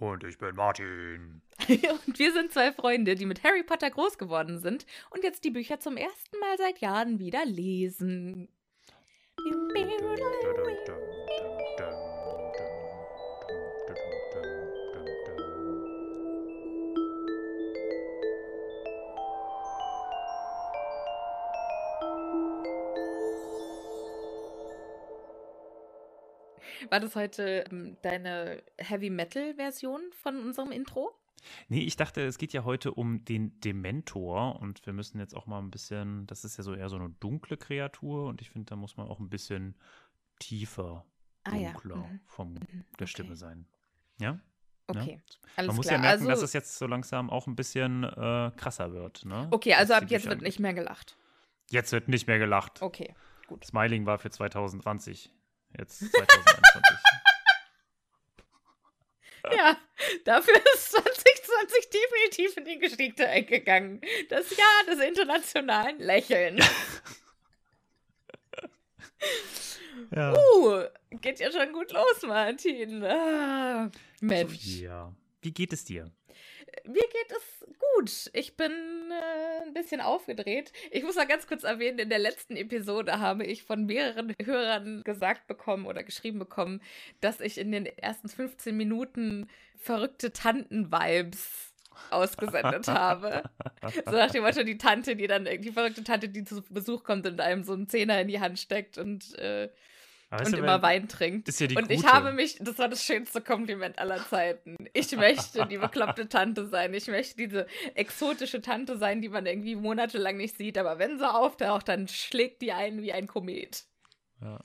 [0.00, 1.42] Und ich bin Martin.
[1.68, 5.50] und wir sind zwei Freunde, die mit Harry Potter groß geworden sind und jetzt die
[5.50, 8.48] Bücher zum ersten Mal seit Jahren wieder lesen.
[26.90, 31.12] War das heute ähm, deine Heavy Metal Version von unserem Intro?
[31.68, 35.46] Nee, ich dachte, es geht ja heute um den Dementor und wir müssen jetzt auch
[35.46, 38.66] mal ein bisschen, das ist ja so eher so eine dunkle Kreatur und ich finde,
[38.66, 39.76] da muss man auch ein bisschen
[40.38, 41.04] tiefer,
[41.44, 42.06] dunkler ah, ja.
[42.08, 42.20] mhm.
[42.26, 42.84] von mhm.
[42.98, 43.06] der okay.
[43.06, 43.66] Stimme sein.
[44.18, 44.40] Ja?
[44.88, 45.36] Okay, ja?
[45.56, 45.96] alles Man muss klar.
[45.96, 49.24] ja merken, also, dass es jetzt so langsam auch ein bisschen äh, krasser wird.
[49.24, 49.48] Ne?
[49.50, 51.16] Okay, also ab jetzt wird nicht mehr gelacht.
[51.70, 52.80] Jetzt wird nicht mehr gelacht.
[52.80, 53.14] Okay,
[53.46, 53.64] gut.
[53.64, 55.30] Smiling war für 2020.
[55.76, 56.82] Jetzt 2021.
[59.56, 59.78] Ja,
[60.24, 64.00] dafür ist 2020 definitiv in die Geschichte eingegangen.
[64.28, 66.66] Das Jahr des internationalen Lächelns.
[70.14, 70.34] ja.
[70.34, 70.84] Uh,
[71.20, 73.02] geht ja schon gut los, Martin.
[73.04, 73.90] Ah,
[74.20, 74.52] Mensch.
[74.52, 76.10] Sophia, wie geht es dir?
[76.84, 78.30] Mir geht es gut.
[78.32, 78.72] Ich bin
[79.10, 80.72] äh, ein bisschen aufgedreht.
[80.90, 85.02] Ich muss mal ganz kurz erwähnen, in der letzten Episode habe ich von mehreren Hörern
[85.04, 86.80] gesagt bekommen oder geschrieben bekommen,
[87.20, 91.72] dass ich in den ersten 15 Minuten verrückte Tanten-Vibes
[92.10, 93.42] ausgesendet habe.
[94.06, 97.26] So nach dem Motto, die Tante, die dann, die verrückte Tante, die zu Besuch kommt
[97.26, 99.68] und einem so einen Zehner in die Hand steckt und äh,
[100.30, 101.48] Ist und ja immer Wein trinkt.
[101.48, 102.12] ist ja die und ich gute.
[102.12, 104.76] habe mich, das war das schönste Kompliment aller Zeiten.
[104.92, 106.92] Ich möchte die bekloppte Tante sein.
[106.92, 110.76] Ich möchte diese exotische Tante sein, die man irgendwie monatelang nicht sieht.
[110.76, 113.84] Aber wenn sie auftaucht, dann schlägt die ein wie ein Komet.
[114.42, 114.60] Ja.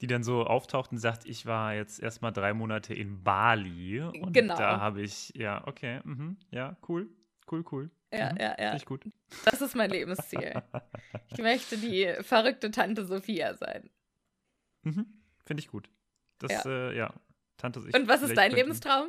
[0.00, 4.00] Die dann so auftaucht und sagt, ich war jetzt erstmal drei Monate in Bali.
[4.00, 4.56] Und Genau.
[4.56, 7.08] da habe ich, ja, okay, mhm, ja, cool,
[7.52, 7.90] cool, cool.
[8.12, 8.74] Ja, Mhm, ja, ja.
[8.74, 9.04] Ich gut.
[9.44, 10.60] Das ist mein Lebensziel.
[11.30, 13.90] Ich möchte die verrückte Tante Sophia sein.
[14.96, 15.06] Mhm,
[15.46, 15.90] Finde ich gut.
[16.38, 16.90] Das, Ja.
[16.90, 17.14] äh, ja.
[17.56, 19.08] Tante, ich, Und was ist dein Lebenstraum?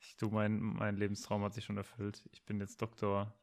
[0.00, 2.22] Ich, du, mein, mein Lebenstraum hat sich schon erfüllt.
[2.32, 3.34] Ich bin jetzt Doktor.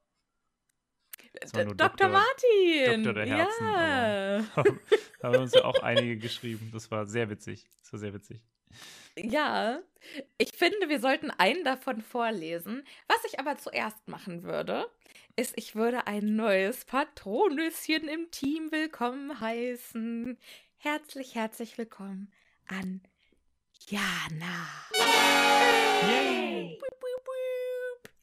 [1.51, 1.75] Dr.
[1.75, 3.03] Doktor- Martin.
[3.03, 4.41] Doktor der Herzen, ja.
[4.43, 4.63] Da
[5.23, 6.69] haben uns ja auch einige geschrieben.
[6.71, 7.67] Das war sehr witzig.
[7.81, 8.41] Das war sehr witzig.
[9.17, 9.79] Ja,
[10.37, 12.83] ich finde, wir sollten einen davon vorlesen.
[13.07, 14.87] Was ich aber zuerst machen würde,
[15.35, 20.37] ist, ich würde ein neues Patronüschen im Team willkommen heißen.
[20.79, 22.31] Herzlich, herzlich willkommen
[22.67, 23.01] an
[23.87, 24.67] Jana.
[26.07, 26.79] Yay!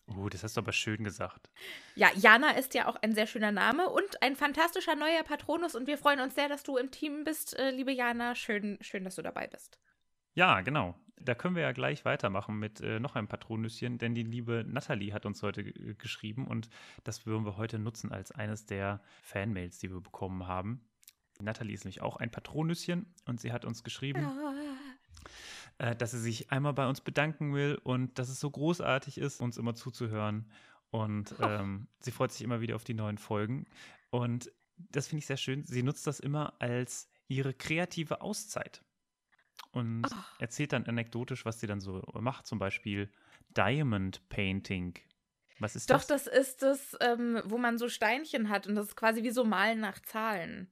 [0.07, 1.51] Oh, das hast du aber schön gesagt.
[1.97, 5.89] Ja, Jana ist ja auch ein sehr schöner Name und ein fantastischer neuer Patronus und
[5.89, 8.37] wir freuen uns sehr, dass du im Team bist, äh, liebe Jana.
[8.37, 9.81] Schön, schön, dass du dabei bist.
[10.35, 10.95] Ja, genau.
[11.17, 15.13] Da können wir ja gleich weitermachen mit äh, noch einem Patronüschen, denn die liebe Natalie
[15.13, 16.69] hat uns heute äh, geschrieben und
[17.03, 20.89] das würden wir heute nutzen als eines der Fanmails, die wir bekommen haben.
[21.41, 24.27] Natalie ist nämlich auch ein Patronüschen und sie hat uns geschrieben,
[25.79, 29.41] äh, dass sie sich einmal bei uns bedanken will und dass es so großartig ist,
[29.41, 30.51] uns immer zuzuhören.
[30.91, 33.67] Und ähm, sie freut sich immer wieder auf die neuen Folgen.
[34.11, 35.65] Und das finde ich sehr schön.
[35.65, 38.85] Sie nutzt das immer als ihre kreative Auszeit.
[39.73, 40.41] Und Ach.
[40.41, 42.47] erzählt dann anekdotisch, was sie dann so macht.
[42.47, 43.11] Zum Beispiel
[43.57, 44.95] Diamond Painting.
[45.59, 46.25] Was ist Doch, das?
[46.25, 49.45] das ist das, ähm, wo man so Steinchen hat und das ist quasi wie so
[49.45, 50.69] Malen nach Zahlen.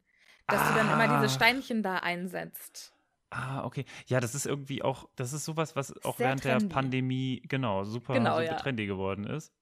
[0.46, 0.68] Dass ah.
[0.70, 1.36] du dann immer diese Ah.
[1.36, 2.92] Steinchen da einsetzt.
[3.30, 3.86] Ah, okay.
[4.06, 6.66] Ja, das ist irgendwie auch, das ist sowas, was auch Sehr während trendy.
[6.68, 8.54] der Pandemie, genau, super, Genau, super ja.
[8.56, 9.54] trendy geworden ist.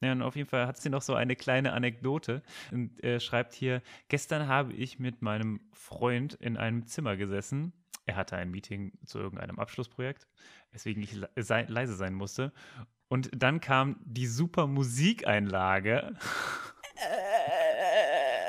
[0.00, 3.54] Ja, und auf jeden Fall hat sie noch so eine kleine Anekdote und äh, schreibt
[3.54, 7.72] hier, gestern habe ich mit meinem Freund in einem Zimmer gesessen.
[8.06, 10.28] Er hatte ein Meeting zu irgendeinem Abschlussprojekt,
[10.70, 12.52] weswegen ich le sei leise sein musste.
[13.08, 16.14] Und dann kam die super Musikeinlage.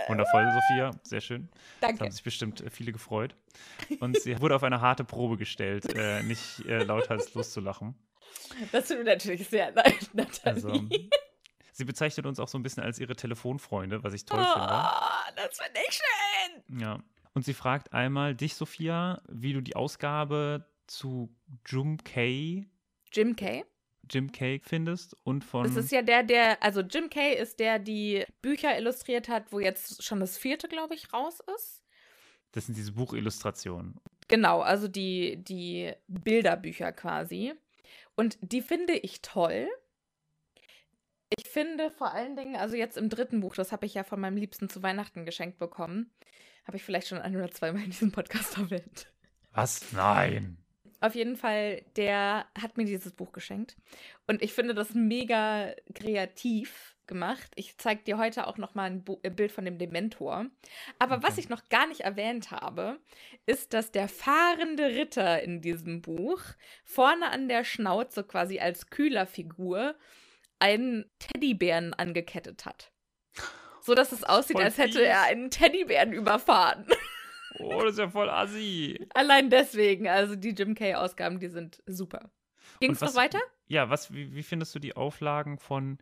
[0.10, 1.50] Wundervoll, Sophia, sehr schön.
[1.80, 2.06] Da Danke.
[2.06, 3.36] haben sich bestimmt äh, viele gefreut.
[4.00, 7.96] Und sie wurde auf eine harte Probe gestellt, äh, nicht äh, lauthals loszulachen.
[8.72, 10.56] Das tut mir natürlich sehr leid, Nathalie.
[10.56, 10.88] Also,
[11.72, 14.68] sie bezeichnet uns auch so ein bisschen als ihre Telefonfreunde, was ich toll oh, finde.
[15.36, 16.80] das finde ich schön.
[16.80, 17.00] Ja.
[17.34, 21.34] Und sie fragt einmal dich, Sophia, wie du die Ausgabe zu
[21.66, 22.68] Jim Kay,
[23.12, 23.66] Jim Kay.
[24.10, 25.64] Jim Kay findest und von.
[25.64, 29.60] Das ist ja der, der, also Jim Kay ist der, die Bücher illustriert hat, wo
[29.60, 31.84] jetzt schon das vierte, glaube ich, raus ist.
[32.52, 34.00] das sind diese Buchillustrationen.
[34.28, 37.54] Genau, also die, die Bilderbücher quasi.
[38.16, 39.68] Und die finde ich toll.
[41.38, 44.20] Ich finde vor allen Dingen, also jetzt im dritten Buch, das habe ich ja von
[44.20, 46.12] meinem Liebsten zu Weihnachten geschenkt bekommen.
[46.66, 49.12] Habe ich vielleicht schon ein oder zweimal in diesem Podcast erwähnt.
[49.52, 49.92] Was?
[49.94, 50.58] Nein.
[51.02, 53.78] Auf jeden Fall, der hat mir dieses Buch geschenkt.
[54.28, 57.52] Und ich finde das mega kreativ gemacht.
[57.56, 60.46] Ich zeige dir heute auch noch mal ein, ein Bild von dem Dementor.
[61.00, 61.42] Aber was Okay.
[61.42, 63.00] ich noch gar nicht erwähnt habe,
[63.46, 66.42] ist, dass der fahrende Ritter in diesem Buch
[66.84, 69.96] vorne an der Schnauze quasi als Kühlerfigur
[70.60, 72.92] einen Teddybären angekettet hat.
[73.82, 76.86] So dass es aussieht, Voll als hätte er einen Teddybären überfahren.
[77.58, 79.08] Oh, das ist ja voll assi.
[79.14, 82.30] Allein deswegen, also die Jim Kay-Ausgaben, die sind super.
[82.80, 83.40] Ging's Und noch weiter?
[83.68, 85.98] Ja, was, wie, wie findest du die Auflagen von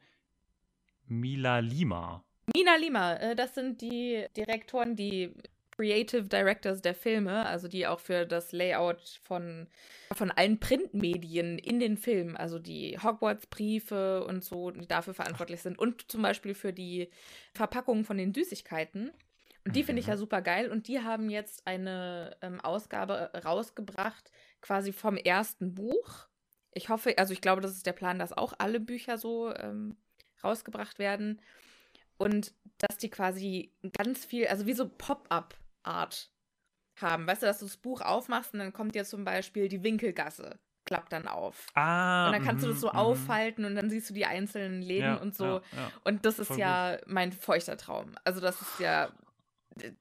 [1.05, 2.23] Mila Lima?
[2.53, 5.33] Mina Lima, äh, das sind die Direktoren, die
[5.77, 9.67] Creative Directors der Filme, also die auch für das Layout von,
[10.13, 15.77] von allen Printmedien in den Filmen, also die Hogwarts-Briefe und so, die dafür verantwortlich sind
[15.77, 17.09] und zum Beispiel für die
[17.53, 19.11] Verpackung von den Süßigkeiten.
[19.67, 20.71] Und die finde ich ja super geil.
[20.71, 24.31] Und die haben jetzt eine ähm, Ausgabe rausgebracht,
[24.61, 26.27] quasi vom ersten Buch.
[26.71, 29.97] Ich hoffe, also ich glaube, das ist der Plan, dass auch alle Bücher so ähm,
[30.41, 31.41] rausgebracht werden.
[32.17, 36.31] Und dass die quasi ganz viel, also wie so Pop-up-Art
[37.01, 37.27] haben.
[37.27, 40.59] Weißt du, dass du das Buch aufmachst und dann kommt dir zum Beispiel die Winkelgasse,
[40.85, 41.67] klappt dann auf.
[41.73, 42.27] Ah.
[42.27, 42.95] Und dann kannst du mhm, das so mhm.
[42.95, 45.45] aufhalten und dann siehst du die einzelnen Läden Ja, und so.
[45.45, 45.91] Ja, ja.
[46.05, 48.15] Und das ist Voll ja mein feuchter Traum.
[48.23, 49.11] Also das ist ja,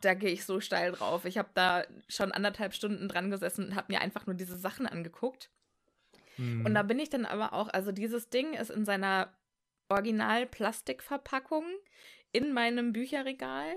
[0.01, 1.25] da gehe ich so steil drauf.
[1.25, 4.87] Ich habe da schon anderthalb Stunden dran gesessen und habe mir einfach nur diese Sachen
[4.87, 5.51] angeguckt.
[6.37, 6.67] Mhm.
[6.67, 9.33] Und da bin ich dann aber auch, also dieses Ding ist in seiner
[9.89, 11.65] Original-Plastikverpackung
[12.33, 13.73] in meinem Bücherregal.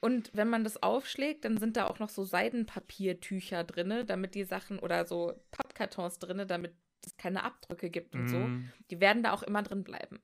[0.00, 4.44] Und wenn man das aufschlägt, dann sind da auch noch so Seidenpapiertücher drinne, damit die
[4.44, 6.74] Sachen oder so Pappkartons drinne, damit
[7.04, 8.38] es keine Abdrücke gibt und so.
[8.38, 8.72] Mhm.
[8.90, 10.20] Die werden da auch immer drin bleiben.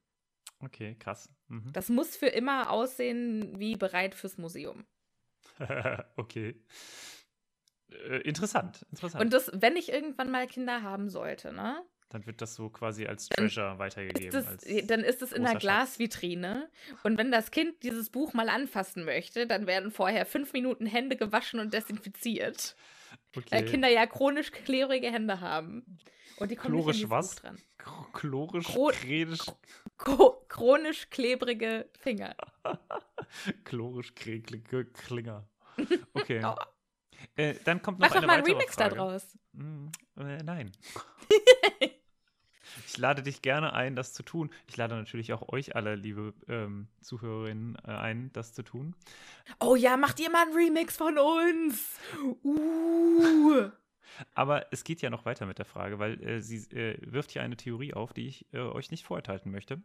[0.60, 1.28] Okay, krass.
[1.48, 1.72] Mhm.
[1.72, 4.84] Das muss für immer aussehen wie bereit fürs Museum.
[6.16, 6.60] okay.
[7.90, 9.24] Äh, interessant, interessant.
[9.24, 11.84] Und das, wenn ich irgendwann mal Kinder haben sollte, ne?
[12.14, 14.38] dann wird das so quasi als Dann Treasure weitergegeben.
[14.38, 15.62] Ist als das, dann ist es in einer Schatz.
[15.62, 16.70] Glasvitrine.
[17.02, 21.16] Und wenn das Kind dieses Buch mal anfassen möchte, dann werden vorher fünf Minuten Hände
[21.16, 22.76] gewaschen und desinfiziert.
[23.36, 23.46] Okay.
[23.50, 25.98] Weil Kinder ja chronisch klebrige Hände haben.
[26.38, 27.36] Und die kommen Chlorisch nicht was?
[27.36, 27.58] Dran.
[28.12, 29.46] Chlorisch, Chro- kredisch,
[30.48, 32.34] chronisch klebrige Finger.
[33.64, 35.48] chlorisch, kreglige Klinger.
[36.12, 36.42] Okay.
[36.44, 36.54] Oh.
[37.36, 38.90] Äh, dann kommt noch Mach doch eine mal einen weitere Remix Frage.
[38.90, 39.38] da draus.
[39.52, 39.86] Mm,
[40.18, 40.72] äh, nein.
[42.86, 44.50] ich lade dich gerne ein, das zu tun.
[44.66, 48.94] Ich lade natürlich auch euch alle, liebe ähm, Zuhörerinnen, äh, ein, das zu tun.
[49.60, 51.98] Oh ja, macht ihr mal einen Remix von uns.
[52.42, 53.70] Uh.
[54.34, 57.42] Aber es geht ja noch weiter mit der Frage, weil äh, sie äh, wirft hier
[57.42, 59.82] eine Theorie auf, die ich äh, euch nicht vorenthalten möchte.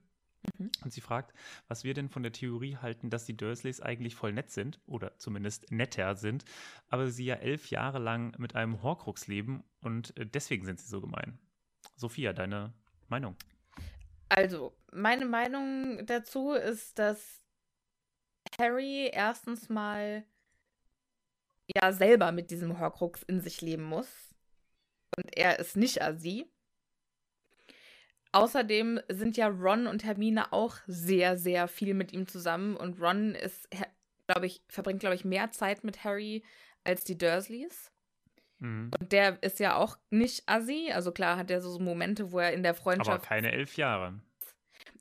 [0.58, 0.72] Mhm.
[0.84, 1.34] Und sie fragt,
[1.68, 5.18] was wir denn von der Theorie halten, dass die Dursleys eigentlich voll nett sind oder
[5.18, 6.46] zumindest netter sind,
[6.90, 10.88] aber sie ja elf Jahre lang mit einem Horcrux leben und äh, deswegen sind sie
[10.88, 11.40] so gemein.
[12.00, 12.74] Sophia, deine
[13.10, 13.36] Meinung?
[14.30, 17.42] Also, meine Meinung dazu ist, dass
[18.58, 20.24] Harry erstens mal
[21.76, 24.08] ja selber mit diesem Horcrux in sich leben muss.
[25.18, 26.46] Und er ist nicht Asi.
[28.32, 32.78] Außerdem sind ja Ron und Hermine auch sehr, sehr viel mit ihm zusammen.
[32.78, 33.68] Und Ron ist,
[34.28, 36.44] glaube ich, verbringt, glaube ich, mehr Zeit mit Harry
[36.84, 37.92] als die Dursleys.
[38.60, 38.92] Mhm.
[39.00, 40.92] Und der ist ja auch nicht Assi.
[40.94, 44.20] Also klar hat er so Momente, wo er in der Aber Freundschaft keine elf Jahre.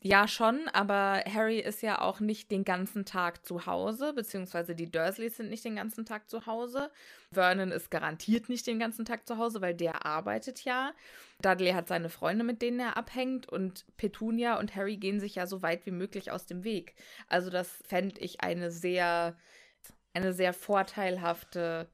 [0.00, 4.88] Ja, schon, aber Harry ist ja auch nicht den ganzen Tag zu Hause, beziehungsweise die
[4.88, 6.92] Dursleys sind nicht den ganzen Tag zu Hause.
[7.32, 10.92] Vernon ist garantiert nicht den ganzen Tag zu Hause, weil der arbeitet ja.
[11.42, 15.48] Dudley hat seine Freunde, mit denen er abhängt und Petunia und Harry gehen sich ja
[15.48, 16.94] so weit wie möglich aus dem Weg.
[17.26, 19.36] Also das fände ich eine sehr,
[20.14, 21.88] eine sehr vorteilhafte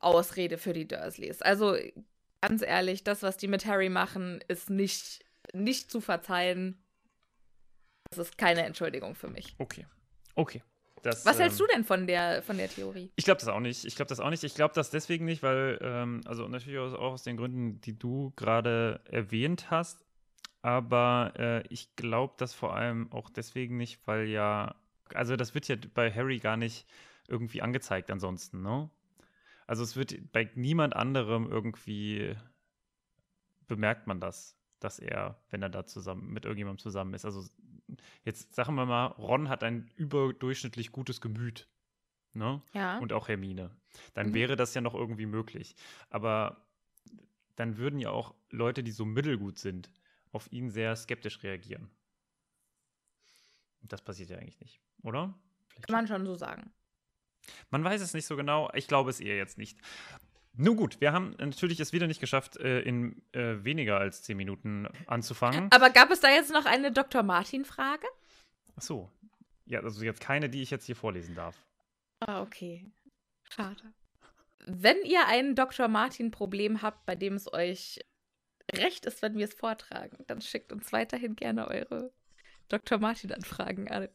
[0.00, 1.42] Ausrede für die Dursleys.
[1.42, 1.76] Also
[2.40, 6.82] ganz ehrlich, das, was die mit Harry machen, ist nicht, nicht zu verzeihen
[8.10, 9.54] das ist keine Entschuldigung für mich.
[9.58, 9.86] Okay.
[10.34, 10.62] Okay.
[11.02, 13.10] Das, Was hältst ähm, du denn von der, von der Theorie?
[13.16, 13.86] Ich glaube das auch nicht.
[13.86, 14.44] Ich glaube das auch nicht.
[14.44, 18.32] Ich glaube das deswegen nicht, weil, ähm, also natürlich auch aus den Gründen, die du
[18.36, 20.04] gerade erwähnt hast.
[20.60, 24.74] Aber äh, ich glaube das vor allem auch deswegen nicht, weil ja,
[25.14, 26.86] also das wird ja bei Harry gar nicht
[27.28, 28.90] irgendwie angezeigt ansonsten, ne?
[29.70, 32.34] Also es wird bei niemand anderem irgendwie
[33.68, 37.24] bemerkt man das, dass er, wenn er da zusammen mit irgendjemandem zusammen ist.
[37.24, 37.48] Also
[38.24, 41.68] jetzt sagen wir mal, Ron hat ein überdurchschnittlich gutes Gemüt.
[42.32, 42.60] Ne?
[42.72, 42.98] Ja.
[42.98, 43.70] Und auch Hermine.
[44.12, 44.34] Dann mhm.
[44.34, 45.76] wäre das ja noch irgendwie möglich.
[46.08, 46.66] Aber
[47.54, 49.88] dann würden ja auch Leute, die so mittelgut sind,
[50.32, 51.88] auf ihn sehr skeptisch reagieren.
[53.82, 55.32] Das passiert ja eigentlich nicht, oder?
[55.68, 56.72] Vielleicht Kann man schon so sagen.
[57.70, 58.70] Man weiß es nicht so genau.
[58.74, 59.78] Ich glaube es eher jetzt nicht.
[60.54, 64.36] Nun gut, wir haben natürlich es wieder nicht geschafft, äh, in äh, weniger als zehn
[64.36, 65.68] Minuten anzufangen.
[65.70, 67.22] Aber gab es da jetzt noch eine Dr.
[67.22, 68.06] Martin-Frage?
[68.76, 69.10] Ach so.
[69.66, 71.56] Ja, also jetzt keine, die ich jetzt hier vorlesen darf.
[72.20, 72.84] Ah, okay.
[73.48, 73.94] Schade.
[74.66, 75.88] Wenn ihr ein Dr.
[75.88, 78.00] Martin-Problem habt, bei dem es euch
[78.72, 82.12] recht ist, wenn wir es vortragen, dann schickt uns weiterhin gerne eure
[82.68, 82.98] Dr.
[82.98, 84.08] Martin-Anfragen an.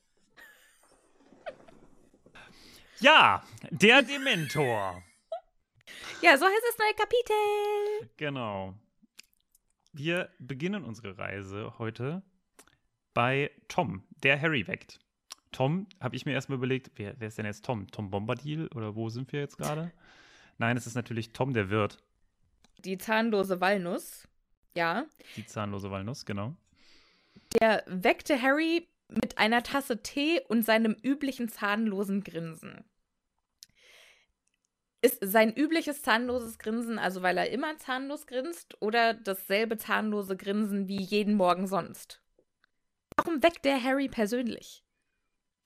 [3.00, 5.04] Ja, der Dementor.
[6.22, 8.10] Ja, so heißt das neue Kapitel.
[8.18, 8.74] Genau.
[9.92, 12.24] Wir beginnen unsere Reise heute
[13.14, 15.00] bei Tom, der Harry weckt.
[15.52, 17.88] Tom, habe ich mir erstmal überlegt, wer, wer, ist denn jetzt Tom?
[17.88, 19.92] Tom Bombadil oder wo sind wir jetzt gerade?
[20.58, 21.98] Nein, es ist natürlich Tom der Wirt.
[22.84, 24.28] Die zahnlose Walnuss,
[24.76, 25.06] ja.
[25.36, 26.56] Die zahnlose Walnuss, genau.
[27.62, 32.84] Der weckte Harry mit einer Tasse Tee und seinem üblichen zahnlosen Grinsen.
[35.02, 40.88] Ist sein übliches zahnloses Grinsen, also weil er immer zahnlos grinst, oder dasselbe zahnlose Grinsen
[40.88, 42.22] wie jeden Morgen sonst?
[43.16, 44.84] Warum weckt der Harry persönlich?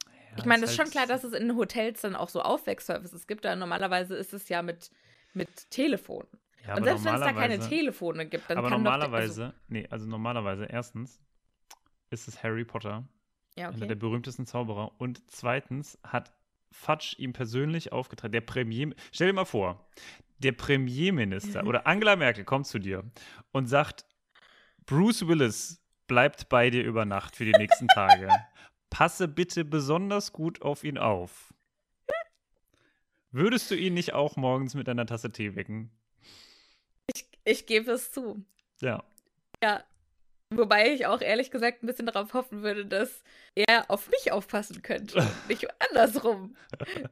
[0.06, 2.42] Ja, ich meine, es ist halt schon klar, dass es in Hotels dann auch so
[2.42, 4.92] Aufweckservices gibt, aber normalerweise ist es ja mit,
[5.34, 6.28] mit Telefon.
[6.68, 9.58] Ja, Und selbst wenn es da keine Telefone gibt, dann aber kann normalerweise, doch, also,
[9.70, 11.22] nee, also normalerweise erstens
[12.10, 13.08] ist es Harry Potter,
[13.60, 13.78] ja, okay.
[13.78, 16.32] einer der berühmtesten Zauberer, und zweitens hat
[16.72, 18.32] Fatsch ihm persönlich aufgetragen.
[18.32, 19.88] Der Premier, stell dir mal vor,
[20.38, 23.04] der Premierminister oder Angela Merkel kommt zu dir
[23.52, 24.06] und sagt,
[24.86, 28.30] Bruce Willis bleibt bei dir über Nacht für die nächsten Tage.
[28.90, 31.54] Passe bitte besonders gut auf ihn auf.
[33.32, 35.92] Würdest du ihn nicht auch morgens mit einer Tasse Tee wecken?
[37.14, 38.44] Ich, ich gebe es zu.
[38.82, 39.04] Ja.
[39.62, 39.84] Ja,
[40.52, 44.82] Wobei ich auch ehrlich gesagt ein bisschen darauf hoffen würde, dass er auf mich aufpassen
[44.82, 45.26] könnte.
[45.48, 46.56] nicht andersrum.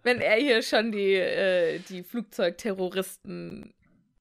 [0.02, 3.76] Wenn er hier schon die, äh, die Flugzeugterroristen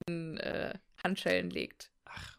[0.06, 1.90] in äh, Handschellen legt.
[2.04, 2.36] Ach.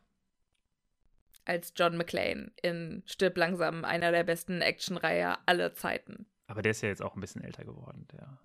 [1.45, 6.27] Als John McClane in Stirb langsam, einer der besten Actionreihe aller Zeiten.
[6.45, 8.37] Aber der ist ja jetzt auch ein bisschen älter geworden, der,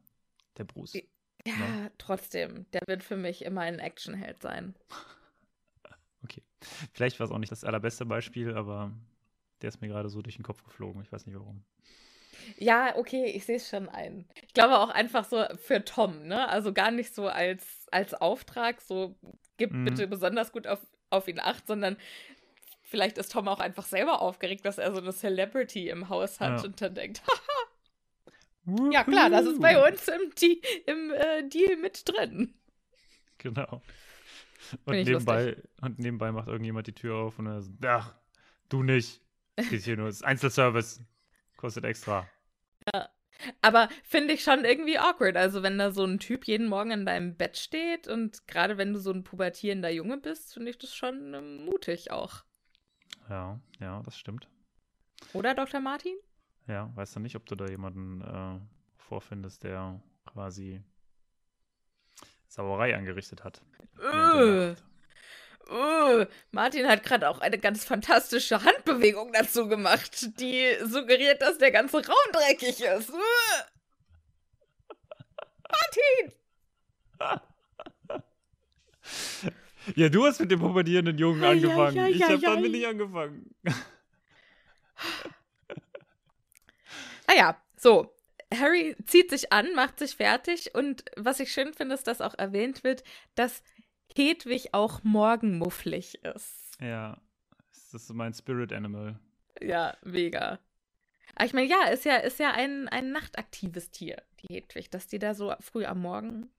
[0.56, 0.94] der Bruce.
[1.44, 1.92] Ja, ne?
[1.98, 2.66] trotzdem.
[2.72, 4.74] Der wird für mich immer ein Actionheld sein.
[6.24, 6.42] Okay.
[6.92, 8.92] Vielleicht war es auch nicht das allerbeste Beispiel, aber
[9.60, 11.02] der ist mir gerade so durch den Kopf geflogen.
[11.02, 11.64] Ich weiß nicht warum.
[12.58, 14.26] Ja, okay, ich sehe es schon ein.
[14.46, 16.48] Ich glaube auch einfach so für Tom, ne?
[16.48, 19.16] Also gar nicht so als, als Auftrag, so
[19.58, 19.84] gib mm.
[19.84, 21.96] bitte besonders gut auf, auf ihn acht, sondern
[22.82, 26.60] vielleicht ist Tom auch einfach selber aufgeregt, dass er so eine Celebrity im Haus hat
[26.60, 26.64] ja.
[26.64, 27.40] und dann denkt, haha.
[28.92, 30.32] Ja, klar, das ist bei uns im,
[30.86, 32.54] im äh, Deal mit drin.
[33.38, 33.82] Genau.
[34.84, 38.14] Und nebenbei, und nebenbei macht irgendjemand die Tür auf und er sagt, ach,
[38.68, 39.20] du nicht.
[39.56, 41.02] Geht hier nur, das ist Einzelservice.
[41.56, 42.26] Kostet extra.
[42.92, 43.08] Ja.
[43.60, 45.36] Aber finde ich schon irgendwie awkward.
[45.36, 48.92] Also, wenn da so ein Typ jeden Morgen in deinem Bett steht und gerade wenn
[48.92, 52.44] du so ein pubertierender Junge bist, finde ich das schon ähm, mutig auch.
[53.28, 54.48] Ja, ja, das stimmt.
[55.32, 55.80] Oder Dr.
[55.80, 56.16] Martin?
[56.68, 58.60] Ja, weißt du nicht, ob du da jemanden äh,
[58.96, 60.82] vorfindest, der quasi
[62.52, 63.62] Sauerei angerichtet hat.
[63.98, 64.74] Uh,
[65.70, 71.70] uh, Martin hat gerade auch eine ganz fantastische Handbewegung dazu gemacht, die suggeriert, dass der
[71.70, 73.10] ganze Raum dreckig ist.
[73.10, 73.16] Uh.
[75.70, 76.32] Martin!
[79.96, 81.96] Ja, du hast mit dem pubertierenden Jungen angefangen.
[81.96, 83.52] Ja, ja, ja, ich habe damit nicht angefangen.
[87.26, 88.14] Ah ja, so.
[88.58, 92.34] Harry zieht sich an, macht sich fertig und was ich schön finde, ist, dass auch
[92.34, 93.02] erwähnt wird,
[93.34, 93.62] dass
[94.14, 96.76] Hedwig auch morgenmufflig ist.
[96.80, 97.20] Ja,
[97.70, 99.18] das ist mein Spirit Animal.
[99.60, 100.58] Ja, mega.
[101.34, 105.06] Aber ich meine, ja, ist ja, ist ja ein, ein nachtaktives Tier, die Hedwig, dass
[105.06, 106.50] die da so früh am Morgen.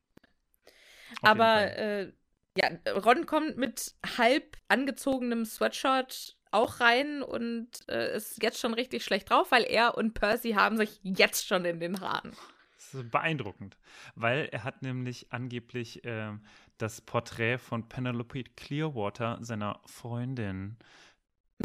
[1.21, 2.12] Auf Aber äh,
[2.57, 9.03] ja, Ron kommt mit halb angezogenem Sweatshirt auch rein und äh, ist jetzt schon richtig
[9.03, 12.31] schlecht drauf, weil er und Percy haben sich jetzt schon in den Haaren.
[12.75, 13.77] Das ist beeindruckend,
[14.15, 16.31] weil er hat nämlich angeblich äh,
[16.77, 20.77] das Porträt von Penelope Clearwater, seiner Freundin,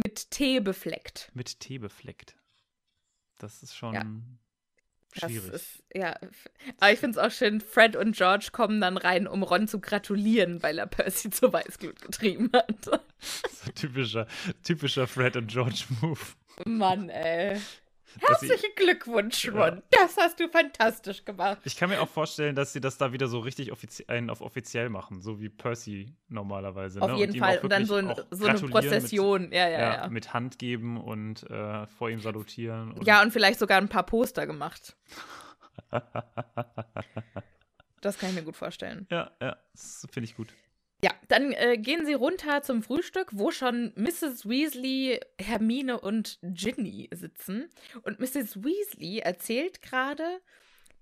[0.05, 1.31] Mit Tee befleckt.
[1.35, 2.37] mit Tee befleckt.
[3.39, 4.03] Das ist schon Ja.
[5.19, 5.53] Schwierig.
[5.53, 6.17] ist, ja.
[6.81, 9.81] Aber ich finde es auch schön, Fred und George kommen dann rein, um Ron zu
[9.81, 12.85] gratulieren, weil er Percy zur Weißglut getrieben hat.
[12.85, 14.27] so typischer,
[14.63, 16.21] typischer Fred und George Move.
[16.65, 17.61] Mann, ey.
[18.21, 19.53] Herzlichen Glückwunsch, Ja.
[19.53, 19.83] Ron.
[19.91, 21.59] Das hast du fantastisch gemacht.
[21.65, 23.73] Ich kann mir auch vorstellen, dass sie das da wieder so richtig
[24.09, 27.01] einen auf offiziell machen, so wie Percy normalerweise.
[27.03, 27.19] Auf ne?
[27.19, 27.59] jeden ihm Fall.
[27.59, 29.43] Und dann so, ein, so eine Prozession.
[29.43, 30.09] ja, Mit, ja, ja, ja.
[30.09, 32.93] mit Hand geben und äh, vor ihm salutieren.
[32.93, 34.97] Und Ja, und vielleicht sogar ein paar Poster gemacht.
[38.01, 39.09] Das kann ich mir gut vorstellen.
[39.11, 40.55] ja, ja, das finde ich gut.
[41.03, 44.49] Ja, dann äh, gehen sie runter zum Frühstück, wo schon Mrs.
[44.49, 47.71] Weasley, Hermine und Ginny sitzen.
[48.03, 48.65] Und Mrs.
[48.65, 50.41] Weasley erzählt gerade,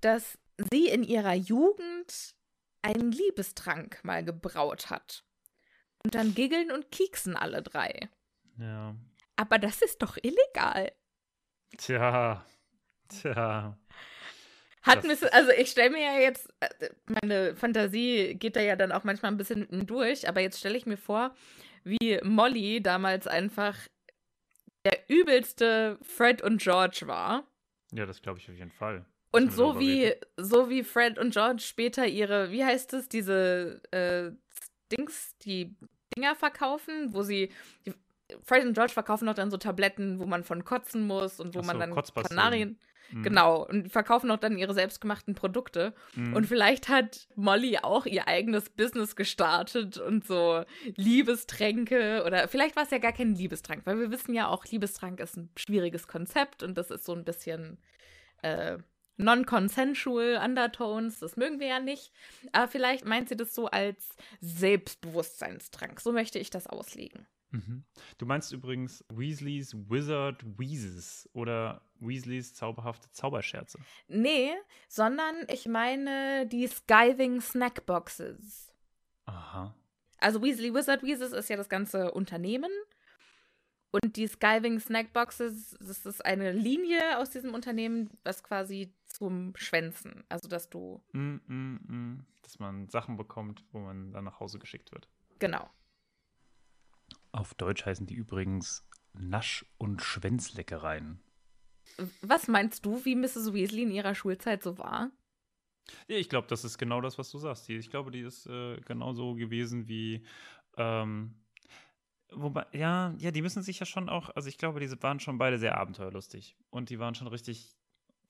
[0.03, 0.39] dass
[0.71, 2.35] sie in ihrer Jugend
[2.83, 5.25] einen Liebestrank mal gebraut hat.
[6.05, 8.11] Und dann giggeln und kieksen alle drei.
[8.59, 8.95] Ja.
[9.37, 10.93] Aber das ist doch illegal.
[11.79, 12.45] Tja.
[13.09, 13.79] Tja.
[14.87, 15.33] Hat Das- Mrs.
[15.33, 16.91] Also ich stelle mir ja jetzt, äh,
[17.23, 20.87] meine Fantasie geht da ja dann auch manchmal ein bisschen durch, aber jetzt stelle ich
[20.87, 21.35] mir vor,
[21.85, 23.77] wie Molly damals einfach
[24.85, 27.45] der übelste Fred und George war.
[27.93, 29.05] Ja, das glaube ich auf jeden Fall.
[29.33, 30.21] Und so wie, reden.
[30.37, 34.31] so wie Fred und George später ihre, wie heißt es, diese äh,
[34.97, 35.75] Dings, die
[36.17, 37.51] Dinger verkaufen, wo sie.
[37.85, 37.93] Die,
[38.45, 41.61] Fred und George verkaufen doch dann so Tabletten, wo man von kotzen muss und wo
[41.61, 42.39] Ach man so, dann Kotzpastillen.
[42.39, 42.79] Kanarien.
[43.11, 43.23] Mhm.
[43.23, 45.95] Genau, und verkaufen auch dann ihre selbstgemachten Produkte.
[46.15, 46.35] Mhm.
[46.35, 50.65] Und vielleicht hat Molly auch ihr eigenes Business gestartet und so
[50.97, 55.21] Liebestränke oder vielleicht war es ja gar kein Liebestrank, weil wir wissen ja auch, Liebestrank
[55.21, 57.79] ist ein schwieriges Konzept und das ist so ein bisschen
[58.43, 58.79] äh,
[59.19, 62.13] non-consensual Undertones, das mögen wir ja nicht.
[62.53, 66.01] Aber vielleicht meint sie das so als Selbstbewusstseinstrank.
[66.01, 67.27] So möchte ich das auslegen.
[67.57, 67.85] Mhm.
[68.19, 73.79] Du meinst übrigens Weasleys Wizard Wheezes oder Weasleys zauberhafte Zauberscherze.
[74.09, 74.53] Nee,
[74.89, 78.73] sondern ich meine die Skiving Snackboxes.
[79.27, 79.75] Aha.
[80.19, 82.71] Also Weasley Wizard Weezes ist ja das ganze Unternehmen.
[83.93, 90.25] Und die Skiving Snackboxes, das ist eine Linie aus diesem Unternehmen, was quasi zum Schwänzen.
[90.29, 92.27] Also, dass du, Mm, mm, mm.
[92.43, 95.09] Dass man Sachen bekommt, wo man dann nach Hause geschickt wird.
[95.39, 95.69] genau.
[97.37, 101.21] Auf Deutsch heißen die übrigens Nasch- und Schwänzleckereien.
[102.23, 103.53] Was meinst du, wie Mrs.
[103.53, 105.11] Weasley in ihrer Schulzeit so war?
[106.09, 107.69] Ja, ich glaube, das ist genau das, was du sagst.
[107.69, 110.25] Die, ich glaube, die ist äh, genauso gewesen wie.
[110.79, 111.35] Ähm,
[112.31, 114.31] wobei, ja, ja, die müssen sich ja schon auch.
[114.31, 116.57] Also, ich glaube, diese waren schon beide sehr abenteuerlustig.
[116.71, 117.77] Und die waren schon richtig.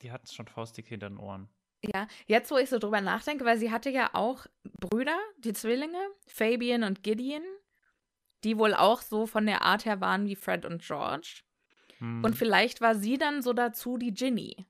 [0.02, 1.48] Die hatten schon faustig hinter den Ohren.
[1.82, 4.46] Ja, jetzt, wo ich so drüber nachdenke, weil sie hatte ja auch
[4.80, 7.42] Brüder, die Zwillinge, Fabian und Gideon,
[8.46, 11.42] die wohl auch so von der Art her waren wie Fred und George.
[11.98, 12.22] Hm.
[12.24, 14.64] Und vielleicht war sie dann so dazu die Ginny.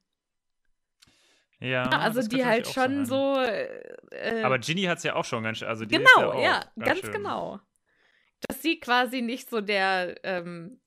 [1.60, 3.06] ja, also die halt schon sein.
[3.06, 3.40] so.
[4.14, 5.68] Äh, Aber Ginny hat es ja auch schon ganz schön.
[5.68, 7.60] Also genau, ja, ja, ganz schön- genau.
[8.48, 10.80] Dass sie quasi nicht so der ähm,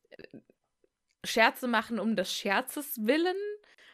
[1.24, 3.36] Scherze machen um des Scherzes willen,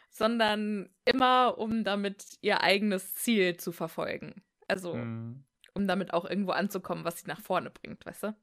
[0.10, 4.44] sondern immer um damit ihr eigenes Ziel zu verfolgen.
[4.68, 5.44] Also Hm.
[5.74, 8.36] um damit auch irgendwo anzukommen, was sie nach vorne bringt, weißt du?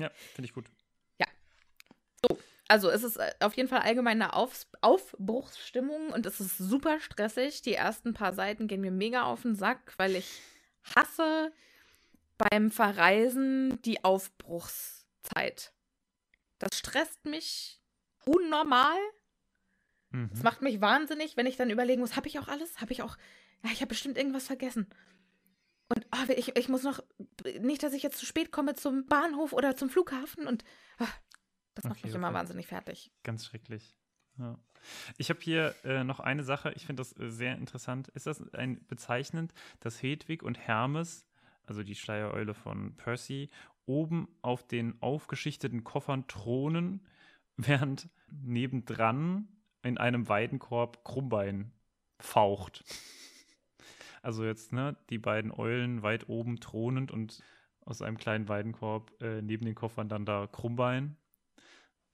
[0.00, 0.66] Ja, finde ich gut.
[2.68, 7.62] Also es ist äh, auf jeden Fall allgemeine Aufs Aufbruchsstimmung und es ist super stressig.
[7.62, 10.40] Die ersten paar Seiten gehen mir mega auf den Sack, weil ich
[10.94, 11.50] hasse
[12.36, 15.72] beim Verreisen die Aufbruchszeit.
[16.58, 17.80] Das stresst mich
[18.26, 18.98] unnormal.
[20.10, 20.30] Mhm.
[20.34, 22.82] Es macht mich wahnsinnig, wenn ich dann überlegen muss, habe ich auch alles?
[22.82, 23.16] Habe ich auch.
[23.64, 24.86] Ja, ich habe bestimmt irgendwas vergessen.
[25.88, 27.02] Und oh, ich, ich muss noch.
[27.60, 30.64] Nicht, dass ich jetzt zu spät komme zum Bahnhof oder zum Flughafen und.
[30.98, 31.06] ah,
[31.74, 32.36] das macht Okay, mich immer okay.
[32.36, 33.12] wahnsinnig fertig.
[33.22, 33.94] Ganz schrecklich.
[34.38, 34.58] Ja.
[35.16, 38.08] Ich habe hier äh, noch eine Sache, ich finde das äh, sehr interessant.
[38.08, 41.26] Ist das ein bezeichnend, dass Hedwig und Hermes,
[41.66, 43.50] also die Schleiereule von Percy,
[43.86, 47.06] oben auf den aufgeschichteten Koffern thronen,
[47.56, 49.48] während nebendran
[49.82, 51.72] in einem Weidenkorb Krummbein
[52.20, 52.84] faucht.
[54.22, 57.42] Also jetzt, ne, die beiden Eulen weit oben thronend und
[57.80, 61.16] aus einem kleinen Weidenkorb äh, neben den Koffern dann da Krummbein.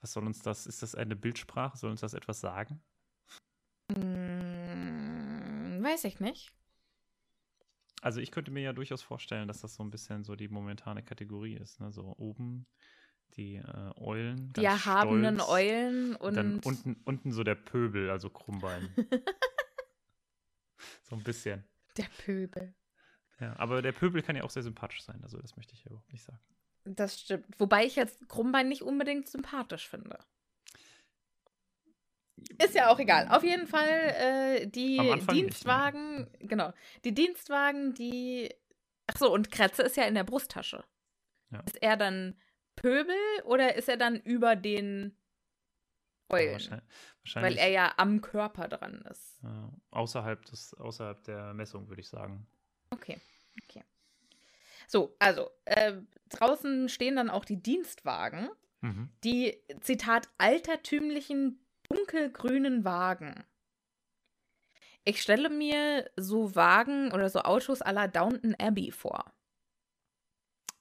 [0.01, 0.67] Was soll uns das?
[0.67, 1.77] Ist das eine Bildsprache?
[1.77, 2.83] Soll uns das etwas sagen?
[3.93, 6.53] Hm, weiß ich nicht.
[8.03, 11.03] Also ich könnte mir ja durchaus vorstellen, dass das so ein bisschen so die momentane
[11.03, 11.81] Kategorie ist.
[11.81, 11.91] Ne?
[11.91, 12.67] So oben
[13.37, 14.53] die äh, Eulen.
[14.53, 15.51] Die erhabenen stolz.
[15.51, 16.35] Eulen und.
[16.35, 18.89] Dann unten, unten so der Pöbel, also Krummbein.
[21.03, 21.65] so ein bisschen.
[21.97, 22.75] Der Pöbel.
[23.41, 25.91] Ja, aber der Pöbel kann ja auch sehr sympathisch sein, also das möchte ich ja
[25.91, 26.41] überhaupt nicht sagen.
[26.85, 27.47] Das stimmt.
[27.59, 30.19] Wobei ich jetzt Krummbein nicht unbedingt sympathisch finde.
[32.63, 33.29] Ist ja auch egal.
[33.29, 34.99] Auf jeden Fall äh, die
[35.31, 36.49] Dienstwagen, nicht, ne?
[36.49, 36.73] genau,
[37.05, 38.55] die Dienstwagen, die.
[39.07, 40.85] Ach so, und Kretze ist ja in der Brusttasche.
[41.51, 41.61] Ja.
[41.61, 42.39] Ist er dann
[42.77, 45.17] Pöbel oder ist er dann über den
[46.29, 46.47] Eulen?
[46.47, 46.85] Ja, wahrscheinlich,
[47.21, 49.41] wahrscheinlich, Weil er ja am Körper dran ist.
[49.43, 52.47] Ja, außerhalb, des, außerhalb der Messung, würde ich sagen.
[52.91, 53.21] Okay,
[53.63, 53.83] okay.
[54.87, 55.95] So, also, äh,
[56.31, 59.11] draußen stehen dann auch die Dienstwagen, mhm.
[59.23, 63.45] die, Zitat, altertümlichen dunkelgrünen Wagen.
[65.05, 69.34] Ich stelle mir so Wagen oder so Autos à la Downton Abbey vor.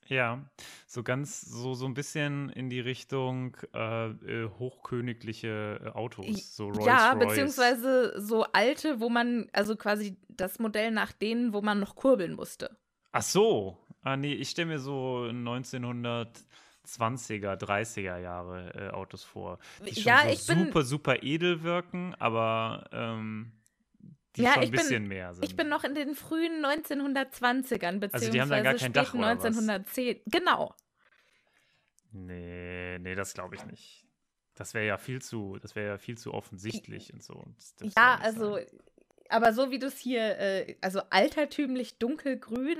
[0.07, 0.43] Ja,
[0.87, 6.67] so ganz, so, so ein bisschen in die Richtung äh, äh hochkönigliche äh, Autos, so
[6.67, 7.27] Rolls Ja, Royce.
[7.27, 12.33] beziehungsweise so alte, wo man, also quasi das Modell nach denen, wo man noch kurbeln
[12.33, 12.77] musste.
[13.11, 16.45] Ach so, ah nee, ich stelle mir so 1900
[16.85, 19.59] 20er, 30er Jahre äh, Autos vor.
[19.85, 23.53] Die schon ja, so super, bin, super edel wirken, aber ähm,
[24.35, 25.45] die ja, schon ein bisschen bin, mehr sind.
[25.45, 29.13] Ich bin noch in den frühen 1920ern, beziehungsweise also die haben dann gar kein Dach,
[29.13, 30.21] 1910.
[30.25, 30.75] Genau.
[32.11, 34.05] Nee, nee, das glaube ich nicht.
[34.55, 37.43] Das wäre ja viel zu, das wäre ja viel zu offensichtlich und so.
[37.79, 38.65] Das ja, also, sein.
[39.29, 42.77] aber so wie du es hier, äh, also altertümlich dunkelgrün,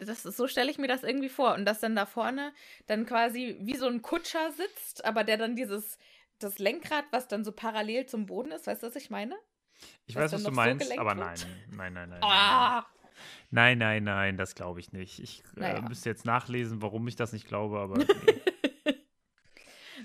[0.00, 1.54] das so stelle ich mir das irgendwie vor.
[1.54, 2.52] Und dass dann da vorne
[2.86, 5.98] dann quasi wie so ein Kutscher sitzt, aber der dann dieses,
[6.38, 9.36] das Lenkrad, was dann so parallel zum Boden ist, weißt du, was ich meine?
[10.06, 11.38] Ich was weiß, was du meinst, so aber nein,
[11.70, 12.20] nein, nein, nein.
[12.22, 12.86] Ah!
[13.50, 15.18] Nein, nein, nein, das glaube ich nicht.
[15.18, 15.78] Ich äh, naja.
[15.78, 18.04] äh, müsste jetzt nachlesen, warum ich das nicht glaube, aber.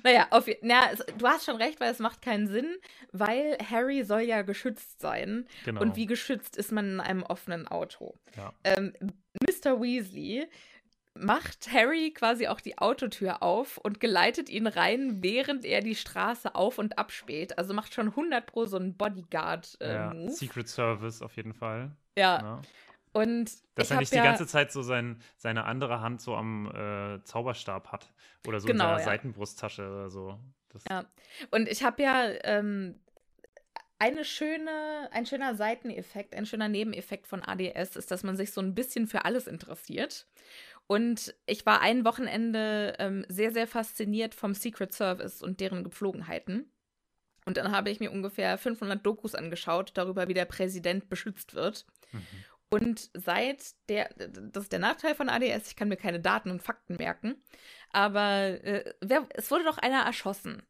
[0.02, 0.12] Nee.
[0.12, 2.76] naja, auf, na, du hast schon recht, weil es macht keinen Sinn,
[3.12, 5.48] weil Harry soll ja geschützt sein.
[5.64, 5.82] Genau.
[5.82, 8.14] Und wie geschützt ist man in einem offenen Auto?
[8.36, 8.54] Ja.
[8.64, 8.94] Ähm,
[9.42, 9.82] Mr.
[9.82, 10.48] Weasley
[11.18, 16.56] macht Harry quasi auch die Autotür auf und geleitet ihn rein, während er die Straße
[16.56, 17.58] auf und abspäht.
[17.58, 19.84] Also macht schon 100 pro so einen Bodyguard-Move.
[19.84, 21.92] Äh, ja, Secret Service auf jeden Fall.
[22.18, 22.42] Ja.
[22.42, 22.62] ja.
[23.14, 27.24] Und Dass er nicht die ganze Zeit so sein, seine andere Hand so am äh,
[27.24, 28.12] Zauberstab hat.
[28.46, 29.04] Oder so genau, in seiner.
[29.04, 30.38] Seitenbrusttasche oder so.
[30.70, 31.06] Das ja.
[31.50, 33.00] Und ich habe ja ähm,
[34.00, 38.60] eine schöne, ein schöner Seiteneffekt, ein schöner Nebeneffekt von ADS ist, dass man sich so
[38.60, 40.28] ein bisschen für alles interessiert.
[40.88, 46.72] Und ich war ein Wochenende ähm, sehr, sehr fasziniert vom Secret Service und deren Gepflogenheiten.
[47.46, 51.86] Und dann habe ich mir ungefähr 500 Dokus angeschaut darüber, wie der Präsident beschützt wird.
[52.12, 52.22] Mhm.
[52.70, 56.64] Und seit der, das ist der Nachteil von ADS, ich kann mir keine Daten und
[56.64, 57.36] Fakten merken,
[57.92, 60.64] aber äh, wer, es wurde doch einer erschossen,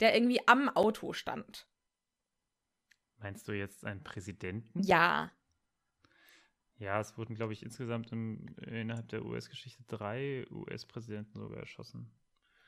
[0.00, 1.68] der irgendwie am Auto stand.
[3.18, 4.82] Meinst du jetzt einen Präsidenten?
[4.82, 5.30] Ja.
[6.82, 12.10] Ja, es wurden, glaube ich, insgesamt im, innerhalb der US-Geschichte drei US-Präsidenten sogar erschossen.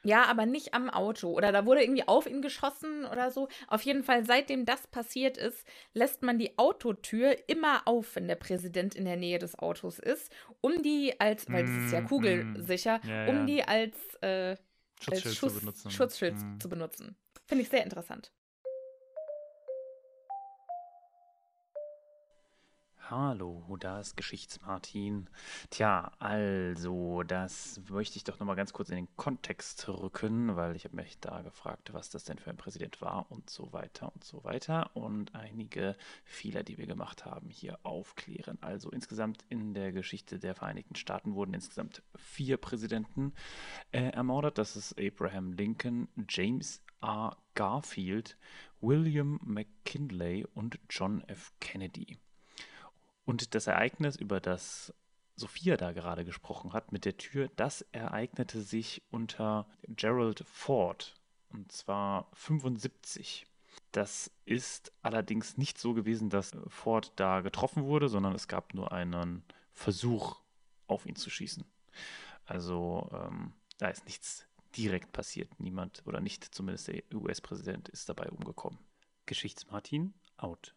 [0.04, 1.32] Ja, aber nicht am Auto.
[1.32, 3.48] Oder da wurde irgendwie auf ihn geschossen oder so.
[3.66, 8.36] Auf jeden Fall, seitdem das passiert ist, lässt man die Autotür immer auf, wenn der
[8.36, 12.06] Präsident in der Nähe des Autos ist, um die als, weil es ist ja mm,
[12.06, 13.30] kugelsicher, mm, ja, ja.
[13.30, 14.56] um die als, äh,
[15.00, 15.90] Schutzschild, als Schuss, zu benutzen.
[15.90, 16.60] Schutzschild mm.
[16.60, 17.16] zu benutzen.
[17.46, 18.30] Finde ich sehr interessant.
[23.10, 25.28] Hallo, da ist Geschichtsmartin.
[25.68, 30.86] Tja, also, das möchte ich doch nochmal ganz kurz in den Kontext rücken, weil ich
[30.86, 34.24] habe mich da gefragt, was das denn für ein Präsident war und so weiter und
[34.24, 38.56] so weiter und einige Fehler, die wir gemacht haben, hier aufklären.
[38.62, 43.34] Also insgesamt in der Geschichte der Vereinigten Staaten wurden insgesamt vier Präsidenten
[43.92, 44.56] äh, ermordet.
[44.56, 47.36] Das ist Abraham Lincoln, James R.
[47.54, 48.38] Garfield,
[48.80, 51.52] William McKinley und John F.
[51.60, 52.18] Kennedy.
[53.24, 54.92] Und das Ereignis, über das
[55.36, 61.14] Sophia da gerade gesprochen hat mit der Tür, das ereignete sich unter Gerald Ford
[61.54, 63.46] und zwar 75.
[63.92, 68.92] Das ist allerdings nicht so gewesen, dass Ford da getroffen wurde, sondern es gab nur
[68.92, 70.40] einen Versuch,
[70.86, 71.64] auf ihn zu schießen.
[72.44, 75.48] Also ähm, da ist nichts direkt passiert.
[75.58, 78.78] Niemand oder nicht zumindest der US-Präsident ist dabei umgekommen.
[79.26, 80.74] Geschichtsmartin out.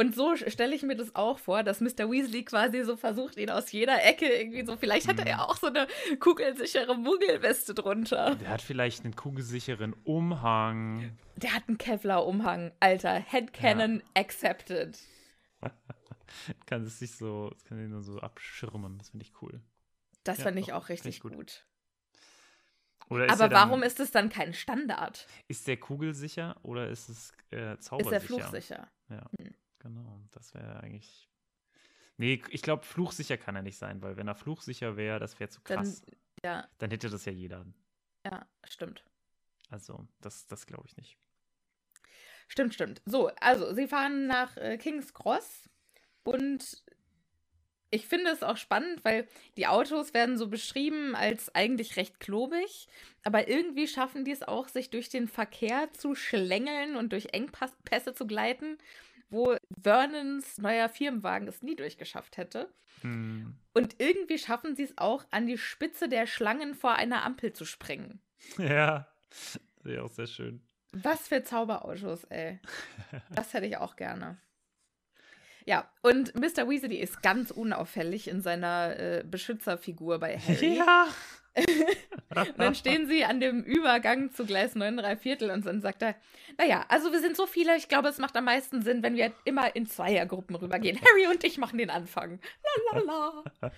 [0.00, 2.10] Und so stelle ich mir das auch vor, dass Mr.
[2.10, 4.78] Weasley quasi so versucht, ihn aus jeder Ecke irgendwie so.
[4.78, 5.86] Vielleicht hat er ja auch so eine
[6.18, 8.34] kugelsichere Muggelweste drunter.
[8.36, 11.18] Der hat vielleicht einen kugelsicheren Umhang.
[11.36, 12.72] Der hat einen Kevlar-Umhang.
[12.80, 14.22] Alter, Headcanon ja.
[14.22, 14.98] accepted.
[16.64, 18.96] kann es sich so, kann ihn nur so abschirmen.
[18.96, 19.60] Das finde ich cool.
[20.24, 21.34] Das ja, fand ich auch richtig gut.
[21.34, 21.66] gut.
[23.10, 25.26] Aber dann, warum ist es dann kein Standard?
[25.46, 27.98] Ist der kugelsicher oder ist es äh, zaubersicher?
[27.98, 28.88] Ist der fluchsicher?
[29.10, 29.26] Ja.
[29.38, 29.54] Hm.
[29.80, 31.28] Genau, das wäre eigentlich.
[32.16, 35.50] Nee, ich glaube, fluchsicher kann er nicht sein, weil wenn er fluchsicher wäre, das wäre
[35.50, 36.02] zu krass.
[36.02, 36.68] Dann, ja.
[36.78, 37.66] Dann hätte das ja jeder.
[38.24, 39.04] Ja, stimmt.
[39.70, 41.16] Also, das, das glaube ich nicht.
[42.48, 43.00] Stimmt, stimmt.
[43.06, 45.70] So, also, sie fahren nach äh, King's Cross
[46.24, 46.84] und
[47.90, 52.86] ich finde es auch spannend, weil die Autos werden so beschrieben als eigentlich recht klobig,
[53.24, 58.14] aber irgendwie schaffen die es auch, sich durch den Verkehr zu schlängeln und durch Engpässe
[58.14, 58.78] zu gleiten
[59.30, 62.72] wo Vernons neuer Firmenwagen es nie durchgeschafft hätte.
[63.02, 63.56] Hm.
[63.72, 67.64] Und irgendwie schaffen sie es auch, an die Spitze der Schlangen vor einer Ampel zu
[67.64, 68.20] springen.
[68.58, 69.08] Ja,
[69.82, 70.62] wäre auch sehr schön.
[70.92, 72.58] Was für Zauberautos, ey.
[73.34, 74.38] Das hätte ich auch gerne.
[75.66, 76.68] Ja, und Mr.
[76.68, 80.78] Weasley ist ganz unauffällig in seiner äh, Beschützerfigur bei Harry.
[80.78, 81.06] Ja.
[81.56, 86.02] Und dann stehen sie an dem Übergang zu Gleis 9 3 Viertel und dann sagt
[86.02, 86.14] er,
[86.58, 89.32] naja, also wir sind so viele, ich glaube, es macht am meisten Sinn, wenn wir
[89.44, 91.00] immer in Zweiergruppen rübergehen.
[91.04, 92.40] Harry und ich machen den Anfang.
[92.92, 93.44] Lalala.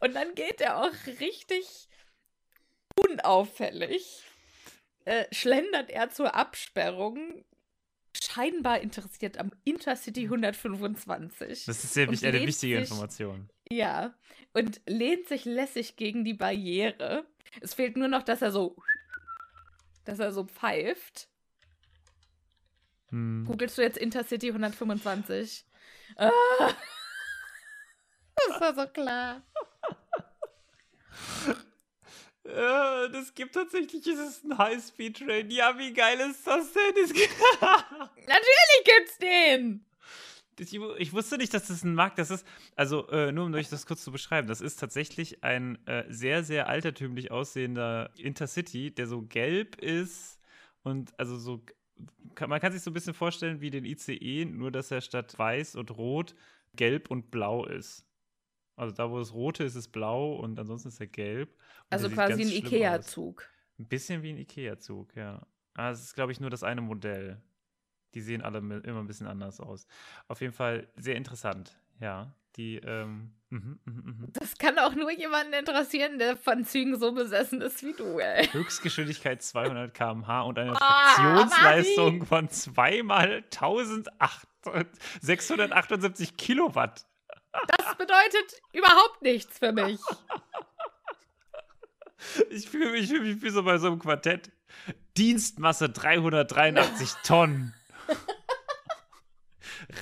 [0.00, 1.88] Und dann geht er auch richtig
[2.96, 4.22] unauffällig,
[5.04, 7.44] äh, schlendert er zur Absperrung,
[8.12, 11.64] scheinbar interessiert am Intercity 125.
[11.66, 13.48] Das ist sehr wichtig, eine wichtige sich, Information.
[13.70, 14.14] Ja,
[14.52, 17.26] und lehnt sich lässig gegen die Barriere.
[17.60, 18.76] Es fehlt nur noch, dass er so,
[20.04, 21.28] dass er so pfeift.
[23.08, 23.44] Hm.
[23.46, 25.64] Googlest du jetzt Intercity 125?
[26.16, 26.30] Ah.
[28.48, 29.42] Das war so klar.
[32.44, 35.50] Ja, das gibt tatsächlich, ist es ein High-Speed-Train.
[35.50, 36.94] Ja, wie geil ist das denn?
[37.60, 39.84] Natürlich gibt's den!
[40.58, 42.46] Ich, ich, wusste nicht, dass das ein Markt das ist.
[42.76, 46.44] Also, äh, nur um euch das kurz zu beschreiben, das ist tatsächlich ein äh, sehr,
[46.44, 50.38] sehr altertümlich aussehender Intercity, der so gelb ist
[50.82, 51.62] und also so.
[52.34, 55.38] Kann, man kann sich so ein bisschen vorstellen wie den ICE, nur dass er statt
[55.38, 56.34] weiß und rot
[56.74, 58.04] gelb und blau ist.
[58.76, 61.50] Also da, wo das rote ist, ist blau und ansonsten ist er gelb.
[61.50, 61.56] Und
[61.90, 63.48] also quasi ein Ikea-Zug.
[63.78, 65.46] Ein bisschen wie ein Ikea-Zug, ja.
[65.74, 67.42] Aber es ist, glaube ich, nur das eine Modell.
[68.14, 69.86] Die sehen alle immer ein bisschen anders aus.
[70.28, 72.34] Auf jeden Fall sehr interessant, ja.
[72.56, 74.26] Die, ähm, mh, mh, mh.
[74.34, 78.46] Das kann auch nur jemanden interessieren, der von Zügen so besessen ist wie du, ey.
[78.48, 87.06] Höchstgeschwindigkeit 200 km/h und eine Traktionsleistung oh, von zweimal 1678 Kilowatt.
[87.52, 90.00] Das bedeutet überhaupt nichts für mich.
[92.50, 94.52] Ich fühle mich, fühl mich wie so bei so einem Quartett.
[95.16, 97.74] Dienstmasse 383 Tonnen.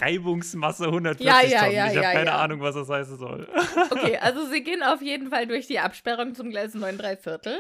[0.01, 1.73] Reibungsmasse 140 ja, ja, Tonnen.
[1.75, 3.49] Ja, ich habe keine Ahnung, was das heißen soll.
[3.91, 7.59] Okay, also sie gehen auf jeden Fall durch die Absperrung zum Gleis 9 3 Viertel.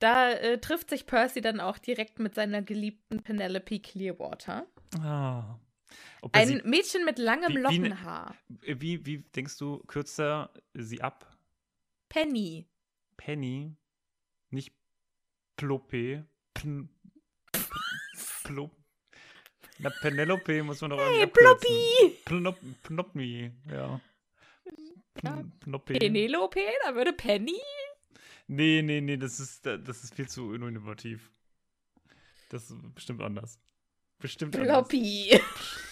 [0.00, 4.66] Da äh, trifft sich Percy dann auch direkt mit seiner geliebten Penelope Clearwater.
[5.00, 5.58] Ah.
[6.30, 8.36] Ein sie, Mädchen mit langem wie, Lockenhaar.
[8.48, 11.36] Wie, wie, wie denkst du, kürzer sie ab?
[12.08, 12.68] Penny.
[13.16, 13.74] Penny,
[14.50, 14.72] nicht
[15.56, 16.24] Plope.
[16.54, 16.88] Pn,
[18.44, 18.70] Plop.
[19.78, 22.18] Na, Penelope muss man doch Hey, Ploppi!
[22.24, 24.00] Plop, Ploppi, ja.
[25.22, 25.44] ja.
[25.84, 27.60] Penelope, da würde Penny?
[28.46, 31.30] Nee, nee, nee, das ist, das ist viel zu innovativ.
[32.48, 33.58] Das ist bestimmt anders.
[34.18, 35.40] Bestimmt Ploppi.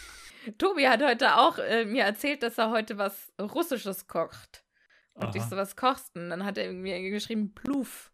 [0.59, 4.65] Tobi hat heute auch äh, mir erzählt, dass er heute was Russisches kocht.
[5.15, 5.37] Und Aha.
[5.37, 6.17] ich so, was kochst?
[6.17, 8.13] Und dann hat er mir geschrieben, Pluf.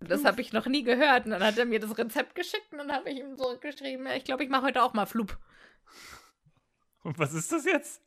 [0.00, 1.24] Und das habe ich noch nie gehört.
[1.26, 4.24] Und dann hat er mir das Rezept geschickt und dann habe ich ihm zurückgeschrieben, ich
[4.24, 5.38] glaube, ich mache heute auch mal Flup.
[7.02, 8.02] Und was ist das jetzt?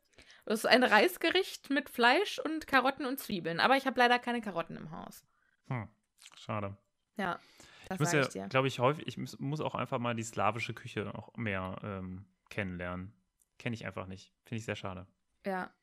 [0.45, 3.59] Das ist ein Reisgericht mit Fleisch und Karotten und Zwiebeln.
[3.59, 5.25] Aber ich habe leider keine Karotten im Haus.
[5.67, 5.87] Hm,
[6.35, 6.75] schade.
[7.17, 7.39] Ja,
[7.87, 11.13] das ich muss ja, glaube ich, häufig, ich muss auch einfach mal die slawische Küche
[11.15, 13.13] auch mehr ähm, kennenlernen.
[13.57, 14.33] Kenne ich einfach nicht.
[14.45, 15.07] Finde ich sehr schade.
[15.45, 15.73] Ja.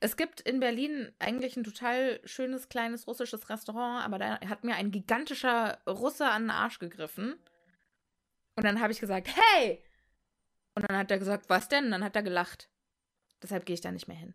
[0.00, 4.76] Es gibt in Berlin eigentlich ein total schönes kleines russisches Restaurant, aber da hat mir
[4.76, 7.34] ein gigantischer Russe an den Arsch gegriffen.
[8.56, 9.82] Und dann habe ich gesagt, hey!
[10.74, 11.86] Und dann hat er gesagt, was denn?
[11.86, 12.70] Und dann hat er gelacht.
[13.42, 14.34] Deshalb gehe ich da nicht mehr hin.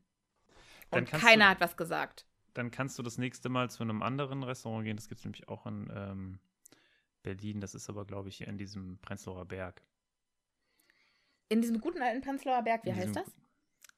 [0.91, 2.25] Und keiner du, hat was gesagt.
[2.53, 4.97] Dann kannst du das nächste Mal zu einem anderen Restaurant gehen.
[4.97, 6.39] Das gibt es nämlich auch in, ähm,
[7.23, 9.83] Berlin, das ist aber, glaube ich, hier in diesem Prenzlauer Berg.
[11.51, 13.25] In diesem guten alten Prenzlauer Berg, wie heißt das?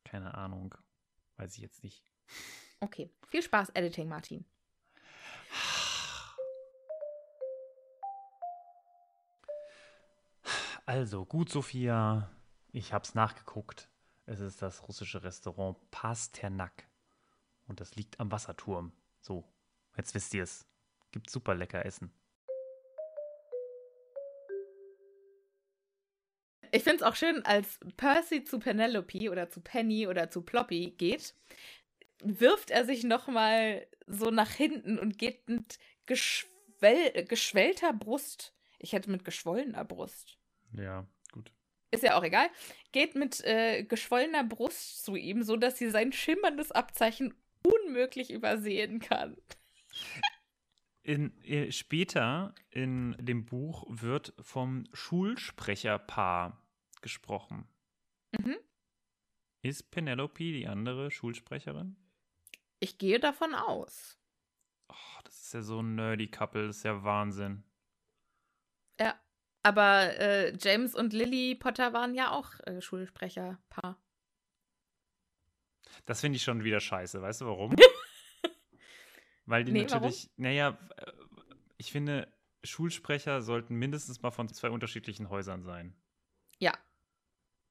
[0.05, 0.73] Keine Ahnung.
[1.35, 2.09] Weiß ich jetzt nicht.
[2.79, 3.11] Okay.
[3.27, 4.45] Viel Spaß, Editing, Martin.
[10.85, 12.29] Also, gut, Sophia.
[12.71, 13.89] Ich hab's nachgeguckt.
[14.25, 16.87] Es ist das russische Restaurant Pasternak.
[17.67, 18.93] Und das liegt am Wasserturm.
[19.19, 19.43] So,
[19.97, 20.65] jetzt wisst ihr es.
[21.11, 22.13] Gibt super lecker Essen.
[26.71, 30.95] Ich finde es auch schön, als Percy zu Penelope oder zu Penny oder zu Ploppy
[30.97, 31.35] geht,
[32.23, 38.53] wirft er sich nochmal so nach hinten und geht mit geschwell geschwellter Brust.
[38.79, 40.37] Ich hätte mit geschwollener Brust.
[40.73, 41.51] Ja, gut.
[41.91, 42.49] Ist ja auch egal.
[42.91, 48.99] Geht mit äh, geschwollener Brust zu ihm, so dass sie sein schimmerndes Abzeichen unmöglich übersehen
[48.99, 49.35] kann.
[51.03, 56.60] In, äh, später in dem Buch wird vom Schulsprecherpaar
[57.01, 57.67] gesprochen.
[58.31, 58.57] Mhm.
[59.61, 61.95] Ist Penelope die andere Schulsprecherin?
[62.79, 64.19] Ich gehe davon aus.
[64.89, 67.63] Oh, das ist ja so ein nerdy Couple, das ist ja Wahnsinn.
[68.99, 69.19] Ja.
[69.63, 74.01] Aber äh, James und Lily Potter waren ja auch äh, Schulsprecherpaar.
[76.05, 77.21] Das finde ich schon wieder scheiße.
[77.21, 77.75] Weißt du warum?
[79.45, 81.11] Weil die Nee, natürlich, naja, äh,
[81.77, 82.31] ich finde,
[82.63, 85.95] Schulsprecher sollten mindestens mal von zwei unterschiedlichen Häusern sein.
[86.59, 86.73] Ja.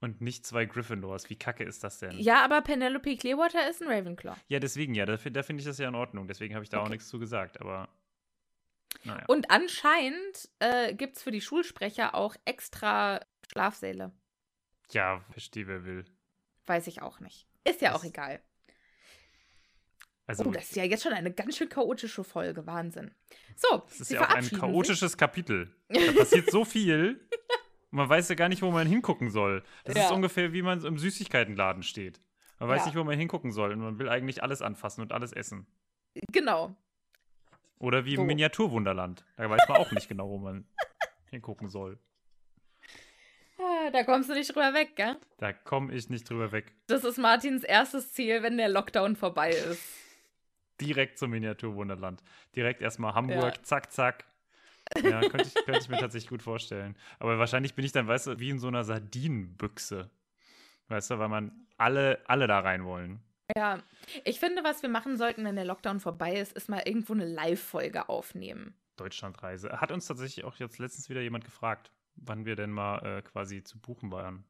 [0.01, 1.29] Und nicht zwei Gryffindors.
[1.29, 2.19] Wie kacke ist das denn?
[2.19, 4.35] Ja, aber Penelope Clearwater ist ein Ravenclaw.
[4.49, 5.05] Ja, deswegen ja.
[5.05, 6.27] Da, da finde ich das ja in Ordnung.
[6.27, 6.93] Deswegen habe ich da auch Okay.
[6.93, 7.61] nichts zu gesagt.
[7.61, 7.89] Aber,
[9.05, 9.25] naja.
[9.29, 13.21] Und anscheinend äh, gibt es für die Schulsprecher auch extra
[13.53, 14.13] Schlafsäle.
[14.93, 16.05] ja, verstehe, wer will.
[16.67, 17.47] Weiß ich auch nicht.
[17.65, 18.41] Ist ja Das- auch egal.
[20.27, 22.65] Also, oh, das ist ja jetzt schon eine ganz schön chaotische Folge.
[22.65, 23.13] Wahnsinn.
[23.57, 24.61] So, das ist ja auch ein verabschieden sich.
[24.61, 25.75] chaotisches Kapitel.
[25.89, 27.29] Da passiert so viel.
[27.91, 29.63] Und man weiß ja gar nicht, wo man hingucken soll.
[29.85, 30.05] Das Ja.
[30.07, 32.21] ist ungefähr, wie man im Süßigkeitenladen steht.
[32.59, 32.87] Man weiß Ja.
[32.87, 33.73] nicht, wo man hingucken soll.
[33.73, 35.67] Und man will eigentlich alles anfassen und alles essen.
[36.33, 36.77] Genau.
[37.79, 38.21] Oder wie So.
[38.23, 39.25] im Miniaturwunderland.
[39.37, 40.67] Da weiß man auch nicht genau, wo man
[41.31, 41.99] hingucken soll.
[43.59, 45.17] Ah, Da kommst du nicht drüber weg, gell?
[45.39, 46.73] Da komme ich nicht drüber weg.
[46.87, 49.83] Das ist Martins erstes Ziel, wenn der Lockdown vorbei ist.
[50.81, 52.23] Direkt zum Miniaturwunderland.
[52.57, 53.63] Direkt erstmal Hamburg, Ja.
[53.63, 54.25] zack, zack.
[55.03, 56.97] Ja, könnte ich, könnte ich mir tatsächlich gut vorstellen.
[57.19, 60.11] Aber wahrscheinlich bin ich dann, weißt du, wie in so einer Sardinenbüchse.
[60.89, 63.23] Weißt du, weil man alle, alle da rein wollen.
[63.57, 63.83] Ja,
[64.25, 67.27] ich finde, was wir machen sollten, wenn der Lockdown vorbei ist, ist mal irgendwo eine
[67.27, 68.75] Live-Folge aufnehmen.
[68.97, 69.81] Deutschlandreise.
[69.81, 73.63] Hat uns tatsächlich auch jetzt letztens wieder jemand gefragt, wann wir denn mal äh, quasi
[73.63, 74.45] zu buchen waren.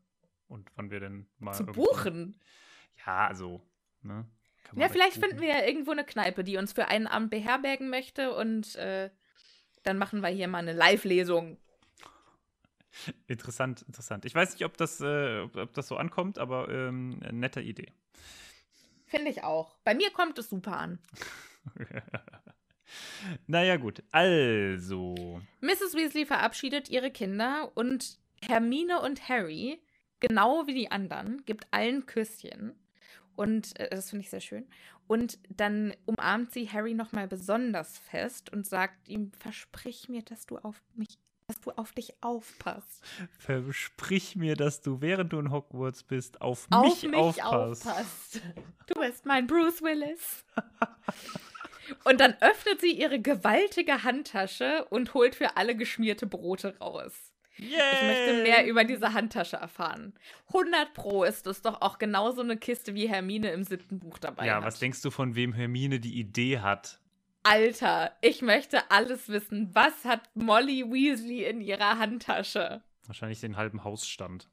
[0.49, 1.53] Und wann wir denn mal.
[1.53, 2.41] Zu buchen.
[3.07, 3.63] Ja, also.
[4.03, 4.27] Ne?
[4.75, 8.35] Ja, vielleicht finden wir ja irgendwo eine Kneipe, die uns für einen Abend beherbergen möchte
[8.35, 9.11] und äh,
[9.83, 11.57] dann machen wir hier mal eine Live-Lesung.
[13.27, 14.25] Interessant, interessant.
[14.25, 17.61] Ich weiß nicht, ob das, äh, ob, ob das so ankommt, aber ähm, eine nette
[17.61, 17.93] Idee.
[19.07, 19.77] Finde ich auch.
[19.85, 20.99] Bei mir kommt es super an.
[23.47, 24.03] naja, gut.
[24.11, 25.41] Also.
[25.61, 25.95] Mrs.
[25.95, 29.83] Weasley verabschiedet ihre Kinder und Hermine und Harry,
[30.21, 32.75] genau wie die anderen, gibt allen Küsschen.
[33.37, 34.67] Und äh, das finde ich sehr schön.
[35.11, 40.57] Und dann umarmt sie Harry nochmal besonders fest und sagt ihm: Versprich mir, dass du
[40.59, 41.19] auf mich,
[41.49, 43.05] dass du auf dich aufpasst.
[43.37, 47.89] Versprich mir, dass du, während du in Hogwarts bist, auf, auf mich, mich aufpasst.
[47.89, 48.41] aufpasst.
[48.87, 50.45] Du bist mein Bruce Willis.
[52.05, 57.30] Und dann öffnet sie ihre gewaltige Handtasche und holt für alle geschmierte Brote raus.
[57.63, 60.15] Ich möchte mehr über diese Handtasche erfahren.
[60.49, 64.47] 100 Pro ist es doch auch genauso eine Kiste wie Hermine im siebten Buch dabei
[64.47, 64.65] Ja, hat.
[64.65, 66.99] was denkst du, von wem Hermine die Idee hat?
[67.43, 69.71] Alter, ich möchte alles wissen.
[69.75, 72.83] Was hat Molly Weasley in ihrer Handtasche?
[73.07, 74.49] Wahrscheinlich den halben Hausstand.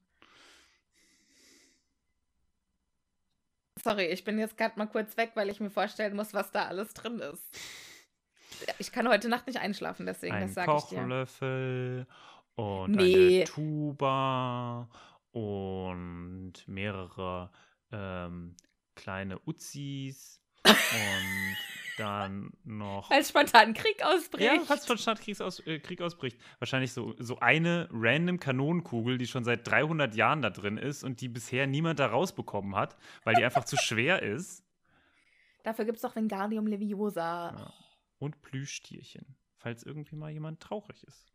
[3.83, 6.65] Sorry, ich bin jetzt gerade mal kurz weg, weil ich mir vorstellen muss, was da
[6.65, 7.43] alles drin ist.
[8.79, 10.97] Ich kann heute Nacht nicht einschlafen, deswegen, Ein das sage ich dir.
[10.99, 12.07] Kochlöffel
[12.57, 13.37] und Nee.
[13.37, 14.89] eine Tuba
[15.31, 17.51] und mehrere
[17.91, 18.55] ähm,
[18.95, 21.57] kleine Uzis und
[21.97, 23.09] dann noch.
[23.11, 24.45] Als spontan Krieg ausbricht.
[24.45, 26.39] Ja, falls von Stadtkrieg aus, äh, Krieg ausbricht.
[26.59, 31.21] Wahrscheinlich so, so eine random Kanonenkugel, die schon seit 300 Jahren da drin ist und
[31.21, 34.63] die bisher niemand da rausbekommen hat, weil die einfach zu schwer ist.
[35.63, 37.51] Dafür gibt es doch Wingardium Leviosa.
[37.55, 37.73] Ja.
[38.19, 41.31] Und Plüschtierchen, falls irgendwie mal jemand traurig ist.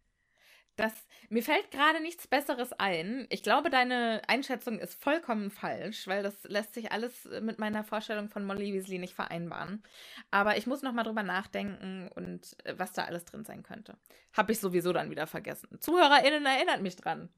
[0.77, 0.93] Das,
[1.29, 3.27] mir fällt gerade nichts Besseres ein.
[3.29, 8.31] Ich glaube, deine Einschätzung ist vollkommen falsch, weil das lässt sich alles mit meiner Vorstellung
[8.31, 9.83] von Molly Weasley nicht vereinbaren.
[10.31, 13.99] Aber ich muss noch mal drüber nachdenken und äh, was da alles drin sein könnte.
[14.33, 15.69] Habe ich sowieso dann wieder vergessen.
[15.79, 17.29] ZuhörerInnen erinnert mich dran.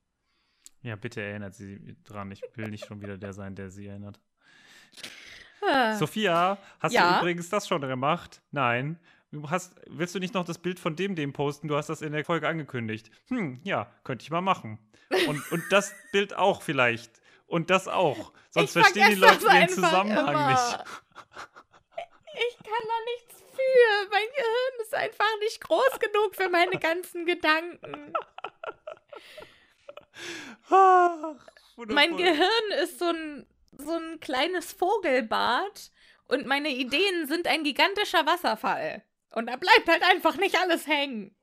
[0.82, 2.30] Ja, bitte erinnert sie dran.
[2.30, 4.20] Ich will nicht schon wieder der sein, der sie erinnert.
[5.66, 5.96] Ah.
[5.96, 7.14] Sophia, hast Ja?
[7.14, 8.42] du übrigens das schon gemacht?
[8.50, 8.98] Nein.
[9.34, 11.66] Du hast, willst du nicht noch das Bild von dem, dem posten?
[11.66, 13.10] Du hast das in der Folge angekündigt.
[13.26, 14.78] Hm, ja, könnte ich mal machen.
[15.26, 17.10] Und, und das Bild auch vielleicht.
[17.48, 18.32] Und das auch.
[18.50, 20.50] Sonst Ich verstehen die Leute den Zusammenhang immer.
[20.50, 20.84] nicht.
[22.36, 24.08] Ich kann da nichts für.
[24.12, 28.12] Mein Gehirn ist einfach nicht groß genug für meine ganzen Gedanken.
[30.70, 31.34] Ach.
[31.88, 33.46] Mein Gehirn ist so ein,
[33.78, 35.90] so ein kleines Vogelbad
[36.28, 39.02] und meine Ideen sind ein gigantischer Wasserfall.
[39.34, 41.34] Und da bleibt halt einfach nicht alles hängen.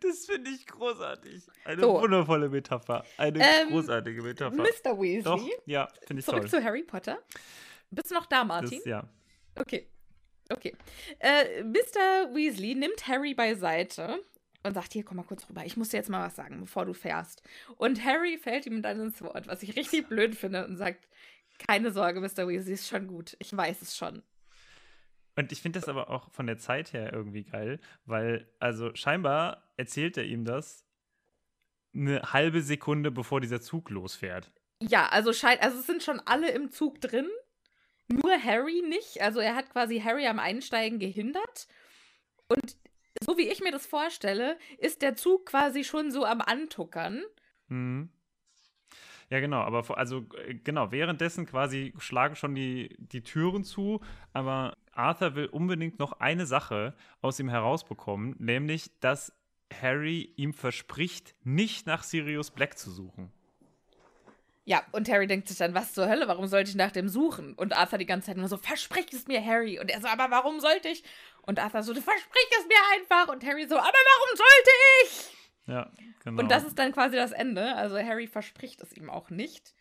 [0.00, 1.46] Das finde ich großartig.
[1.64, 2.00] Eine So.
[2.00, 3.04] wundervolle Metapher.
[3.16, 4.56] Eine Ähm, großartige Metapher.
[4.56, 5.00] Mr.
[5.00, 6.50] Weasley, Doch, ja, finde ich zurück toll.
[6.50, 7.18] zu Harry Potter.
[7.90, 8.78] Bist du noch da, Martin?
[8.78, 9.08] Das, ja.
[9.58, 9.88] Okay.
[10.50, 10.74] Okay.
[11.20, 12.34] Äh, Mr.
[12.34, 14.18] Weasley nimmt Harry beiseite
[14.64, 15.64] und sagt: Hier, komm mal kurz rüber.
[15.64, 17.42] Ich muss dir jetzt mal was sagen, bevor du fährst.
[17.76, 21.06] Und Harry fällt ihm dann ins Wort, was ich richtig blöd finde, und sagt:
[21.68, 22.48] Keine Sorge, Mr.
[22.48, 23.36] Weasley, ist schon gut.
[23.38, 24.22] Ich weiß es schon.
[25.36, 29.72] Und ich finde das aber auch von der Zeit her irgendwie geil, weil, also scheinbar
[29.76, 30.84] erzählt er ihm das
[31.94, 34.50] eine halbe Sekunde, bevor dieser Zug losfährt.
[34.80, 37.28] Ja, also scheint, also es sind schon alle im Zug drin.
[38.08, 39.22] Nur Harry nicht.
[39.22, 41.68] Also er hat quasi Harry am Einsteigen gehindert.
[42.48, 42.76] Und
[43.20, 47.22] so wie ich mir das vorstelle, ist der Zug quasi schon so am Antuckern.
[47.68, 48.10] Mhm.
[49.30, 54.00] Ja, genau, aber also äh, genau, währenddessen quasi schlagen schon die, die Türen zu,
[54.34, 59.32] aber Arthur will unbedingt noch eine Sache aus ihm herausbekommen, nämlich, dass
[59.80, 63.32] Harry ihm verspricht, nicht nach Sirius Black zu suchen.
[64.64, 67.54] Ja, und Harry denkt sich dann, was zur Hölle, warum sollte ich nach dem suchen?
[67.54, 69.80] Und Arthur die ganze Zeit nur so, versprich es mir, Harry.
[69.80, 71.02] Und er so, aber warum sollte ich?
[71.42, 73.32] Und Arthur so, du versprich es mir einfach.
[73.32, 74.70] Und Harry so, aber warum sollte
[75.02, 75.36] ich?
[75.66, 75.90] Ja,
[76.22, 76.42] genau.
[76.42, 77.74] Und das ist dann quasi das Ende.
[77.74, 79.74] Also Harry verspricht es ihm auch nicht.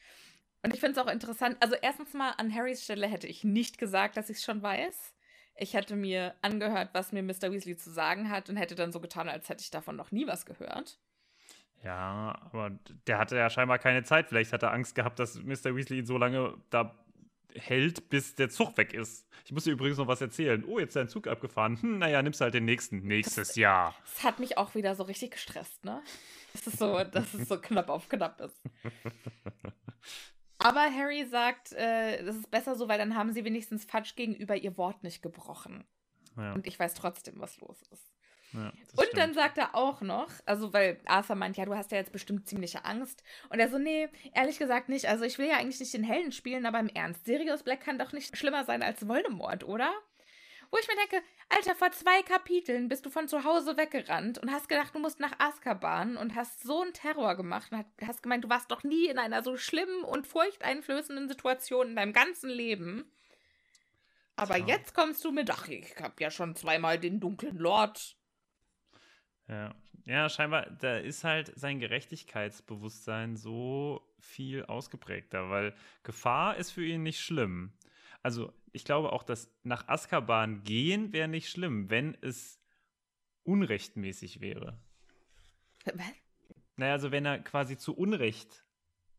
[0.63, 1.57] Und ich finde es auch interessant.
[1.59, 5.13] Also erstens mal an Harrys Stelle hätte ich nicht gesagt, dass ich es schon weiß.
[5.55, 7.51] Ich hätte mir angehört, was mir Mr.
[7.51, 10.27] Weasley zu sagen hat und hätte dann so getan, als hätte ich davon noch nie
[10.27, 10.99] was gehört.
[11.83, 12.71] Ja, aber
[13.07, 14.29] der hatte ja scheinbar keine Zeit.
[14.29, 15.75] Vielleicht hat er Angst gehabt, dass Mr.
[15.75, 16.95] Weasley ihn so lange da
[17.55, 19.27] hält, bis der Zug weg ist.
[19.45, 20.63] Ich muss dir übrigens noch was erzählen.
[20.65, 21.81] Oh, jetzt ist dein Zug abgefahren.
[21.81, 22.99] Hm, naja, nimmst halt den nächsten.
[23.01, 23.95] Nächstes Jahr.
[24.05, 26.01] Das hat mich auch wieder so richtig gestresst, ne?
[26.53, 28.61] Das ist so, dass es so knapp auf knapp ist.
[30.63, 34.55] Aber Harry sagt, äh, das ist besser so, weil dann haben sie wenigstens Fudge gegenüber
[34.55, 35.85] ihr Wort nicht gebrochen.
[36.37, 38.13] Ja, Und ich weiß trotzdem, was los ist.
[38.53, 39.35] ja, Und dann stimmt.
[39.35, 42.85] sagt er auch noch, also weil Arthur meint, ja, du hast ja jetzt bestimmt ziemliche
[42.85, 43.23] Angst.
[43.49, 45.07] Und er so, nee, ehrlich gesagt nicht.
[45.07, 47.99] Also ich will ja eigentlich nicht den Helden spielen, aber im Ernst, Sirius Black kann
[47.99, 49.91] doch nicht schlimmer sein als Voldemort, oder?
[50.71, 54.51] Wo ich mir denke, Alter, vor zwei Kapiteln bist du von zu Hause weggerannt und
[54.51, 58.45] hast gedacht, du musst nach Azkaban und hast so einen Terror gemacht und hast gemeint,
[58.45, 63.11] du warst doch nie in einer so schlimmen und furchteinflößenden Situation in deinem ganzen Leben.
[64.37, 64.65] Aber Tja.
[64.65, 68.15] jetzt kommst du mit, ach, ich hab ja schon zweimal den dunklen Lord
[69.49, 69.75] Ja.
[70.05, 77.03] ja, scheinbar, da ist halt sein Gerechtigkeitsbewusstsein so viel ausgeprägter, weil Gefahr ist für ihn
[77.03, 77.73] nicht schlimm.
[78.23, 82.59] Also, ich glaube auch, dass nach Azkaban gehen wäre nicht schlimm, wenn es
[83.43, 84.79] unrechtmäßig wäre.
[85.85, 85.95] Was?
[86.75, 88.63] Naja, also wenn er quasi zu Unrecht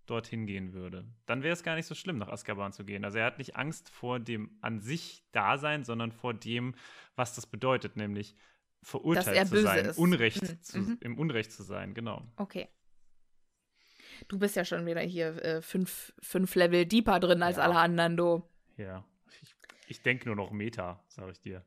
[0.07, 3.05] dorthin gehen würde, dann wäre es gar nicht so schlimm, nach Azkaban zu gehen.
[3.05, 6.75] Also er hat nicht Angst vor dem an sich Dasein, sondern vor dem,
[7.15, 8.35] was das bedeutet, nämlich
[8.83, 9.99] verurteilt er zu sein, ist.
[9.99, 10.99] Unrecht Mhm, zu, mhm.
[11.01, 12.27] im Unrecht zu sein, genau.
[12.37, 12.69] Okay.
[14.29, 17.65] Du bist ja schon wieder hier äh, fünf, fünf Level deeper drin als Ja.
[17.65, 18.43] alle anderen, du.
[18.77, 19.05] Ja.
[19.87, 21.65] Ich, denke nur noch Meta, sage ich dir.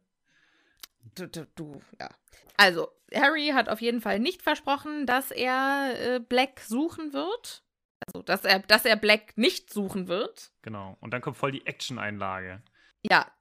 [1.16, 2.10] Du, du, du, ja.
[2.58, 7.64] Also, Harry hat auf jeden Fall nicht versprochen, dass er äh, Black suchen wird.
[8.08, 10.52] Also, dass er, dass er Black nicht suchen wird.
[10.62, 10.98] Genau.
[11.02, 12.64] Und dann kommt voll die Action-Einlage.
[13.04, 13.32] Ja.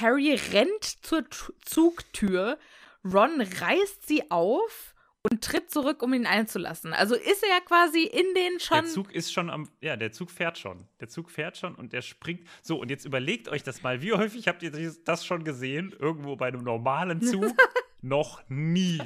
[0.00, 2.58] Harry rennt zur T Zugtür.
[3.04, 4.95] Ron reißt sie auf
[5.30, 6.92] und tritt zurück, um ihn einzulassen.
[6.92, 8.82] Also ist er quasi in den schon.
[8.82, 10.86] Der Zug ist schon am, ja, der Zug fährt schon.
[11.00, 12.46] Der Zug fährt schon und der springt.
[12.62, 14.02] So, und jetzt überlegt euch das mal.
[14.02, 14.70] Wie häufig habt ihr
[15.04, 15.94] das schon gesehen?
[15.98, 17.44] Irgendwo bei einem normalen Zug?
[18.02, 18.98] Noch nie.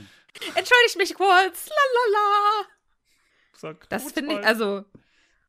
[0.55, 1.69] Entschuldigt mich kurz.
[1.69, 2.67] Lalala.
[3.57, 4.85] Sag, Das finde ich, also,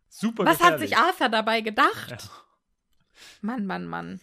[0.09, 0.89] super was hat gefährlich.
[0.89, 2.09] sich Arthur dabei gedacht?
[2.11, 2.17] Ja.
[3.41, 4.19] Mann, Mann, Mann.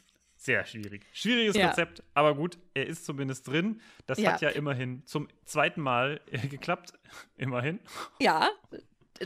[0.48, 1.04] Sehr schwierig.
[1.12, 1.66] Schwieriges Ja.
[1.66, 3.82] Konzept, aber gut, er ist zumindest drin.
[4.06, 4.32] Das Ja.
[4.32, 6.94] hat ja immerhin zum zweiten Mal äh, geklappt.
[7.36, 7.80] Immerhin.
[8.18, 8.48] Ja,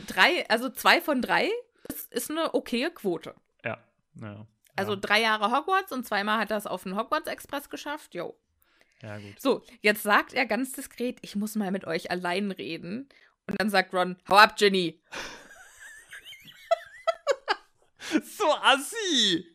[0.07, 1.49] drei, also zwei von drei
[1.87, 3.35] ist, ist eine okaye Quote.
[3.63, 3.77] Ja.
[4.19, 4.45] ja.
[4.75, 8.13] Also drei Jahre Hogwarts und zweimal hat er es auf den Hogwarts Express geschafft.
[8.13, 8.37] Jo.
[9.01, 9.39] ja, gut.
[9.39, 13.07] So, jetzt sagt er ganz diskret, ich muss mal mit euch allein reden.
[13.47, 15.01] Und dann sagt Ron, hau ab, Ginny.
[18.23, 19.45] So assi!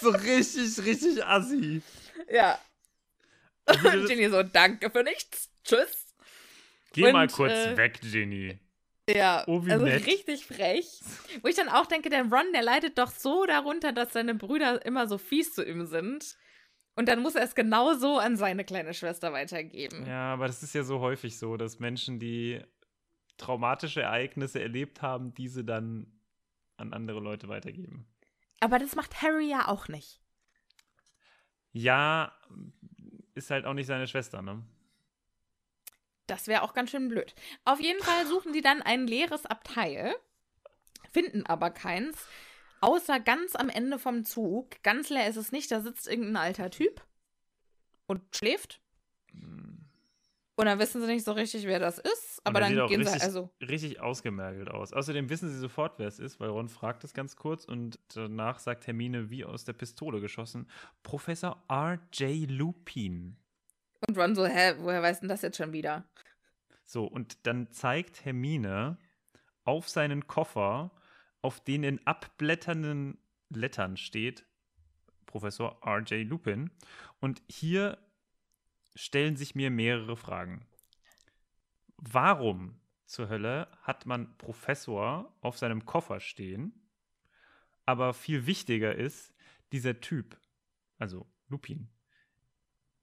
[0.00, 1.82] So richtig, richtig assi.
[2.30, 2.58] Ja.
[3.66, 5.50] Und Ginny so, danke für nichts.
[5.64, 6.06] Tschüss.
[6.92, 8.58] Geh Und, mal kurz äh, weg, Ginny.
[9.08, 10.06] Ja, Oh, wie also nett.
[10.06, 11.00] richtig frech.
[11.42, 14.84] Wo ich dann auch denke, der Ron, der leidet doch so darunter, dass seine Brüder
[14.84, 16.36] immer so fies zu ihm sind.
[16.96, 20.06] Und dann muss er es genauso an seine kleine Schwester weitergeben.
[20.06, 22.60] Ja, aber das ist ja so häufig so, dass Menschen, die
[23.36, 26.19] traumatische Ereignisse erlebt haben, diese dann
[26.80, 28.06] an andere Leute weitergeben.
[28.60, 30.20] Aber das macht Harry ja auch nicht.
[31.72, 32.36] Ja,
[33.34, 34.64] ist halt auch nicht seine Schwester, ne?
[36.26, 37.34] Das wäre auch ganz schön blöd.
[37.64, 40.14] Auf jeden Fall suchen sie dann ein leeres Abteil,
[41.12, 42.28] finden aber keins,
[42.80, 44.82] außer ganz am Ende vom Zug.
[44.82, 47.04] Ganz leer ist es nicht, da sitzt irgendein alter Typ
[48.06, 48.80] und schläft.
[50.60, 52.42] Und dann wissen sie nicht so richtig, wer das ist.
[52.44, 53.48] Aber er dann gehen richtig, sie also.
[53.62, 54.92] richtig ausgemergelt aus.
[54.92, 58.58] Außerdem wissen sie sofort, wer es ist, weil Ron fragt es ganz kurz und danach
[58.58, 60.68] sagt Hermine wie aus der Pistole geschossen:
[61.02, 62.50] Professor R.J.
[62.50, 63.38] Lupin.
[64.06, 66.04] Und Ron so, hä, woher weiß denn das jetzt schon wieder?
[66.84, 68.98] So, und dann zeigt Hermine
[69.64, 70.90] auf seinen Koffer,
[71.40, 73.16] auf den in abblätternden
[73.48, 74.44] Lettern steht
[75.24, 76.28] Professor R.J.
[76.28, 76.70] Lupin.
[77.18, 77.96] Und hier
[78.94, 80.66] stellen sich mir mehrere Fragen.
[81.96, 86.72] Warum zur Hölle hat man Professor auf seinem Koffer stehen?
[87.86, 89.34] Aber viel wichtiger ist
[89.72, 90.38] dieser Typ,
[90.98, 91.88] also Lupin.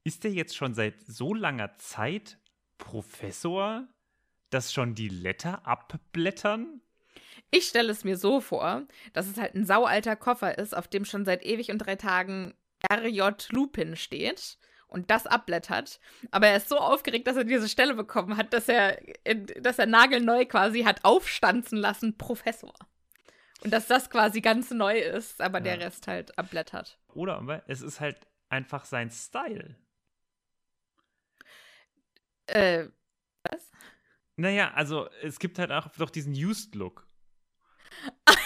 [0.03, 2.39] Ist der jetzt schon seit so langer Zeit
[2.77, 3.87] Professor,
[4.49, 6.81] dass schon die Letter abblättern?
[7.51, 11.05] Ich stelle es mir so vor, dass es halt ein saualter Koffer ist, auf dem
[11.05, 12.53] schon seit ewig und drei Tagen
[12.91, 14.57] RJ Lupin steht
[14.87, 15.99] und das abblättert.
[16.31, 18.99] Aber er ist so aufgeregt, dass er diese Stelle bekommen hat, dass er,
[19.59, 22.73] dass er nagelneu quasi hat aufstanzen lassen, Professor.
[23.63, 25.85] Und dass das quasi ganz neu ist, aber der Ja.
[25.85, 26.99] Rest halt abblättert.
[27.13, 29.75] Oder aber es ist halt einfach sein Style.
[32.47, 32.87] Äh,
[33.43, 33.71] was?
[34.35, 37.07] Naja, also es gibt halt auch doch diesen Used-Look.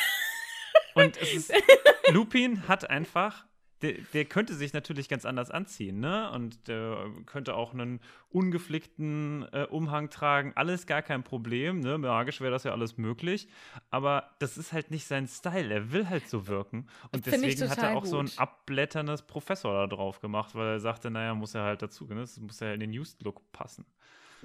[0.95, 1.53] Und es ist,
[2.11, 3.45] Lupin hat einfach,
[3.81, 6.29] der, der könnte sich natürlich ganz anders anziehen, ne?
[6.31, 11.97] Und der könnte auch einen ungeflickten äh, Umhang tragen, alles gar kein Problem, ne?
[11.97, 13.47] Magisch wäre das ja alles möglich.
[13.89, 16.87] Aber das ist halt nicht sein Style, er will halt so wirken.
[17.11, 18.39] Und Finde ich deswegen hat er auch so ein gut.
[18.39, 22.21] abblätterndes Professor da drauf gemacht, weil er sagte, naja, muss er halt dazu, ne?
[22.21, 23.85] Das muss ja in den Used-Look passen.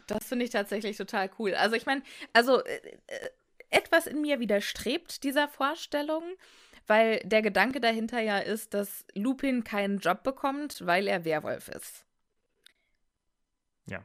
[0.07, 1.55] Das finde ich tatsächlich total cool.
[1.55, 2.76] Also ich meine, also äh,
[3.07, 3.30] äh,
[3.70, 6.22] etwas in mir widerstrebt dieser Vorstellung,
[6.87, 12.05] weil der Gedanke dahinter ja ist, dass Lupin keinen Job bekommt, weil er Werwolf ist.
[13.87, 14.05] Ja.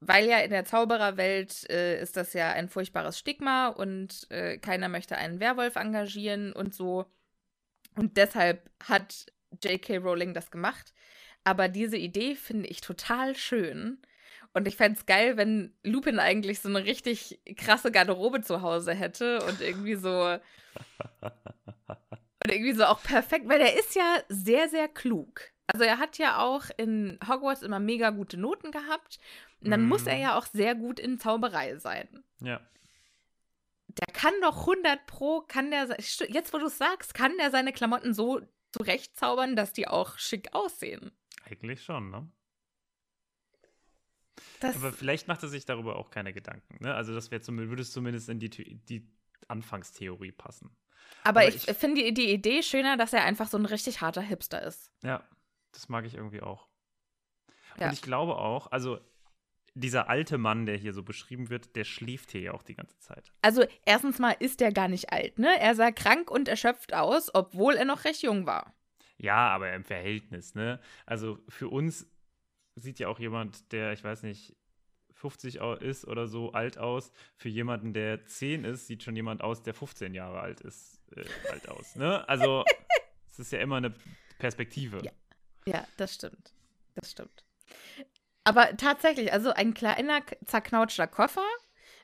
[0.00, 4.88] Weil ja in der Zaubererwelt äh, ist das ja ein furchtbares Stigma und äh, keiner
[4.88, 7.06] möchte einen Werwolf engagieren und so.
[7.96, 9.26] Und deshalb hat
[9.62, 9.98] J.K.
[9.98, 10.94] Rowling das gemacht.
[11.42, 14.00] Aber diese Idee finde ich total schön.
[14.52, 18.94] Und ich fände es geil, wenn Lupin eigentlich so eine richtig krasse Garderobe zu Hause
[18.94, 20.10] hätte und irgendwie so.
[21.22, 25.42] und irgendwie so auch perfekt, weil der ist ja sehr, sehr klug.
[25.66, 29.20] Also er hat ja auch in Hogwarts immer mega gute Noten gehabt.
[29.62, 30.22] Und dann muss er Mhm.
[30.22, 32.24] ja auch sehr gut in Zauberei sein.
[32.40, 32.60] Ja.
[33.88, 35.96] Der kann doch 100 pro, kann der,
[36.28, 38.40] jetzt wo du es sagst, kann der seine Klamotten so
[38.72, 41.12] zurechtzaubern, dass die auch schick aussehen.
[41.44, 42.28] Eigentlich schon, ne?
[44.60, 46.76] Das, Aber vielleicht macht er sich darüber auch keine Gedanken.
[46.82, 46.94] Ne?
[46.94, 49.08] Also das wäre zumindest, würde es zumindest in die, die
[49.48, 50.76] Anfangstheorie passen.
[51.24, 54.00] aber, aber ich, ich- finde die, die Idee schöner, dass er einfach so ein richtig
[54.00, 54.90] harter Hipster ist.
[55.02, 55.22] Ja,
[55.72, 56.68] das mag ich irgendwie auch.
[57.78, 57.86] Ja.
[57.86, 58.98] Und ich glaube auch, also
[59.74, 62.98] dieser alte Mann, der hier so beschrieben wird, der schläft hier ja auch die ganze
[62.98, 63.32] Zeit.
[63.40, 65.58] Also, erstens mal ist er gar nicht alt, ne?
[65.60, 68.74] Er sah krank und erschöpft aus, obwohl er noch recht jung war.
[69.16, 70.80] Ja, aber im Verhältnis, ne?
[71.06, 72.09] Also für uns
[72.80, 74.56] sieht ja auch jemand, der, ich weiß nicht,
[75.12, 77.12] 50 au- ist oder so alt aus.
[77.36, 81.24] Für jemanden, der 10 ist, sieht schon jemand aus, der 15 Jahre alt ist, äh,
[81.50, 81.94] alt aus.
[81.96, 82.26] Ne?
[82.28, 82.64] Also
[83.30, 83.94] es ist ja immer eine
[84.38, 85.00] Perspektive.
[85.04, 85.12] Ja.
[85.66, 86.54] Ja, das stimmt.
[86.94, 87.44] Das stimmt.
[88.44, 91.44] Aber tatsächlich, also ein kleiner, zerknautschter Koffer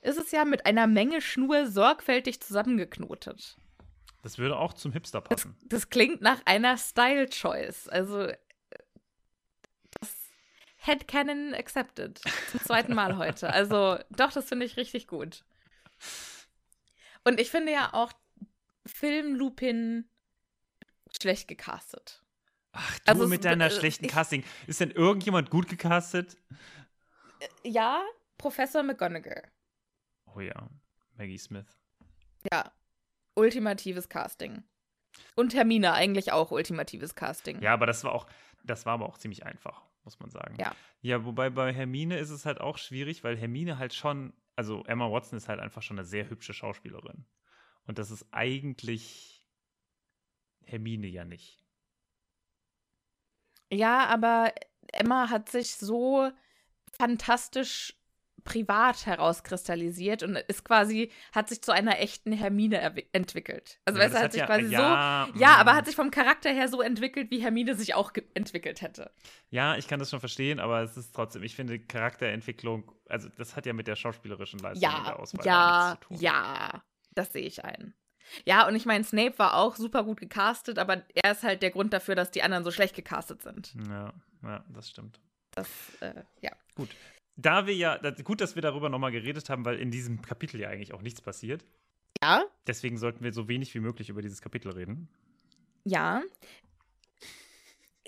[0.02, 3.56] ist es ja mit einer Menge Schnur sorgfältig zusammengeknotet.
[4.22, 5.56] Das würde auch zum Hipster Das, passen.
[5.64, 7.88] das klingt nach einer Style-Choice.
[7.88, 8.28] Also
[10.86, 12.20] Headcanon accepted.
[12.50, 13.50] Zum zweiten Mal heute.
[13.52, 15.44] Also, doch, das finde ich richtig gut.
[17.24, 18.12] Und ich finde ja auch
[18.86, 20.08] Film Lupin
[21.20, 22.22] schlecht gecastet.
[22.72, 24.44] Ach, du Also, mit es- deiner äh, schlechten ich- Casting.
[24.66, 26.36] Ist denn irgendjemand gut gecastet?
[27.64, 28.04] Ja,
[28.38, 29.42] Professor McGonagall.
[30.34, 30.68] Oh ja,
[31.16, 31.66] Maggie Smith.
[32.52, 32.70] Ja,
[33.34, 34.62] ultimatives Casting.
[35.34, 37.60] Und Hermine eigentlich auch ultimatives Casting.
[37.62, 38.26] Ja, aber das war auch,
[38.64, 40.56] das war aber auch ziemlich einfach, muss man sagen.
[40.58, 40.74] Ja.
[41.02, 45.10] Ja, wobei bei Hermine ist es halt auch schwierig, weil Hermine halt schon, also Emma
[45.10, 47.26] Watson ist halt einfach schon eine sehr hübsche Schauspielerin.
[47.84, 49.46] Und das ist eigentlich
[50.64, 51.62] Hermine ja nicht.
[53.70, 54.54] Ja, aber
[54.92, 56.30] Emma hat sich so
[56.90, 57.94] fantastisch
[58.46, 62.80] privat herauskristallisiert und ist quasi, hat sich zu einer echten Hermine
[63.12, 63.78] entwickelt.
[63.84, 66.10] Also, Ja, weißt du, hat sich ja, quasi ja, so, ja, aber hat sich vom
[66.10, 69.10] Charakter her so entwickelt, wie Hermine sich auch entwickelt hätte.
[69.50, 73.56] Ja, ich kann das schon verstehen, aber es ist trotzdem, ich finde Charakterentwicklung, also das
[73.56, 76.16] hat ja mit der schauspielerischen Leistung in der Ja, Auswahl ja, nichts zu tun.
[76.22, 76.82] ja,
[77.14, 77.94] das sehe ich ein.
[78.44, 81.70] Ja, und ich meine, Snape war auch super gut gecastet, aber er ist halt der
[81.70, 83.74] Grund dafür, dass die anderen so schlecht gecastet sind.
[83.88, 85.20] Ja, ja, das stimmt.
[85.52, 85.68] Das,
[86.00, 86.50] äh, ja.
[86.74, 86.88] Gut.
[87.36, 90.70] Da wir ja, gut, dass wir darüber nochmal geredet haben, weil in diesem Kapitel ja
[90.70, 91.64] eigentlich auch nichts passiert.
[92.22, 95.08] Ja, Deswegen sollten wir so wenig wie möglich über dieses Kapitel reden.
[95.84, 96.22] ja.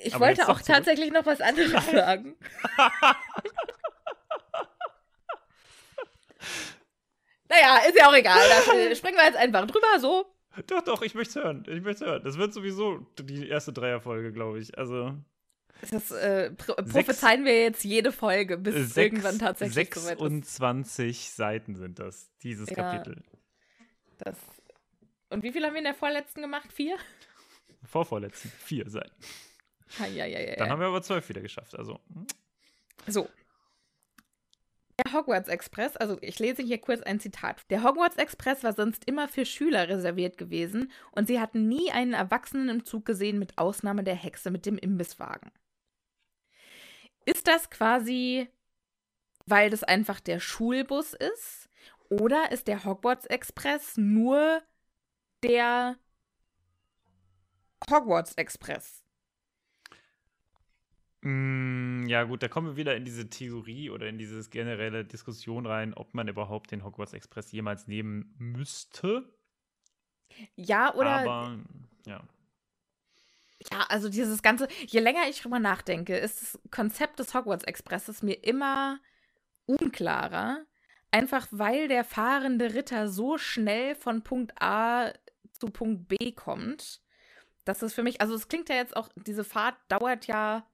[0.01, 2.37] Ich Aber wollte auch tatsächlich noch was anderes sagen.
[7.49, 8.39] naja, ist ja auch egal.
[8.49, 8.63] Da
[8.95, 10.25] springen wir jetzt einfach drüber, so.
[10.69, 11.65] Doch, doch, ich möchte hören.
[11.69, 12.23] Ich möchte hören.
[12.25, 14.79] Das wird sowieso die erste Dreierfolge, glaube ich.
[14.79, 15.15] Also
[15.91, 20.15] Das äh, pro prophezeien wir jetzt jede Folge, bis es sechs- irgendwann tatsächlich so weit
[20.15, 20.19] ist.
[20.19, 22.77] 26 Seiten sind das, dieses Ja.
[22.77, 23.23] Kapitel.
[24.19, 24.37] Das.
[25.31, 26.73] Und wie viel haben wir in der vorletzten gemacht?
[26.73, 26.97] Vier?
[27.85, 28.51] Vorvorletzten.
[28.59, 29.15] Vier Seiten.
[30.01, 30.57] Ja, ja, ja, ja.
[30.57, 31.77] Dann haben wir aber zwölf wieder geschafft.
[31.79, 32.27] Also, hm.
[33.07, 33.29] So.
[35.07, 37.63] Der Hogwarts Express, also ich lese hier kurz ein Zitat.
[37.71, 42.15] Der Hogwarts Express war sonst immer für Schüler reserviert gewesen und sie hatten nie einen
[42.15, 45.53] Erwachsenen im Zug gesehen, mit Ausnahme der Hexe mit dem Imbisswagen.
[47.29, 48.49] Ist das quasi,
[49.45, 51.69] weil das einfach der Schulbus ist?
[52.09, 54.63] Oder ist der Hogwarts Express nur
[55.43, 55.99] der
[57.91, 59.05] Hogwarts Express?
[61.21, 65.67] Mm, ja, gut, da kommen wir wieder in diese Theorie oder in diese generelle Diskussion
[65.67, 69.31] rein, ob man überhaupt den Hogwarts Express jemals nehmen müsste.
[70.57, 71.59] Ja, oder aber,
[72.07, 72.23] ja.
[73.73, 78.23] Ja, also dieses ganze, je länger ich drüber nachdenke, ist das Konzept des Hogwarts Expresses
[78.23, 79.01] mir immer
[79.67, 80.65] unklarer.
[81.11, 85.13] Einfach weil der fahrende Ritter so schnell von Punkt A
[85.53, 87.01] zu Punkt B kommt,
[87.65, 90.67] dass es für mich, also es klingt ja jetzt auch, diese Fahrt dauert ja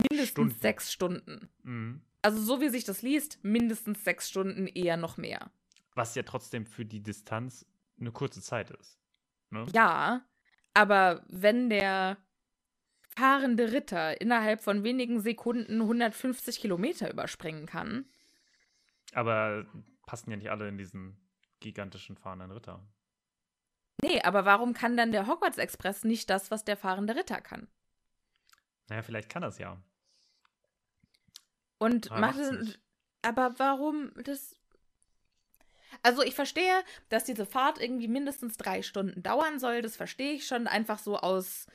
[0.00, 0.60] mindestens Stunden.
[0.60, 1.50] sechs Stunden.
[1.62, 2.02] Mhm.
[2.22, 5.50] Also so wie sich das liest, mindestens sechs Stunden, eher noch mehr.
[5.94, 7.64] Was ja trotzdem für die Distanz
[8.00, 8.98] eine kurze Zeit ist.
[9.50, 9.66] Ne?
[9.72, 10.26] Ja,
[10.76, 12.18] aber wenn der
[13.16, 18.04] fahrende Ritter innerhalb von wenigen Sekunden 150 Kilometer überspringen kann,
[19.12, 19.66] Aber
[20.06, 21.16] passen ja nicht alle in diesen
[21.60, 22.80] gigantischen fahrenden Ritter.
[24.02, 27.68] nee, aber warum kann dann der Hogwarts Express nicht das, was der fahrende Ritter kann?
[28.88, 29.80] Naja, vielleicht kann das ja.
[31.78, 32.78] Und Aber macht es,
[33.22, 34.54] aber warum das?
[36.02, 39.82] Also ich verstehe, dass diese Fahrt irgendwie mindestens drei Stunden dauern soll.
[39.82, 41.66] Das verstehe ich schon einfach so aus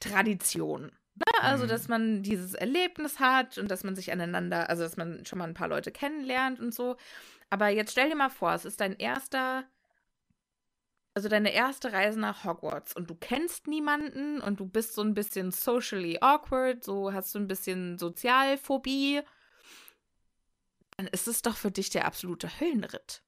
[0.00, 0.92] Tradition.
[1.14, 1.24] Ne?
[1.42, 1.68] Also, Mhm.
[1.68, 5.48] dass man dieses Erlebnis hat und dass man sich aneinander, also dass man schon mal
[5.48, 6.96] ein paar Leute kennenlernt und so.
[7.50, 9.64] Aber jetzt stell dir mal vor, es ist dein erster,
[11.14, 15.14] also deine erste Reise nach Hogwarts und du kennst niemanden und du bist so ein
[15.14, 19.22] bisschen socially awkward, so hast du ein bisschen Sozialphobie.
[20.96, 23.22] Dann ist es doch für dich der absolute Höllenritt.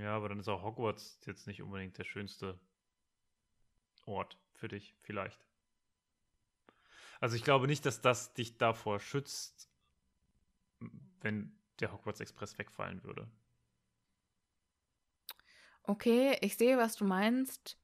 [0.00, 2.58] Ja, aber dann ist auch Hogwarts jetzt nicht unbedingt der schönste
[4.06, 5.38] Ort für dich, vielleicht.
[7.20, 9.68] Also ich glaube nicht, dass das dich davor schützt,
[11.20, 13.28] wenn der Hogwarts Express wegfallen würde.
[15.82, 17.76] Okay, ich sehe, was du meinst.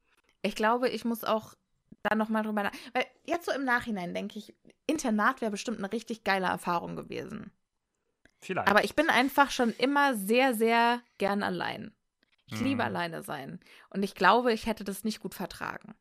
[0.43, 1.55] Ich glaube, ich muss auch
[2.03, 2.73] da nochmal drüber nach.
[2.93, 4.55] Weil jetzt so im Nachhinein denke ich,
[4.87, 7.51] Internat wäre bestimmt eine richtig geile Erfahrung gewesen.
[8.41, 8.69] Vielleicht.
[8.69, 11.95] Aber ich bin einfach schon immer sehr, sehr gern allein.
[12.51, 12.67] Ich Mhm.
[12.67, 13.61] liebe alleine sein.
[13.91, 15.95] Und ich glaube, ich hätte das nicht gut vertragen.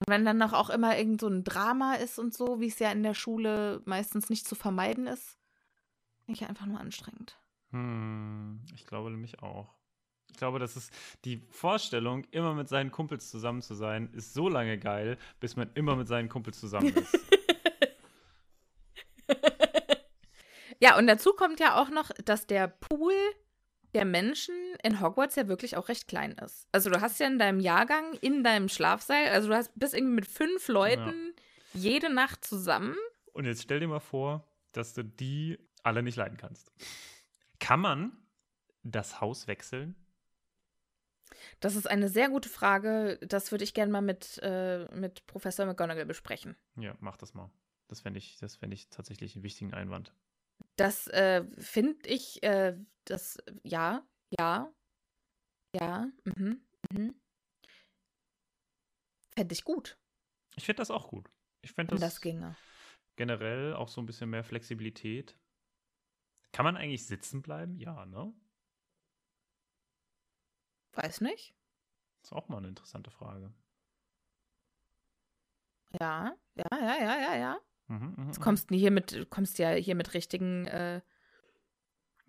[0.00, 2.78] Und wenn dann noch auch immer irgend so ein Drama ist und so, wie es
[2.80, 5.38] ja in der Schule meistens nicht zu vermeiden ist,
[6.24, 7.38] finde ich einfach nur anstrengend.
[7.70, 9.74] Hm, ich glaube nämlich auch.
[10.32, 10.92] Ich glaube, das ist
[11.24, 15.70] die Vorstellung, immer mit seinen Kumpels zusammen zu sein, ist so lange geil, bis man
[15.74, 17.14] immer mit seinen Kumpels zusammen ist.
[20.80, 23.14] Ja, und dazu kommt ja auch noch, dass der Pool
[23.94, 26.66] der Menschen in Hogwarts ja wirklich auch recht klein ist.
[26.72, 30.14] Also du hast ja in deinem Jahrgang, in deinem Schlafseil, also du hast bist irgendwie
[30.14, 31.34] mit fünf Leuten
[31.74, 31.80] ja.
[31.80, 32.96] jede Nacht zusammen.
[33.32, 36.72] Und jetzt stell dir mal vor, dass du die alle nicht leiden kannst.
[37.58, 38.16] Kann man
[38.82, 39.94] das Haus wechseln?
[41.60, 43.18] Das ist eine sehr gute Frage.
[43.22, 46.56] Das würde ich gerne mal mit, äh, mit Professor McGonagall besprechen.
[46.76, 47.50] Ja, mach das mal.
[47.88, 50.14] Das fände ich, fänd ich tatsächlich einen wichtigen Einwand.
[50.76, 54.06] Das äh, finde ich, äh, das, ja,
[54.38, 54.72] ja,
[55.74, 57.14] ja, mhm, mhm.
[59.34, 59.98] Fände ich gut.
[60.56, 61.30] Ich finde das auch gut.
[61.62, 62.56] Ich fände das, das ginge.
[63.16, 65.38] generell auch so ein bisschen mehr Flexibilität.
[66.52, 67.78] Kann man eigentlich sitzen bleiben?
[67.78, 68.34] Ja, ne?
[70.92, 71.54] Weiß nicht.
[72.22, 73.52] Ist auch mal eine interessante Frage.
[76.00, 77.60] Ja, ja, ja, ja, ja, ja.
[77.92, 81.00] Mhm, mh, du kommst hier mit, kommst ja hier mit richtigen äh,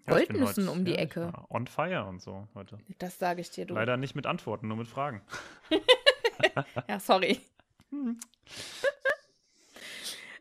[0.06, 1.32] Goldnüssen ja, um die ja, Ecke.
[1.50, 2.78] On fire und so heute.
[3.00, 3.74] Das sage ich dir, du.
[3.76, 5.22] Leider nicht mit Antworten, nur mit Fragen.
[6.90, 7.40] ja, sorry.
[7.92, 8.20] Hm.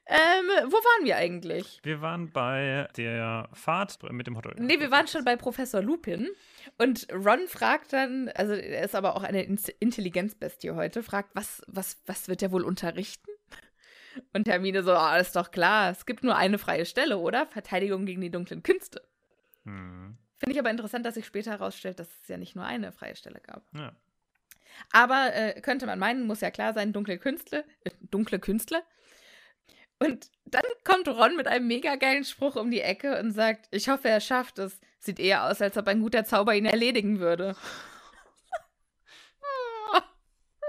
[0.07, 1.81] Ähm, wo waren wir eigentlich?
[1.85, 4.59] Wir waren bei der Fahrt mit dem Hotdog.
[4.59, 6.29] Nee, wir waren schon bei Professor Lupin.
[6.77, 12.03] Und Ron fragt dann, also er ist aber auch eine Intelligenzbestie heute, fragt, was, was,
[12.07, 13.32] was wird er wohl unterrichten?
[14.33, 17.47] Und Hermine so, oh, ist doch klar, es gibt nur eine freie Stelle, oder?
[17.47, 19.03] Verteidigung gegen die dunklen Künste.
[19.65, 20.17] Hm.
[20.39, 23.15] Finde ich aber interessant, dass sich später herausstellt, dass es ja nicht nur eine freie
[23.15, 23.63] Stelle gab.
[23.75, 23.93] Ja.
[24.91, 28.83] Aber äh, könnte man meinen, muss ja klar sein, dunkle Künstler, äh, dunkle Künstler.
[29.99, 33.89] Und dann kommt Ron mit einem mega geilen Spruch um die Ecke und sagt, ich
[33.89, 34.81] hoffe, er schafft es.
[34.99, 37.55] Sieht eher aus, als ob ein guter Zauber ihn erledigen würde.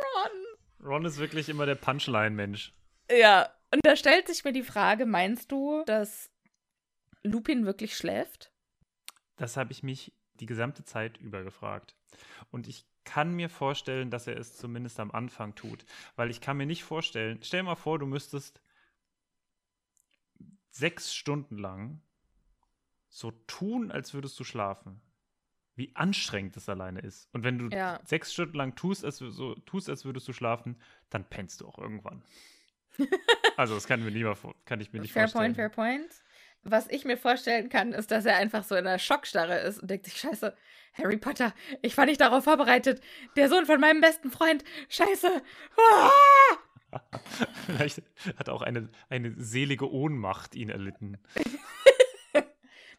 [0.04, 0.86] Ron.
[0.86, 2.74] Ron ist wirklich immer der Punchline-Mensch.
[3.10, 6.30] Ja, und da stellt sich mir die Frage, meinst du, dass
[7.24, 8.52] Lupin wirklich schläft?
[9.38, 11.96] Das habe ich mich die gesamte Zeit über gefragt.
[12.52, 15.86] Und ich kann mir vorstellen, dass er es zumindest am Anfang tut.
[16.16, 18.62] Weil ich kann mir nicht vorstellen, stell dir mal vor, du müsstest
[20.70, 22.02] sechs Stunden lang
[23.10, 25.02] so tun, als würdest du schlafen.
[25.76, 27.28] Wie anstrengend das alleine ist.
[27.34, 28.00] Und wenn du ja.
[28.06, 30.80] sechs Stunden lang tust als, so, tust, als würdest du schlafen,
[31.10, 32.24] dann pennst du auch irgendwann.
[33.58, 34.36] Also, das kann, mir mal,
[34.66, 35.56] kann ich mir nicht fair vorstellen.
[35.56, 36.24] Fair point, fair point.
[36.66, 39.90] Was ich mir vorstellen kann, ist, dass er einfach so in einer Schockstarre ist und
[39.90, 40.56] denkt sich, scheiße,
[40.94, 43.02] Harry Potter, ich war nicht darauf vorbereitet.
[43.36, 45.42] Der Sohn von meinem besten Freund, scheiße.
[45.78, 46.10] Ah!
[47.66, 48.02] Vielleicht
[48.38, 51.18] hat auch eine, eine selige Ohnmacht ihn erlitten.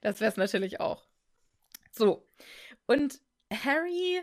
[0.00, 1.06] das wäre es natürlich auch.
[1.90, 2.26] So.
[2.86, 3.20] Und
[3.52, 4.20] Harry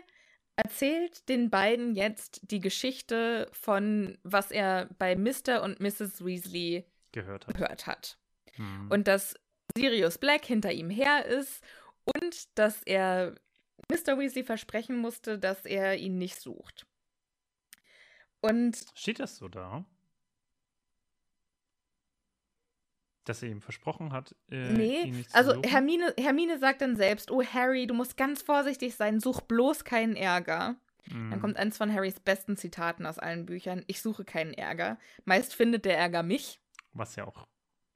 [0.56, 5.62] erzählt den beiden jetzt die Geschichte von, was er bei Mr.
[5.62, 6.24] und Mrs.
[6.24, 7.54] Weasley gehört hat.
[7.54, 8.18] Gehört hat.
[8.56, 8.90] Mhm.
[8.90, 9.34] Und dass
[9.76, 11.62] Sirius Black hinter ihm her ist
[12.04, 13.34] und dass er
[13.90, 14.18] Mr.
[14.18, 16.86] Weasley versprechen musste, dass er ihn nicht sucht.
[18.40, 18.84] Und.
[18.94, 19.84] Steht das so da?
[23.24, 25.62] Dass er ihm versprochen hat, äh, nee, also?
[25.62, 30.16] Hermine, Hermine sagt dann selbst, oh Harry, du musst ganz vorsichtig sein, such bloß keinen
[30.16, 30.74] Ärger.
[31.06, 31.30] Mhm.
[31.30, 34.98] Dann kommt eins von Harrys besten Zitaten aus allen Büchern, ich suche keinen Ärger.
[35.24, 36.60] Meist findet der Ärger mich.
[36.94, 37.46] Was ja auch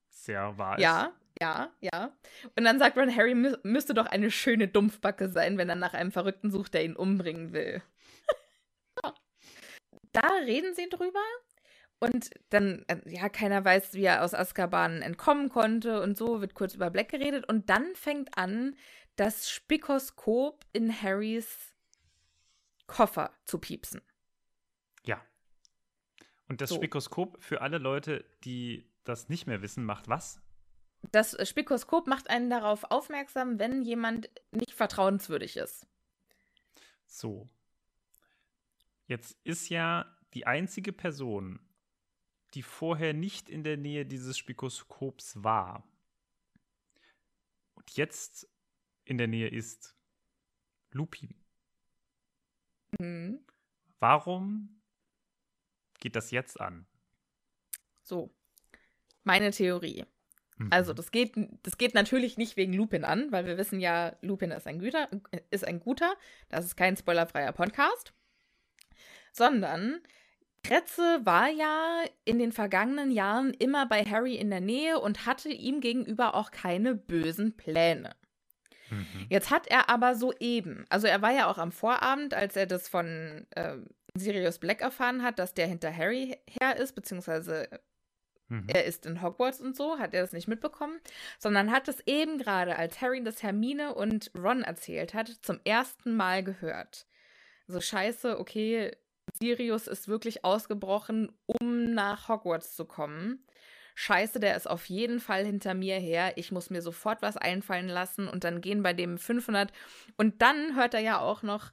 [0.08, 0.82] sehr wahr ist.
[0.82, 2.12] Ja, ja, ja.
[2.56, 5.94] Und dann sagt Ron, Harry mü müsste doch eine schöne Dumpfbacke sein, wenn er nach
[5.94, 7.82] einem Verrückten sucht, der ihn umbringen will.
[10.12, 11.20] da reden sie drüber.
[11.98, 16.54] Und dann, äh, ja, keiner weiß, wie er aus Azkaban entkommen konnte und so, wird
[16.54, 17.48] kurz über Black geredet.
[17.48, 18.76] Und dann fängt an,
[19.16, 21.74] das Spikoskop in Harrys
[22.86, 24.02] Koffer zu piepsen.
[25.04, 25.24] Ja.
[26.48, 26.76] Und das so.
[26.76, 30.40] Spikoskop für alle Leute, die das nicht mehr wissen, macht was?
[31.12, 35.86] Das Spikoskop macht einen darauf aufmerksam, wenn jemand nicht vertrauenswürdig ist.
[37.06, 37.48] So.
[39.06, 41.60] Jetzt ist ja die einzige Person,
[42.56, 45.86] die vorher nicht in der Nähe dieses Spikoskops war
[47.74, 48.48] und jetzt
[49.04, 49.94] in der Nähe ist,
[50.90, 51.34] Lupin.
[52.98, 53.44] Mhm.
[54.00, 54.80] Warum
[56.00, 56.86] geht das jetzt an?
[58.02, 58.34] So,
[59.22, 60.06] meine Theorie.
[60.56, 60.72] Mhm.
[60.72, 64.50] Also, das geht, das geht natürlich nicht wegen Lupin an, weil wir wissen ja, Lupin
[64.50, 65.10] ist ein, Güter,
[65.50, 66.16] ist ein guter.
[66.48, 68.14] Das ist kein spoilerfreier Podcast.
[69.32, 70.00] Sondern
[70.66, 75.48] Kretze war ja in den vergangenen Jahren immer bei Harry in der Nähe und hatte
[75.48, 78.16] ihm gegenüber auch keine bösen Pläne.
[78.90, 79.26] Mhm.
[79.28, 82.88] Jetzt hat er aber soeben, also er war ja auch am Vorabend, als er das
[82.88, 83.76] von äh,
[84.14, 87.68] Sirius Black erfahren hat, dass der hinter Harry her ist, beziehungsweise
[88.48, 88.64] mhm.
[88.68, 91.00] er ist in Hogwarts und so, hat er das nicht mitbekommen,
[91.38, 96.16] sondern hat es eben gerade, als Harry das Hermine und Ron erzählt hat, zum ersten
[96.16, 97.06] Mal gehört.
[97.66, 98.92] So scheiße, okay,
[99.32, 103.44] Sirius ist wirklich ausgebrochen, um nach Hogwarts zu kommen.
[103.94, 106.34] Scheiße, der ist auf jeden Fall hinter mir her.
[106.36, 109.72] Ich muss mir sofort was einfallen lassen und dann gehen bei dem 500.
[110.16, 111.72] Und dann hört er ja auch noch,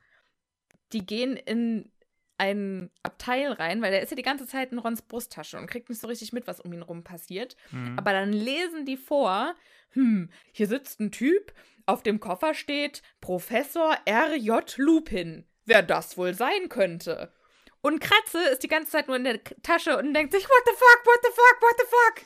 [0.94, 1.92] die gehen in
[2.38, 5.90] ein Abteil rein, weil der ist ja die ganze Zeit in Rons Brusttasche und kriegt
[5.90, 7.56] nicht so richtig mit, was um ihn rum passiert.
[7.72, 7.98] Mhm.
[7.98, 9.56] Aber dann lesen die vor,
[9.92, 11.54] hm, hier sitzt ein Typ,
[11.86, 14.78] auf dem Koffer steht Professor R.J.
[14.78, 15.46] Lupin.
[15.66, 17.32] Wer das wohl sein könnte?
[17.84, 20.72] Und Kratze ist die ganze Zeit nur in der Tasche und denkt sich, what the
[20.72, 22.26] fuck, what the fuck, what the fuck?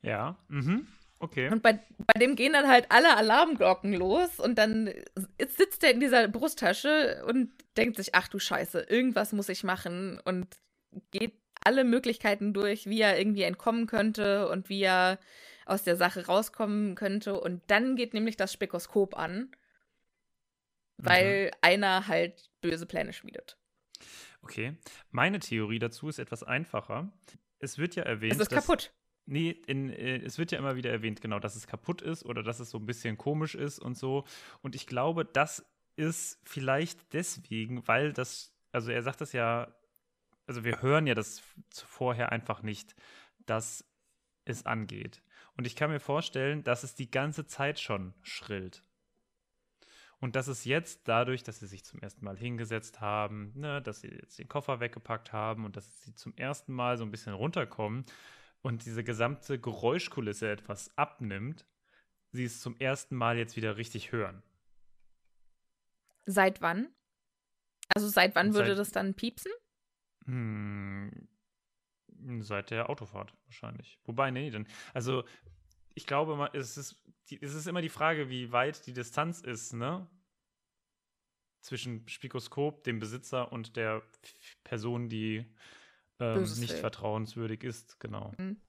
[0.00, 0.88] Ja, mhm.
[1.18, 1.50] Okay.
[1.50, 4.90] Und bei, bei dem gehen dann halt alle Alarmglocken los und dann
[5.38, 10.18] sitzt er in dieser Brusttasche und denkt sich, ach du Scheiße, irgendwas muss ich machen
[10.24, 10.46] und
[11.10, 15.18] geht alle Möglichkeiten durch, wie er irgendwie entkommen könnte und wie er
[15.66, 17.38] aus der Sache rauskommen könnte.
[17.38, 19.50] Und dann geht nämlich das Spekoskop an,
[20.96, 21.50] weil mhm.
[21.60, 23.58] einer halt böse Pläne schmiedet.
[24.42, 24.76] Okay.
[25.10, 27.12] Meine Theorie dazu ist etwas einfacher.
[27.58, 28.34] Es wird ja erwähnt.
[28.34, 28.92] Es ist dass, kaputt.
[29.26, 32.42] Nee, in, äh, es wird ja immer wieder erwähnt, genau, dass es kaputt ist oder
[32.42, 34.24] dass es so ein bisschen komisch ist und so.
[34.62, 35.66] Und ich glaube, das
[35.96, 39.74] ist vielleicht deswegen, weil das, also er sagt das ja,
[40.46, 42.94] also wir hören ja das vorher einfach nicht,
[43.46, 43.84] dass
[44.44, 45.22] es angeht.
[45.56, 48.84] Und ich kann mir vorstellen, dass es die ganze Zeit schon schrillt.
[50.18, 54.00] Und dass es jetzt dadurch, dass sie sich zum ersten Mal hingesetzt haben, ne, dass
[54.00, 57.34] sie jetzt den Koffer weggepackt haben und dass sie zum ersten Mal so ein bisschen
[57.34, 58.06] runterkommen
[58.62, 61.66] und diese gesamte Geräuschkulisse etwas abnimmt,
[62.32, 64.42] sie es zum ersten Mal jetzt wieder richtig hören.
[66.24, 66.88] Seit wann?
[67.94, 69.52] Also seit wann seit, würde das dann piepsen?
[70.24, 71.28] Hm,
[72.40, 73.98] seit der Autofahrt wahrscheinlich.
[74.04, 74.66] Wobei, nee, dann.
[74.92, 75.24] Also
[75.94, 76.96] ich glaube, es ist,
[77.30, 80.06] es ist immer die Frage, wie weit die Distanz ist, ne?
[81.60, 84.02] Zwischen Spikoskop, dem Besitzer und der
[84.62, 85.44] Person, die
[86.20, 86.80] ähm, nicht will.
[86.80, 88.32] vertrauenswürdig ist, genau.
[88.38, 88.60] Mhm.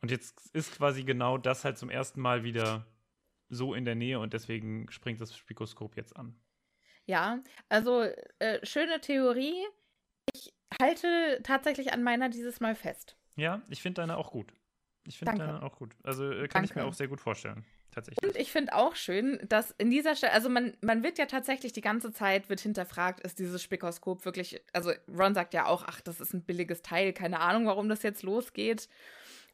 [0.00, 2.86] Und jetzt ist quasi genau das halt zum ersten Mal wieder
[3.48, 6.38] so in der Nähe und deswegen springt das Spikoskop jetzt an.
[7.06, 8.02] Ja, also
[8.38, 9.66] äh, schöne Theorie.
[10.34, 13.16] Ich halte tatsächlich an meiner dieses Mal fest.
[13.36, 14.52] Ja, ich finde deine auch gut.
[15.08, 15.96] Ich finde deine auch gut.
[16.02, 16.66] Also äh, kann Danke.
[16.66, 17.64] ich mir auch sehr gut vorstellen.
[17.90, 18.22] Tatsächlich.
[18.22, 21.72] Und ich finde auch schön, dass in dieser Stelle, also man, man wird ja tatsächlich
[21.72, 26.00] die ganze Zeit, wird hinterfragt, ist dieses Spikoskop wirklich, also Ron sagt ja auch, ach,
[26.02, 28.88] das ist ein billiges Teil, keine Ahnung, warum das jetzt losgeht.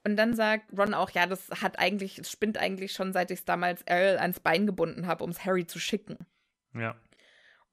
[0.07, 3.38] Und dann sagt Ron auch, ja, das hat eigentlich, es spinnt eigentlich schon, seit ich
[3.38, 6.18] es damals Errol ans Bein gebunden habe, um es Harry zu schicken.
[6.74, 6.96] Ja.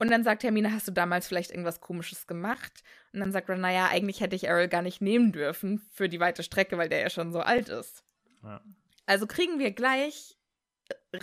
[0.01, 2.83] Und dann sagt Hermine, hast du damals vielleicht irgendwas Komisches gemacht?
[3.13, 6.19] Und dann sagt Ron, naja, eigentlich hätte ich Errol gar nicht nehmen dürfen für die
[6.19, 8.03] weite Strecke, weil der ja schon so alt ist.
[8.41, 8.63] Ja.
[9.05, 10.39] Also kriegen wir gleich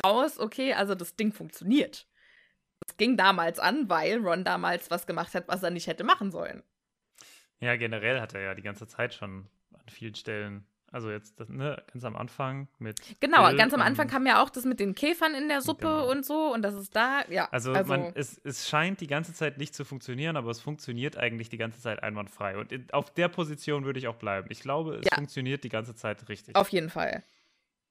[0.07, 2.07] raus, okay, also das Ding funktioniert.
[2.87, 6.31] Es ging damals an, weil Ron damals was gemacht hat, was er nicht hätte machen
[6.31, 6.63] sollen.
[7.59, 11.83] Ja, generell hat er ja die ganze Zeit schon an vielen Stellen also jetzt ne,
[11.93, 12.99] ganz am Anfang mit.
[13.21, 15.83] Genau, Bill ganz am Anfang kam ja auch das mit den Käfern in der Suppe
[15.83, 16.11] genau.
[16.11, 17.49] und so und das ist da, ja.
[17.51, 21.19] Also, also man, es, es scheint die ganze Zeit nicht zu funktionieren, aber es funktioniert
[21.19, 22.57] eigentlich die ganze Zeit einwandfrei.
[22.57, 24.49] Und in, auf der Position würde ich auch bleiben.
[24.51, 25.17] Ich glaube, es ja.
[25.17, 26.57] funktioniert die ganze Zeit richtig.
[26.57, 27.23] Auf jeden Fall.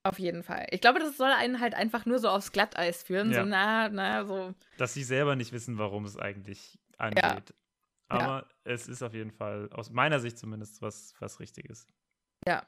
[0.04, 0.66] Auf jeden Fall.
[0.72, 3.32] Ich glaube, das soll einen halt einfach nur so aufs Glatteis führen.
[3.32, 3.43] Ja.
[3.43, 4.56] So, na, na, so.
[4.78, 7.24] Dass sie selber nicht wissen, warum es eigentlich angeht.
[7.24, 7.43] Ja.
[8.08, 11.88] Aber es ist auf jeden Fall, aus meiner Sicht zumindest, was, was richtig ist.
[12.48, 12.66] Ja,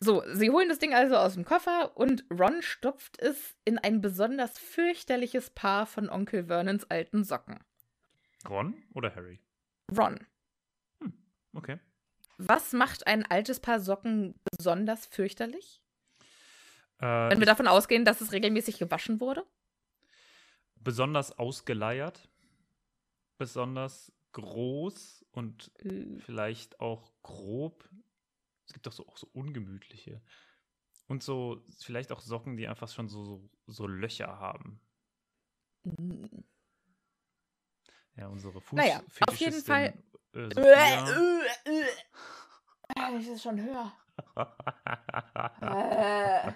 [0.00, 4.00] so, sie holen das Ding also aus dem Koffer und Ron stopft es in ein
[4.00, 7.58] besonders fürchterliches Paar von Onkel Vernons alten Socken.
[8.48, 9.40] Ron oder Harry?
[9.96, 10.26] Ron.
[11.00, 11.12] Hm,
[11.52, 11.78] okay.
[12.38, 15.82] Was macht ein altes Paar Socken besonders fürchterlich?
[16.98, 19.44] Äh, Wenn wir davon ausgehen, dass es regelmäßig gewaschen wurde?
[20.76, 22.28] Besonders ausgeleiert.
[23.38, 26.18] Besonders groß und äh.
[26.20, 27.88] vielleicht auch grob
[28.72, 30.22] es gibt doch so, auch so ungemütliche.
[31.08, 34.80] Und so, vielleicht auch Socken, die einfach schon so, so, so Löcher haben.
[35.84, 36.44] Mhm.
[38.16, 38.78] Ja, unsere Fuß.
[38.78, 39.92] Naja, auf jeden Fall.
[40.34, 40.50] Äh, äh,
[41.66, 41.82] äh,
[42.96, 43.92] äh, ich ist schon höher.
[45.60, 46.52] äh.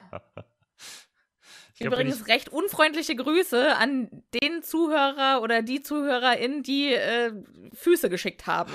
[1.79, 7.33] Übrigens recht unfreundliche Grüße an den Zuhörer oder die Zuhörerin, die äh,
[7.75, 8.73] Füße geschickt haben.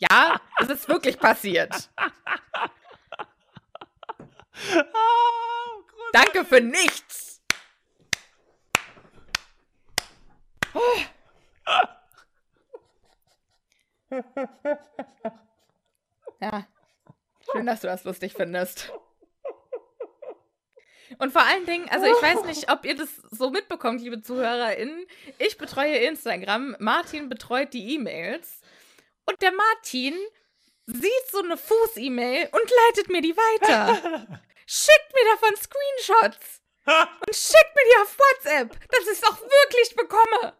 [0.00, 1.90] Ja, es ist wirklich passiert.
[4.72, 5.82] Oh,
[6.12, 7.42] Danke für nichts.
[10.74, 11.00] Oh.
[16.40, 16.66] Ja.
[17.52, 18.92] Schön, dass du das lustig findest.
[21.18, 25.06] Und vor allen Dingen, also ich weiß nicht, ob ihr das so mitbekommt, liebe ZuhörerInnen.
[25.38, 28.59] Ich betreue Instagram, Martin betreut die E-Mails.
[29.26, 30.14] Und der Martin
[30.86, 33.94] sieht so eine Fuß-E-Mail und leitet mir die weiter.
[34.66, 36.60] schickt mir davon Screenshots.
[36.86, 40.56] und schickt mir die auf WhatsApp, dass ich es auch wirklich bekomme.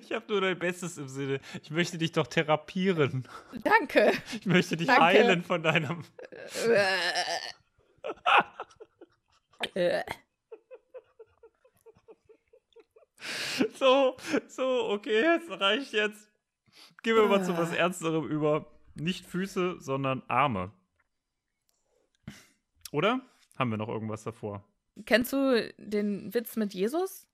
[0.00, 1.40] Ich habe nur dein Bestes im Sinne.
[1.62, 3.28] Ich möchte dich doch therapieren.
[3.62, 4.12] Danke.
[4.32, 5.02] Ich möchte dich Danke.
[5.02, 6.04] heilen von deinem.
[9.74, 10.02] Äh.
[13.78, 14.16] So,
[14.48, 16.30] so, okay, es reicht jetzt.
[17.02, 18.66] Gehen wir mal zu was Ernsterem über.
[18.94, 20.70] Nicht Füße, sondern Arme.
[22.90, 23.20] Oder?
[23.58, 24.64] Haben wir noch irgendwas davor?
[25.06, 27.26] Kennst du den Witz mit Jesus?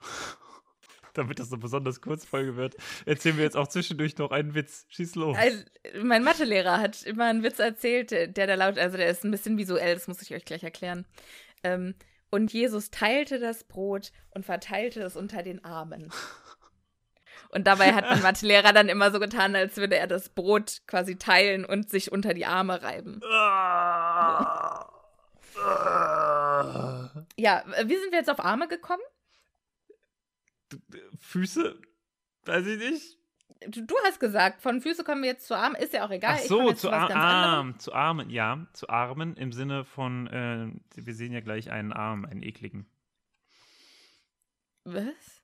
[1.14, 4.86] Damit das so besonders Kurzfolge wird, erzählen wir jetzt auch zwischendurch noch einen Witz.
[4.88, 5.36] Schieß los.
[5.36, 5.64] Also,
[6.02, 9.30] mein Mathelehrer hat immer einen Witz erzählt, der der da laut, also der ist ein
[9.30, 11.06] bisschen visuell, das muss ich euch gleich erklären.
[11.64, 11.94] Ähm,
[12.30, 16.12] und Jesus teilte das Brot und verteilte es unter den Armen.
[17.50, 21.16] Und dabei hat mein Mathelehrer dann immer so getan, als würde er das Brot quasi
[21.16, 23.20] teilen und sich unter die Arme reiben.
[23.24, 24.90] Ah.
[27.36, 29.02] Ja, wie sind wir jetzt auf Arme gekommen?
[31.20, 31.80] Füße?
[32.44, 33.17] Weiß ich nicht.
[33.66, 36.36] Du, hast gesagt, von Füße kommen wir jetzt zu Armen, ist ja auch egal.
[36.38, 37.10] Ach so, zu, Ar.
[37.10, 41.92] Arm, zu Armen, ja, zu Armen im Sinne von, äh, wir sehen ja gleich einen
[41.92, 42.86] Arm, einen ekligen.
[44.84, 45.42] Was?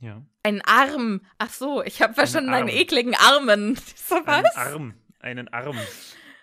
[0.00, 0.22] Ja.
[0.42, 1.20] Ein Arm.
[1.38, 2.76] Ach so, ich habe verstanden, einen Arm.
[2.76, 3.78] ekligen Armen.
[3.96, 4.56] So Einen was?
[4.56, 5.76] Arm, einen Arm.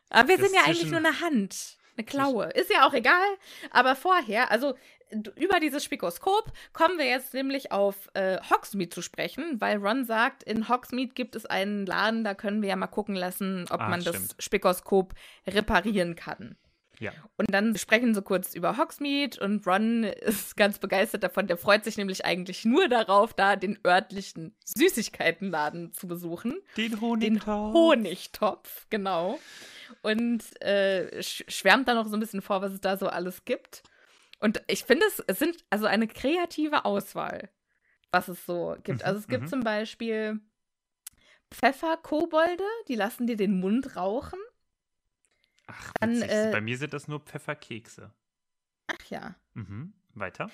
[0.10, 2.46] Aber wir Das sind ja eigentlich nur eine Hand, eine Klaue.
[2.52, 3.28] Ist ja auch egal.
[3.72, 4.76] Aber vorher, also
[5.12, 10.44] über dieses Spikoskop kommen wir jetzt nämlich auf äh, Hogsmeade zu sprechen, weil Ron sagt,
[10.44, 13.90] in Hogsmeade gibt es einen Laden, da können wir ja mal gucken lassen, ob Ah,
[13.90, 14.36] man das stimmt.
[14.40, 15.14] Spikoskop
[15.48, 16.58] reparieren kann.
[17.00, 17.14] Ja.
[17.38, 21.48] Und dann sprechen sie kurz über Hogsmeade und Ron ist ganz begeistert davon.
[21.48, 26.58] Der freut sich nämlich eigentlich nur darauf, da den örtlichen Süßigkeitenladen zu besuchen.
[26.78, 27.74] Den Den Honigtopf.
[27.74, 29.40] Honigtopf, genau.
[30.02, 33.46] Und äh, sch schwärmt dann noch so ein bisschen vor, was es da so alles
[33.46, 33.82] gibt.
[34.40, 37.50] Und ich finde, es, es sind also eine kreative Auswahl,
[38.12, 39.00] was es so gibt.
[39.00, 39.48] Mhm, also es gibt mhm.
[39.50, 40.40] zum Beispiel
[41.52, 44.40] Pfefferkobolde, die lassen dir den Mund rauchen.
[45.68, 48.14] Ach, Dann, äh, Bei mir sind das nur Pfefferkekse.
[48.88, 49.36] Ach ja.
[49.54, 49.94] Mhm.
[50.16, 50.50] Weiter?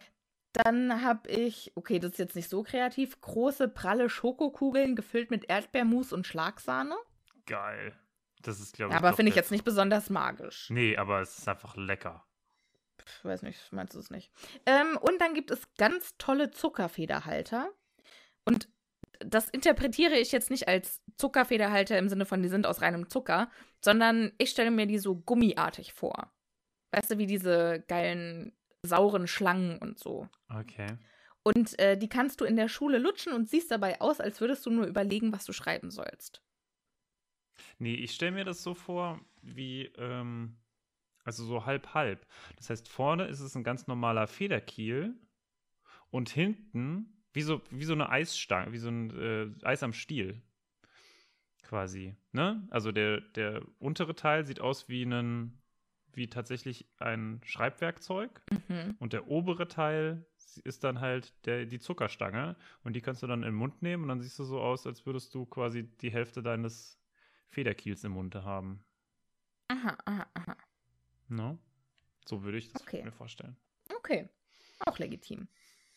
[0.53, 5.49] Dann habe ich, okay, das ist jetzt nicht so kreativ, große pralle Schokokugeln gefüllt mit
[5.49, 6.95] Erdbeermus und Schlagsahne.
[7.45, 7.93] Geil.
[8.41, 8.97] Das ist, glaube ich.
[8.97, 10.69] aber finde ich jetzt nicht besonders magisch.
[10.69, 12.25] Nee, aber es ist einfach lecker.
[13.05, 14.31] Ich weiß nicht, meinst du es nicht?
[14.65, 17.71] Ähm, und dann gibt es ganz tolle Zuckerfederhalter.
[18.45, 18.67] Und
[19.19, 23.49] das interpretiere ich jetzt nicht als Zuckerfederhalter im Sinne von, die sind aus reinem Zucker,
[23.83, 26.33] sondern ich stelle mir die so gummiartig vor.
[26.91, 28.53] Weißt du, wie diese geilen
[28.83, 30.29] sauren Schlangen und so.
[30.49, 30.97] Okay.
[31.43, 34.65] Und äh, die kannst du in der Schule lutschen und siehst dabei aus, als würdest
[34.65, 36.41] du nur überlegen, was du schreiben sollst.
[37.77, 40.57] Nee, ich stelle mir das so vor, wie, ähm,
[41.25, 42.25] also so halb-halb.
[42.55, 45.15] Das heißt, vorne ist es ein ganz normaler Federkiel
[46.11, 50.41] und hinten wie so, wie so eine Eisstange, wie so ein äh, Eis am Stiel.
[51.63, 52.15] Quasi.
[52.31, 52.65] Ne?
[52.69, 55.61] Also der, der untere Teil sieht aus wie ein,
[56.13, 58.41] wie tatsächlich ein Schreibwerkzeug.
[58.51, 58.95] Mhm.
[58.99, 60.25] Und der obere Teil
[60.63, 62.55] ist dann halt der, die Zuckerstange.
[62.83, 64.87] Und die kannst du dann in den Mund nehmen und dann siehst du so aus,
[64.87, 67.01] als würdest du quasi die Hälfte deines
[67.49, 68.85] Federkiels im Mund haben.
[69.67, 70.57] Aha, aha, aha.
[71.27, 71.57] No?
[72.25, 73.03] So würde ich das Okay.
[73.03, 73.55] mir vorstellen.
[73.97, 74.29] Okay,
[74.85, 75.47] auch legitim.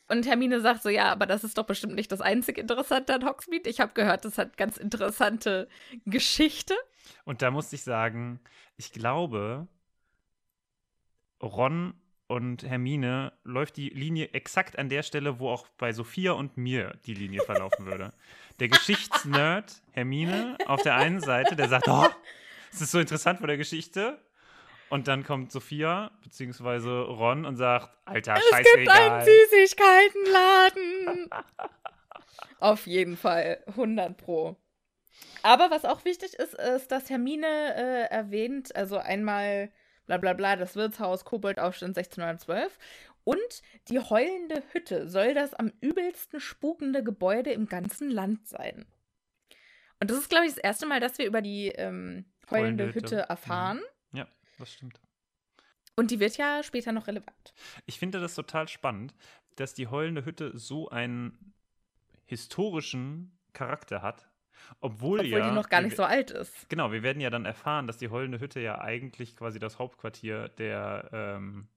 [0.09, 3.25] Und Hermine sagt so, ja, aber das ist doch bestimmt nicht das einzig Interessante an
[3.27, 3.69] Hogsmeade.
[3.69, 5.69] Ich habe gehört, das hat ganz interessante
[6.07, 6.75] Geschichte.
[7.25, 8.41] Und da musste ich sagen,
[8.77, 9.69] ich glaube,
[11.43, 11.95] Ron
[12.27, 16.99] und Hermine läuft die Linie exakt an der Stelle, wo auch bei Sophia und mir
[17.07, 18.13] die Linie verlaufen würde.
[18.61, 22.09] Der Geschichtsnerd Hermine auf der einen Seite, der sagt, oh,
[22.73, 24.23] es ist so interessant von der Geschichte.
[24.91, 29.11] Und dann kommt Sophia beziehungsweise Ron und sagt, Alter, Es gibt scheißegal.
[29.11, 31.31] einen Süßigkeitenladen.
[32.61, 34.57] Auf jeden Fall, 100 pro.
[35.43, 39.71] Aber was auch wichtig ist, ist, dass Hermine äh, erwähnt, also einmal
[40.07, 42.77] bla bla bla, das Wirtshaus Koboldaufstand 1612
[43.25, 48.87] und die heulende Hütte soll das am übelsten spukende Gebäude im ganzen Land sein.
[50.01, 52.87] Und das ist, glaube ich, das erste Mal, dass wir über die ähm, heulende, Heulende
[52.87, 52.95] Hütte.
[53.17, 53.81] Hütte erfahren.
[54.13, 54.27] Ja,
[54.59, 55.01] das stimmt.
[55.97, 57.55] Und die wird ja später noch relevant.
[57.87, 59.15] Ich finde das total spannend,
[59.57, 61.55] dass die heulende Hütte so einen
[62.27, 64.29] historischen Charakter hat.
[64.81, 65.49] Obwohl, Obwohl ja.
[65.49, 66.69] die noch gar wir- nicht so alt ist.
[66.69, 70.49] Genau, wir werden ja dann erfahren, dass die Heulende Hütte ja eigentlich quasi das Hauptquartier
[70.51, 71.69] der, ähm,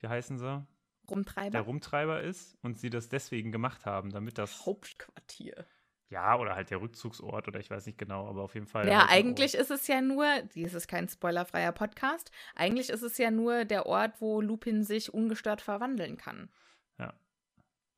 [0.00, 0.44] wie heißen sie?
[0.44, 0.66] Der
[1.10, 1.60] Rumtreiber.
[1.60, 4.64] Rumtreiber ist und sie das deswegen gemacht haben, damit das.
[4.66, 5.66] Hauptquartier.
[6.10, 8.88] Ja, oder halt der Rückzugsort oder ich weiß nicht genau, aber auf jeden Fall.
[8.88, 13.30] Ja, eigentlich ist es ja nur, dies ist kein spoilerfreier Podcast, eigentlich ist es ja
[13.30, 16.50] nur der Ort, wo Lupin sich ungestört verwandeln kann.
[16.98, 17.12] Ja.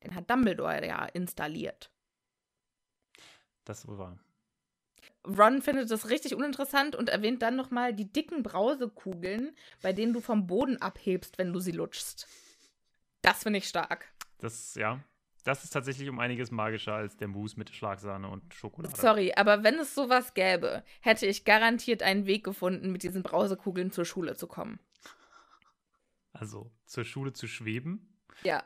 [0.03, 1.89] Den hat Dumbledore ja installiert.
[3.63, 4.19] Das wohl war.
[5.25, 10.19] Ron findet das richtig uninteressant und erwähnt dann nochmal die dicken Brausekugeln, bei denen du
[10.19, 12.27] vom Boden abhebst, wenn du sie lutschst.
[13.21, 14.11] Das finde ich stark.
[14.39, 14.99] Das, ja.
[15.43, 18.95] Das ist tatsächlich um einiges magischer als der Mousse mit Schlagsahne und Schokolade.
[18.95, 23.91] Sorry, aber wenn es sowas gäbe, hätte ich garantiert einen Weg gefunden, mit diesen Brausekugeln
[23.91, 24.79] zur Schule zu kommen.
[26.33, 28.07] Also zur Schule zu schweben.
[28.43, 28.63] Ja.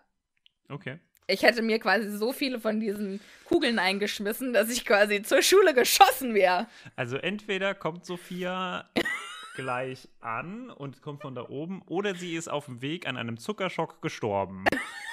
[0.68, 1.00] Okay.
[1.28, 5.74] Ich hätte mir quasi so viele von diesen Kugeln eingeschmissen, dass ich quasi zur Schule
[5.74, 6.68] geschossen wäre.
[6.96, 8.90] Also entweder kommt Sophia
[9.56, 13.38] gleich an und kommt von da oben, oder sie ist auf dem Weg an einem
[13.38, 14.66] Zuckerschock gestorben.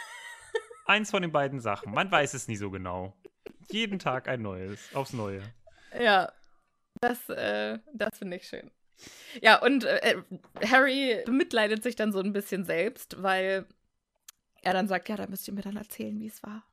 [0.85, 1.93] Eins von den beiden Sachen.
[1.93, 3.15] Man weiß es nie so genau.
[3.71, 5.43] Jeden Tag ein neues, aufs Neue.
[5.99, 6.33] Ja,
[7.01, 8.71] das, äh, das finde ich schön.
[9.41, 10.17] Ja, und äh,
[10.71, 13.67] Harry bemitleidet sich dann so ein bisschen selbst, weil
[14.63, 16.65] er dann sagt, ja, da müsst ihr mir dann erzählen, wie es war.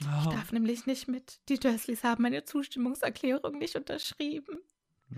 [0.00, 0.30] Ich Oh.
[0.30, 1.40] darf nämlich nicht mit.
[1.48, 4.58] Die Dursleys haben meine Zustimmungserklärung nicht unterschrieben.
[5.10, 5.16] Ja.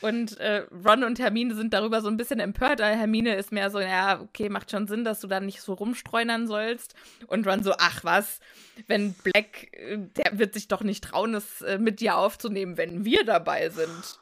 [0.00, 2.80] Und äh, Ron und Hermine sind darüber so ein bisschen empört.
[2.80, 5.74] weil Hermine ist mehr so, ja, okay, macht schon Sinn, dass du da nicht so
[5.74, 6.94] rumstreunern sollst.
[7.26, 8.40] Und Ron so, ach was,
[8.86, 13.04] wenn Black, äh, der wird sich doch nicht trauen, es äh, mit dir aufzunehmen, wenn
[13.04, 14.20] wir dabei sind.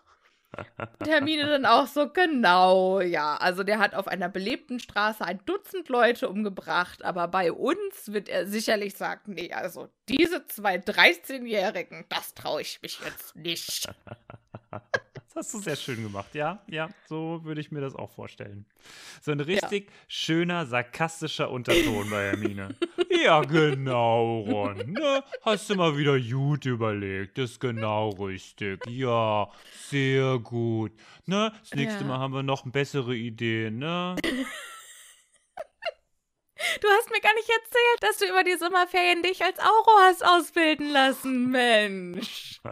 [1.01, 3.37] Und Hermine dann auch so, genau, ja.
[3.37, 8.29] Also der hat auf einer belebten Straße ein Dutzend Leute umgebracht, aber bei uns wird
[8.29, 13.89] er sicherlich sagen, nee, also diese zwei 13-Jährigen, das traue ich mich jetzt nicht.
[15.37, 16.35] Das hast du sehr schön gemacht.
[16.35, 18.65] Ja, ja, so würde ich mir das auch vorstellen.
[19.21, 22.75] So ein richtig schöner, sarkastischer Unterton bei Hermine.
[23.11, 24.93] ja, genau, Ron.
[24.93, 25.23] Ne?
[25.43, 27.37] Hast du mal wieder gut überlegt.
[27.37, 28.81] Das ist genau richtig.
[28.87, 29.51] Ja,
[29.91, 30.93] sehr gut.
[31.27, 31.53] Ne?
[31.61, 32.07] Das nächste Ja.
[32.07, 34.17] Mal haben wir noch bessere Ideen, ne?
[36.81, 40.25] Du hast mir gar nicht erzählt, dass du über die Sommerferien dich als Auro hast
[40.25, 42.59] ausbilden lassen, Mensch.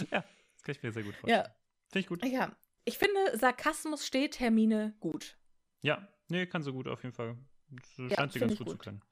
[0.10, 0.24] Ja,
[0.54, 1.44] das kann ich mir sehr gut vorstellen.
[1.44, 1.54] Ja,
[1.88, 2.24] Finde ich gut.
[2.24, 2.56] ja.
[2.84, 5.36] Ich finde, Sarkasmus steht Hermine gut.
[5.82, 7.36] Ja, nee, kann so gut auf jeden Fall.
[7.68, 8.84] Das Ja, scheint sie ganz ich gut, zu gut.
[8.84, 9.02] können.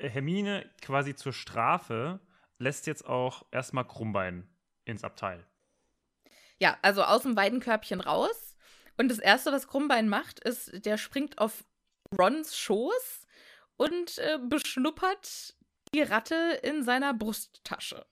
[0.00, 2.20] Äh, Hermine quasi zur Strafe
[2.58, 4.48] lässt jetzt auch erstmal Krummbein
[4.84, 5.46] ins Abteil.
[6.58, 8.56] Ja, also aus dem Weidenkörbchen raus.
[8.98, 11.64] Und das Erste, was Krummbein macht, ist, der springt auf
[12.18, 13.26] Rons Schoß
[13.76, 15.56] und äh, beschnuppert
[15.94, 18.06] die Ratte in seiner Brusttasche.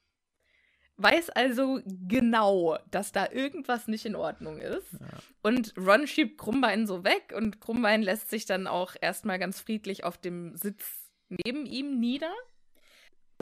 [1.02, 4.92] Weiß also genau, dass da irgendwas nicht in Ordnung ist.
[4.92, 5.06] Ja.
[5.42, 10.04] Und Ron schiebt Krummbein so weg und Krummbein lässt sich dann auch erstmal ganz friedlich
[10.04, 12.32] auf dem Sitz neben ihm nieder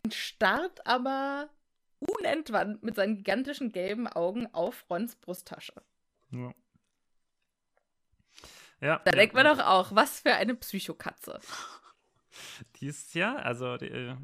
[0.04, 1.48] und starrt aber
[1.98, 5.74] unentwandt mit seinen gigantischen gelben Augen auf Rons Brusttasche.
[6.30, 6.52] Ja.
[8.80, 11.40] Ja, Da ja, denkt man doch auch, was für eine Psychokatze.
[12.76, 14.14] Die ist ja, also die, äh,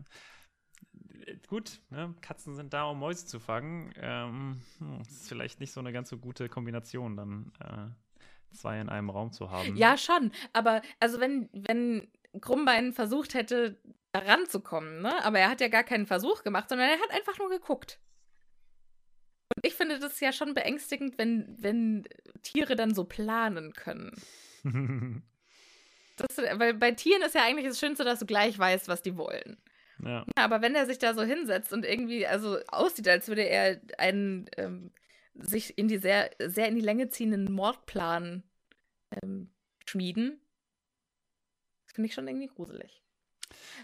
[1.48, 2.14] gut, ne?
[2.20, 3.92] Katzen sind da, um Mäuse zu fangen.
[4.00, 8.88] Ähm, hm, ist vielleicht nicht so eine ganz so gute Kombination, dann äh, zwei in
[8.88, 9.76] einem Raum zu haben.
[9.76, 10.32] Ja, schon.
[10.52, 12.08] Aber also wenn, wenn
[12.40, 13.80] Krummbein versucht hätte,
[14.12, 15.24] da ranzukommen, ne?
[15.24, 17.98] Aber er hat ja gar keinen Versuch gemacht, sondern er hat einfach nur geguckt.
[19.54, 22.04] Und ich finde das ja schon beängstigend, wenn, wenn
[22.42, 24.12] Tiere dann so planen können.
[26.16, 29.16] Das, weil bei Tieren ist ja eigentlich das Schönste, dass du gleich weißt, was die
[29.16, 29.56] wollen.
[30.02, 30.24] Ja.
[30.36, 33.80] Ja, aber wenn er sich da so hinsetzt und irgendwie also aussieht, als würde er
[33.98, 34.92] einen ähm,
[35.34, 38.42] sich in die sehr, sehr in die Länge ziehenden Mordplan
[39.10, 39.50] ähm,
[39.86, 40.40] schmieden,
[41.86, 43.02] das finde ich schon irgendwie gruselig.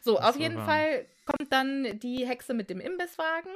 [0.03, 0.67] So, Das auf jeden wahr.
[0.67, 3.53] Fall kommt dann die Hexe mit dem Imbisswagen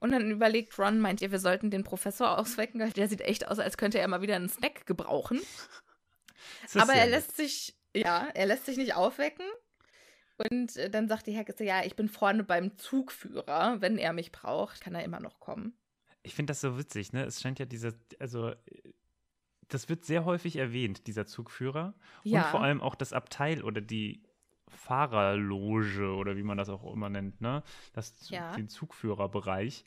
[0.00, 3.48] und dann überlegt Ron, meint ihr, wir sollten den Professor auswecken, weil der sieht echt
[3.48, 5.40] aus, als könnte er mal wieder einen Snack gebrauchen.
[6.74, 9.46] Aber er lässt sich, ja, er lässt sich nicht aufwecken.
[10.36, 13.80] Und äh, dann sagt die Hexe, ja, ich bin vorne beim Zugführer.
[13.80, 15.74] Wenn er mich braucht, kann er immer noch kommen.
[16.22, 17.24] Ich finde das so witzig, ne?
[17.24, 18.56] Es scheint ja dieser, also äh,
[19.68, 21.94] das wird sehr häufig erwähnt, dieser Zugführer.
[22.22, 22.42] Ja.
[22.42, 24.22] Und vor allem auch das Abteil oder die
[24.68, 27.62] Fahrerloge oder wie man das auch immer nennt, ne?
[27.92, 28.52] Das, Ja.
[28.52, 29.84] Den Zugführerbereich.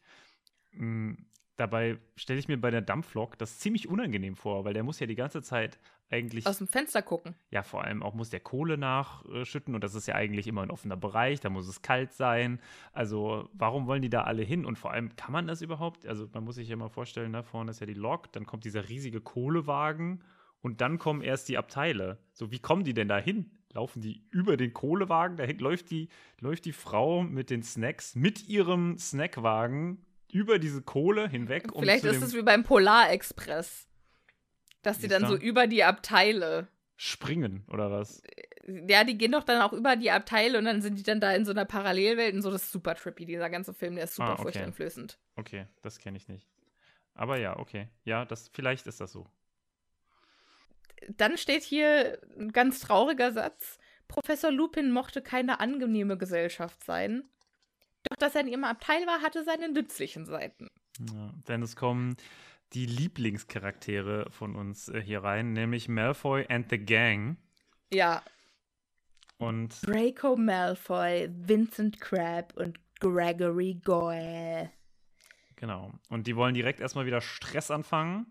[0.72, 1.14] Mm,
[1.60, 5.08] Dabei stelle ich mir bei der Dampflok das ziemlich unangenehm vor, weil der muss ja
[5.08, 5.78] die ganze Zeit
[6.10, 6.48] eigentlich.
[6.48, 7.36] Aus dem Fenster gucken.
[7.52, 10.72] Ja, vor allem auch muss der Kohle nachschütten und das ist ja eigentlich immer ein
[10.72, 12.60] offener Bereich, da muss es kalt sein.
[12.94, 14.66] Also, warum wollen die da alle hin?
[14.66, 16.06] Und vor allem, kann man das überhaupt?
[16.06, 18.66] Also, man muss sich ja mal vorstellen, da vorne ist ja die Lok, dann kommt
[18.66, 20.24] dieser riesige Kohlewagen
[20.62, 22.18] und dann kommen erst die Abteile.
[22.34, 23.52] So, wie kommen die denn da hin?
[23.72, 25.38] Laufen die über den Kohlewagen?
[25.38, 26.10] Da läuft die,
[26.40, 31.68] läuft die Frau mit den Snacks, mit ihrem Snackwagen über diese Kohle hinweg.
[31.78, 33.89] Vielleicht ist es wie beim Polarexpress.
[34.82, 38.22] Dass sie dann so über die Abteile springen oder was?
[38.66, 41.34] Ja, die gehen doch dann auch über die Abteile und dann sind die dann da
[41.34, 42.52] in so einer Parallelwelt und so.
[42.52, 44.42] Das ist super trippy, dieser ganze Film, der ist super ah, okay.
[44.44, 45.18] furchteinflößend.
[45.36, 46.48] Okay, das kenne ich nicht.
[47.14, 47.90] Aber ja, okay.
[48.04, 49.28] Ja, das, vielleicht ist das so.
[51.10, 53.80] Dann steht hier ein ganz trauriger Satz.
[54.08, 57.24] Professor Lupin mochte keine angenehme Gesellschaft sein.
[58.04, 60.70] Doch dass er in ihrem Abteil war, hatte seine nützlichen Seiten.
[61.14, 62.16] Ja, denn es kommen
[62.74, 67.38] die Lieblingscharaktere von uns äh, hier rein, nämlich Malfoy and the Gang.
[67.92, 68.24] Ja.
[69.38, 74.70] Und Draco Malfoy, Vincent Crabbe und Gregory Goyle.
[75.56, 75.92] Genau.
[76.10, 78.28] Und die wollen direkt erstmal wieder Stress anfangen.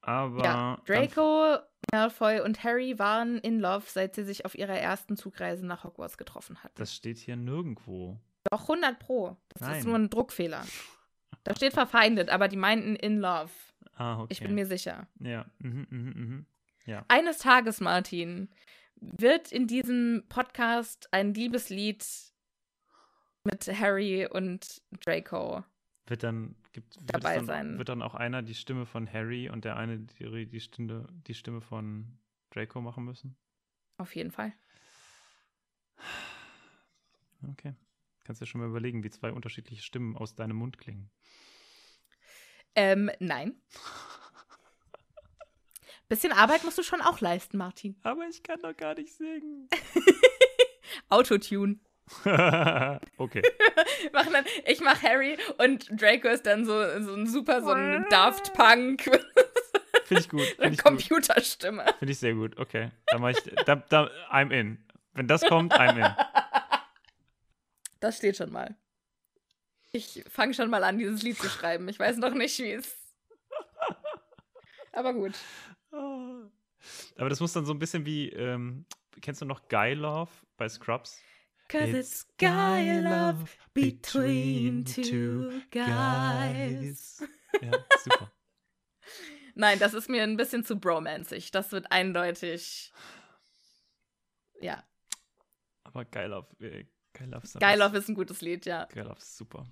[0.00, 0.44] Aber.
[0.44, 1.58] Ja, Draco,
[1.92, 6.18] Malfoy und Harry waren in Love, seit sie sich auf ihrer ersten Zugreise nach Hogwarts
[6.18, 6.74] getroffen hatten.
[6.76, 8.20] Das steht hier nirgendwo.
[8.50, 9.36] Doch, 100 Pro.
[9.48, 9.78] Das Nein.
[9.78, 10.64] ist nur ein Druckfehler.
[11.44, 13.52] Da steht verfeindet, aber die meinten in love.
[13.94, 14.28] Ah, okay.
[14.30, 15.06] Ich bin mir sicher.
[15.20, 15.46] Ja.
[15.58, 16.46] Mhm, mhm, mhm.
[16.86, 17.04] ja.
[17.08, 18.48] Eines Tages, Martin,
[18.96, 22.04] wird in diesem Podcast ein Liebeslied
[23.44, 25.64] mit Harry und Draco
[26.06, 27.78] wird dann gibt wird dabei dann, sein.
[27.78, 31.34] Wird dann auch einer die Stimme von Harry und der eine die, die, Stimme, die
[31.34, 32.18] Stimme von
[32.50, 33.36] Draco machen müssen?
[33.96, 34.52] Auf jeden Fall.
[37.50, 37.74] Okay.
[38.24, 41.10] Kannst du ja schon mal überlegen, wie zwei unterschiedliche Stimmen aus deinem Mund klingen.
[42.74, 43.54] Ähm, nein.
[46.08, 47.96] Bisschen Arbeit musst du schon auch leisten, Martin.
[48.02, 49.68] Aber ich kann doch gar nicht singen.
[51.08, 51.78] Autotune.
[53.16, 53.40] okay.
[54.12, 58.04] mach dann, ich mach Harry und Draco ist dann so, so ein super, so ein
[58.10, 59.04] Daft Punk.
[60.04, 60.42] Finde ich gut.
[60.42, 61.86] Find ich Computerstimme.
[61.98, 62.58] Finde ich sehr gut.
[62.58, 62.90] Okay.
[63.06, 64.84] Da mach ich, da, da, I'm in.
[65.14, 66.14] Wenn das kommt, I'm in.
[68.04, 68.76] Das steht schon mal.
[69.90, 71.88] Ich fange schon mal an, dieses Lied zu schreiben.
[71.88, 72.98] Ich weiß noch nicht, wie es.
[74.92, 75.32] Aber gut.
[75.90, 78.84] Aber das muss dann so ein bisschen wie, ähm,
[79.22, 81.18] kennst du noch Guy Love bei Scrubs?
[81.68, 87.26] Cause it's Guy Love between two guys.
[87.62, 87.72] Ja,
[88.02, 88.30] super.
[89.54, 91.52] Nein, das ist mir ein bisschen zu bromanzig.
[91.52, 92.92] Das wird eindeutig.
[94.60, 94.84] Ja.
[95.84, 96.84] Aber Guy Love, äh,
[97.14, 98.86] Guy Love ist, Guy Love ist ein gutes Lied, ja.
[98.92, 99.66] Guy Love ist super.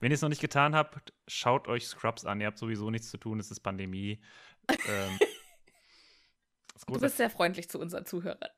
[0.00, 2.40] Wenn ihr es noch nicht getan habt, schaut euch Scrubs an.
[2.40, 4.20] Ihr habt sowieso nichts zu tun, es ist Pandemie.
[4.68, 5.18] ähm,
[6.86, 8.50] du bist sehr freundlich zu unseren Zuhörern.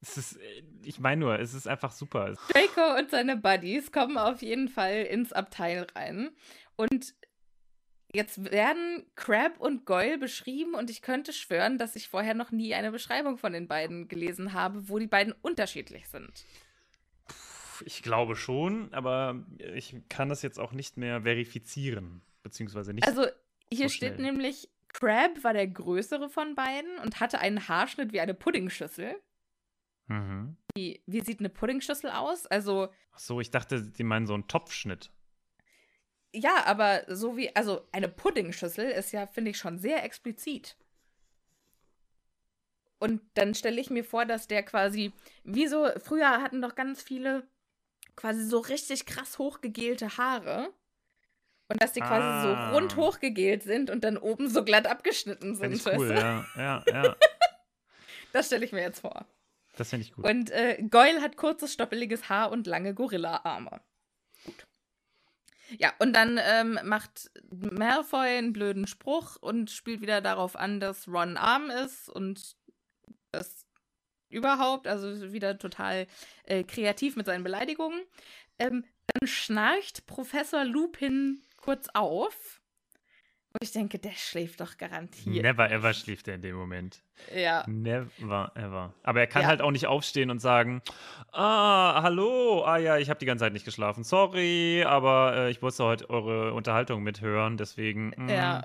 [0.00, 0.38] Es ist,
[0.82, 2.34] ich meine nur, es ist einfach super.
[2.48, 6.30] Draco und seine Buddies kommen auf jeden Fall ins Abteil rein.
[6.74, 7.14] Und
[8.12, 12.74] jetzt werden Crab und Goyle beschrieben und ich könnte schwören, dass ich vorher noch nie
[12.74, 16.44] eine Beschreibung von den beiden gelesen habe, wo die beiden unterschiedlich sind.
[17.84, 19.44] Ich glaube schon, aber
[19.74, 23.06] ich kann das jetzt auch nicht mehr verifizieren, beziehungsweise nicht.
[23.06, 23.26] Also
[23.72, 28.20] hier so steht nämlich, Crab war der größere von beiden und hatte einen Haarschnitt wie
[28.20, 29.14] eine Puddingschüssel.
[30.06, 30.56] Mhm.
[30.74, 32.46] Wie, wie sieht eine Puddingschüssel aus?
[32.46, 32.88] Also.
[33.12, 35.10] Ach so, ich dachte, die meinen so einen Topfschnitt.
[36.34, 40.76] Ja, aber so wie, also eine Puddingschüssel ist ja, finde ich, schon sehr explizit.
[42.98, 45.12] Und dann stelle ich mir vor, dass der quasi,
[45.44, 47.46] wie so, früher hatten doch ganz viele
[48.16, 50.72] quasi so richtig krass hochgegelte Haare.
[51.68, 52.08] Und dass die ah.
[52.08, 52.70] quasi so ah.
[52.72, 55.72] rund hochgegelt sind und dann oben so glatt abgeschnitten sind.
[55.72, 57.16] Ich cool, ja, ja, ja.
[58.32, 59.26] das stelle ich mir jetzt vor.
[59.76, 60.26] Das finde ich gut.
[60.26, 63.80] Und äh, Goyle hat kurzes, stoppeliges Haar und lange Gorilla-Arme.
[64.44, 64.66] Gut.
[65.78, 71.08] Ja, und dann ähm, macht Malfoy einen blöden Spruch und spielt wieder darauf an, dass
[71.08, 72.56] Ron arm ist und
[73.30, 73.64] das
[74.32, 76.06] überhaupt, also wieder total
[76.44, 78.00] äh, kreativ mit seinen Beleidigungen.
[78.58, 82.60] Ähm, dann schnarcht Professor Lupin kurz auf.
[83.52, 85.42] Und ich denke, der schläft doch garantiert.
[85.42, 87.02] Never ever schläft er in dem Moment.
[87.34, 87.64] Ja.
[87.66, 88.94] Never ever.
[89.02, 89.48] Aber er kann ja.
[89.48, 90.80] halt auch nicht aufstehen und sagen:
[91.32, 94.04] Ah, hallo, ah ja, ich habe die ganze Zeit nicht geschlafen.
[94.04, 98.14] Sorry, aber äh, ich wollte heute eure Unterhaltung mithören, deswegen.
[98.16, 98.62] Mh, ja.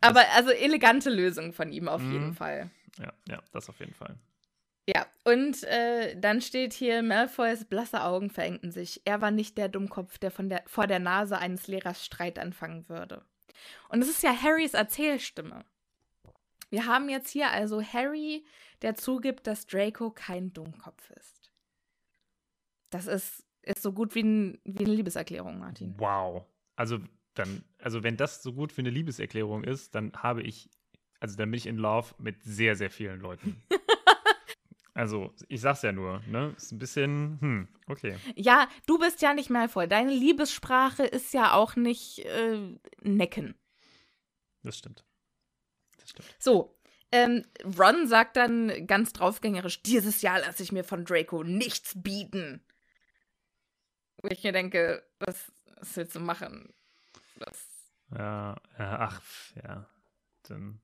[0.00, 2.12] Aber also elegante Lösung von ihm auf mh.
[2.12, 2.70] jeden Fall.
[2.98, 4.16] Ja, ja, das auf jeden Fall.
[4.92, 9.02] Ja, und äh, dann steht hier, Malfoys blasse Augen verengten sich.
[9.04, 12.88] Er war nicht der Dummkopf, der, von der vor der Nase eines Lehrers Streit anfangen
[12.88, 13.22] würde.
[13.88, 15.64] Und es ist ja Harrys Erzählstimme.
[16.70, 18.44] Wir haben jetzt hier also Harry,
[18.82, 21.52] der zugibt, dass Draco kein Dummkopf ist.
[22.90, 25.94] Das ist, ist so gut wie, ein, wie eine Liebeserklärung, Martin.
[25.98, 26.46] Wow.
[26.74, 26.98] Also
[27.34, 30.68] dann, also wenn das so gut wie eine Liebeserklärung ist, dann habe ich,
[31.20, 33.62] also dann bin ich in Love mit sehr, sehr vielen Leuten.
[35.00, 36.54] also ich sag's ja nur, ne?
[36.56, 38.16] Ist ein bisschen, hm, okay.
[38.36, 39.88] Ja, du bist ja nicht malvoll.
[39.88, 43.54] Deine Liebessprache ist ja auch nicht äh, necken.
[44.62, 45.04] Das stimmt.
[45.98, 46.28] Das stimmt.
[46.38, 46.76] So,
[47.12, 47.46] ähm,
[47.78, 52.62] Ron sagt dann ganz draufgängerisch, dieses Jahr lasse ich mir von Draco nichts bieten.
[54.18, 56.74] Wo ich mir denke, was, was willst du machen?
[57.36, 57.66] Das
[58.12, 59.22] Ja, ja, ach,
[59.64, 59.86] ja.
[60.42, 60.82] Dann.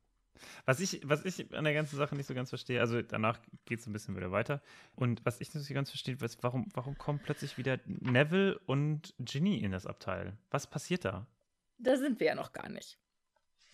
[0.64, 3.80] Was ich, was ich an der ganzen Sache nicht so ganz verstehe, also danach geht
[3.80, 4.62] es ein bisschen wieder weiter.
[4.94, 9.14] Und was ich nicht so ganz verstehe, was, warum, warum kommen plötzlich wieder Neville und
[9.18, 10.36] Ginny in das Abteil?
[10.50, 11.26] Was passiert da?
[11.78, 12.98] da sind wir ja noch gar nicht.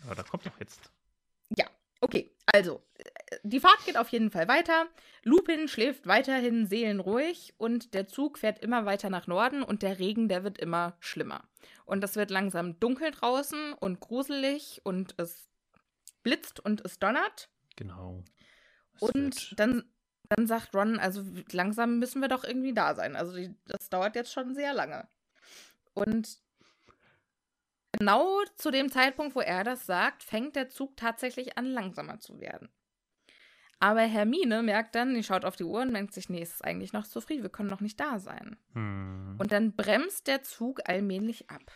[0.04, 0.90] Aber da kommt doch jetzt.
[1.56, 1.66] Ja,
[2.00, 2.30] okay.
[2.46, 4.86] Also, äh, die Fahrt geht auf jeden Fall weiter.
[5.22, 10.28] Lupin schläft weiterhin seelenruhig und der Zug fährt immer weiter nach Norden und der Regen,
[10.28, 11.48] der wird immer schlimmer.
[11.84, 15.48] Und es wird langsam dunkel draußen und gruselig und es
[16.22, 17.48] blitzt und es donnert.
[17.76, 18.22] Genau.
[18.94, 19.84] Es Und dann,
[20.28, 23.16] dann sagt Ron, also langsam müssen wir doch irgendwie da sein.
[23.16, 25.08] Also die, das dauert jetzt schon sehr lange.
[25.94, 26.38] Und
[27.92, 32.40] genau zu dem Zeitpunkt, wo er das sagt, fängt der Zug tatsächlich an, langsamer zu
[32.40, 32.68] werden.
[33.82, 36.64] Aber Hermine merkt dann, die schaut auf die Uhr und denkt sich, nee, es ist
[36.64, 38.56] eigentlich noch zu früh, wir können noch nicht da sein.
[38.74, 39.36] Hm.
[39.40, 41.72] Und dann bremst der Zug allmählich ab.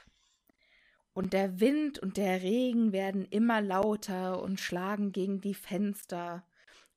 [1.16, 6.44] Und der Wind und der Regen werden immer lauter und schlagen gegen die Fenster.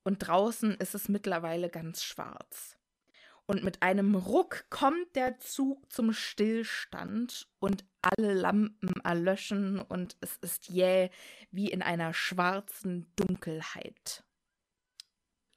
[0.02, 2.76] Und draußen ist es mittlerweile ganz schwarz.
[3.46, 10.36] Und mit einem Ruck kommt der Zug zum Stillstand und alle Lampen erlöschen und es
[10.36, 11.08] ist jäh
[11.50, 14.22] wie in einer schwarzen Dunkelheit.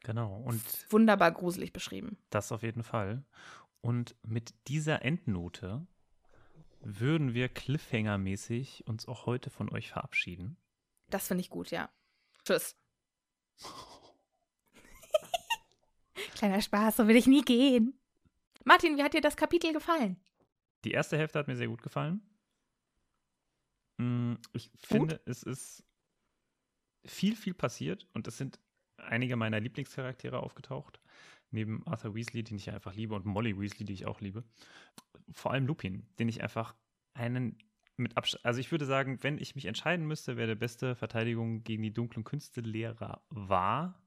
[0.05, 0.37] Genau.
[0.37, 2.17] Und Wunderbar gruselig beschrieben.
[2.29, 3.25] Das auf jeden Fall.
[3.81, 5.85] Und mit dieser Endnote
[6.83, 10.57] würden wir Cliffhanger-mäßig uns auch heute von euch verabschieden.
[11.09, 11.89] Das finde ich gut, ja.
[12.43, 12.75] Tschüss.
[16.35, 17.99] Kleiner Spaß, so will ich nie gehen.
[18.65, 20.19] Martin, wie hat dir das Kapitel gefallen?
[20.83, 22.21] Die erste Hälfte hat mir sehr gut gefallen.
[23.97, 25.83] Mm, Ich finde, es ist
[27.05, 28.59] viel, viel passiert und es sind
[28.97, 30.99] einige meiner Lieblingscharaktere aufgetaucht.
[31.53, 34.43] Neben Arthur Weasley, den ich einfach liebe, und Molly Weasley, die ich auch liebe.
[35.31, 36.75] Vor allem Lupin, den ich einfach
[37.13, 37.57] einen
[37.95, 38.43] mit Abstand.
[38.43, 41.93] Also ich würde sagen, wenn ich mich entscheiden müsste, wer der beste Verteidigung gegen die
[41.93, 44.01] dunklen Künstelehrer war,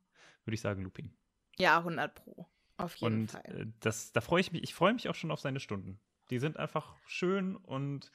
[0.44, 1.14] würde ich sagen Lupin.
[1.59, 2.47] Ja, 100 Pro.
[2.78, 3.43] Auf jeden Und Fall.
[3.44, 6.01] äh, das, da freue ich mich, ich freue mich auch schon auf seine Stunden.
[6.31, 8.10] Die sind einfach schön und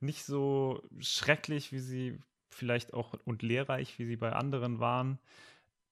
[0.00, 5.18] nicht so schrecklich, wie sie vielleicht auch und lehrreich, wie sie bei anderen waren.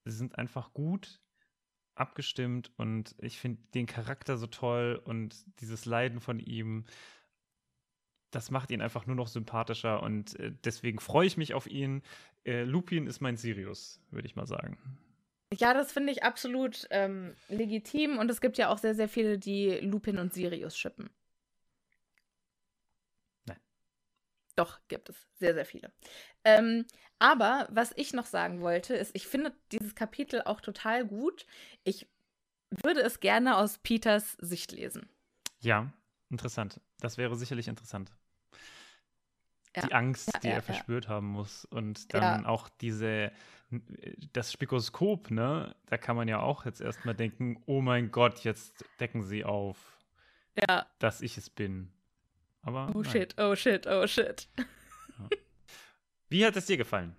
[0.04, 1.20] Sie sind einfach gut
[1.94, 6.84] abgestimmt und ich finde den Charakter so toll und dieses Leiden von ihm,
[8.30, 12.02] das macht ihn einfach nur noch sympathischer und äh, deswegen freue ich mich auf ihn.
[12.44, 14.78] Äh, Lupin ist mein Sirius, würde ich mal sagen.
[15.52, 19.38] Ja, das finde ich absolut ähm, legitim und es gibt ja auch sehr, sehr viele,
[19.38, 21.10] die Lupin und Sirius schippen.
[23.46, 23.60] Nein.
[24.56, 25.28] Doch, gibt es.
[25.34, 25.92] Sehr, sehr viele.
[26.44, 26.86] Ähm,
[27.24, 31.46] aber was ich noch sagen wollte, ist, ich finde dieses Kapitel auch total gut.
[31.82, 32.06] Ich
[32.70, 35.08] würde es gerne aus Peters Sicht lesen.
[35.60, 35.90] Ja,
[36.28, 36.82] interessant.
[37.00, 38.12] Das wäre sicherlich interessant.
[39.74, 39.86] Ja.
[39.86, 41.64] Die Angst, Ja, die ja, er verspürt haben muss.
[41.64, 43.32] Und dann auch diese,
[44.34, 45.74] das Spikoskop, ne?
[45.86, 49.78] Da kann man ja auch jetzt erstmal denken, oh mein Gott, jetzt decken sie auf,
[50.68, 50.86] Ja.
[50.98, 51.90] dass ich es bin.
[52.60, 52.92] Aber.
[52.94, 53.10] Oh nein.
[53.10, 54.46] shit, oh shit, oh shit.
[56.28, 57.16] Wie hat es dir gefallen?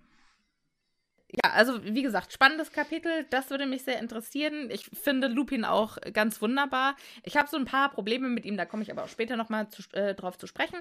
[1.32, 3.26] Ja, also wie gesagt, spannendes Kapitel.
[3.30, 4.70] Das würde mich sehr interessieren.
[4.70, 6.96] Ich finde Lupin auch ganz wunderbar.
[7.24, 9.68] Ich habe so ein paar Probleme mit ihm, da komme ich aber auch später nochmal
[9.92, 10.80] äh, drauf zu sprechen.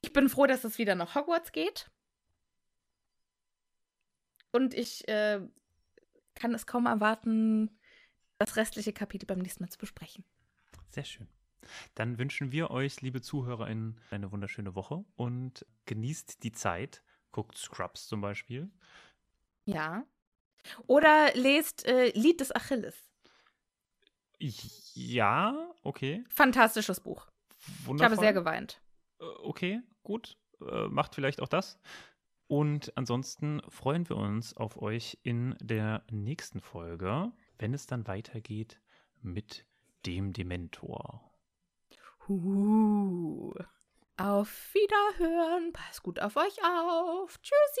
[0.00, 1.90] Ich bin froh, dass es wieder nach Hogwarts geht.
[4.52, 5.40] Und ich äh,
[6.34, 7.78] kann es kaum erwarten,
[8.38, 10.24] das restliche Kapitel beim nächsten Mal zu besprechen.
[10.90, 11.28] Sehr schön.
[11.94, 17.02] Dann wünschen wir euch, liebe ZuhörerInnen, eine wunderschöne Woche und genießt die Zeit.
[17.32, 18.70] Guckt Scrubs zum Beispiel.
[19.64, 20.04] Ja.
[20.86, 23.08] Oder lest äh, Lied des Achilles.
[24.38, 26.24] Ja, okay.
[26.30, 27.28] Fantastisches Buch.
[27.58, 28.12] Ich Wundervoll.
[28.12, 28.80] habe sehr geweint.
[29.20, 30.36] Äh, Okay, gut.
[30.60, 31.78] Äh, macht vielleicht auch das.
[32.46, 38.80] Und ansonsten freuen wir uns auf euch in der nächsten Folge, wenn es dann weitergeht
[39.20, 39.66] mit
[40.06, 41.27] dem Dementor.
[42.28, 43.52] Uh.
[44.18, 45.72] Auf Wiederhören.
[45.72, 47.38] Pass gut auf euch auf.
[47.40, 47.80] Tschüssi.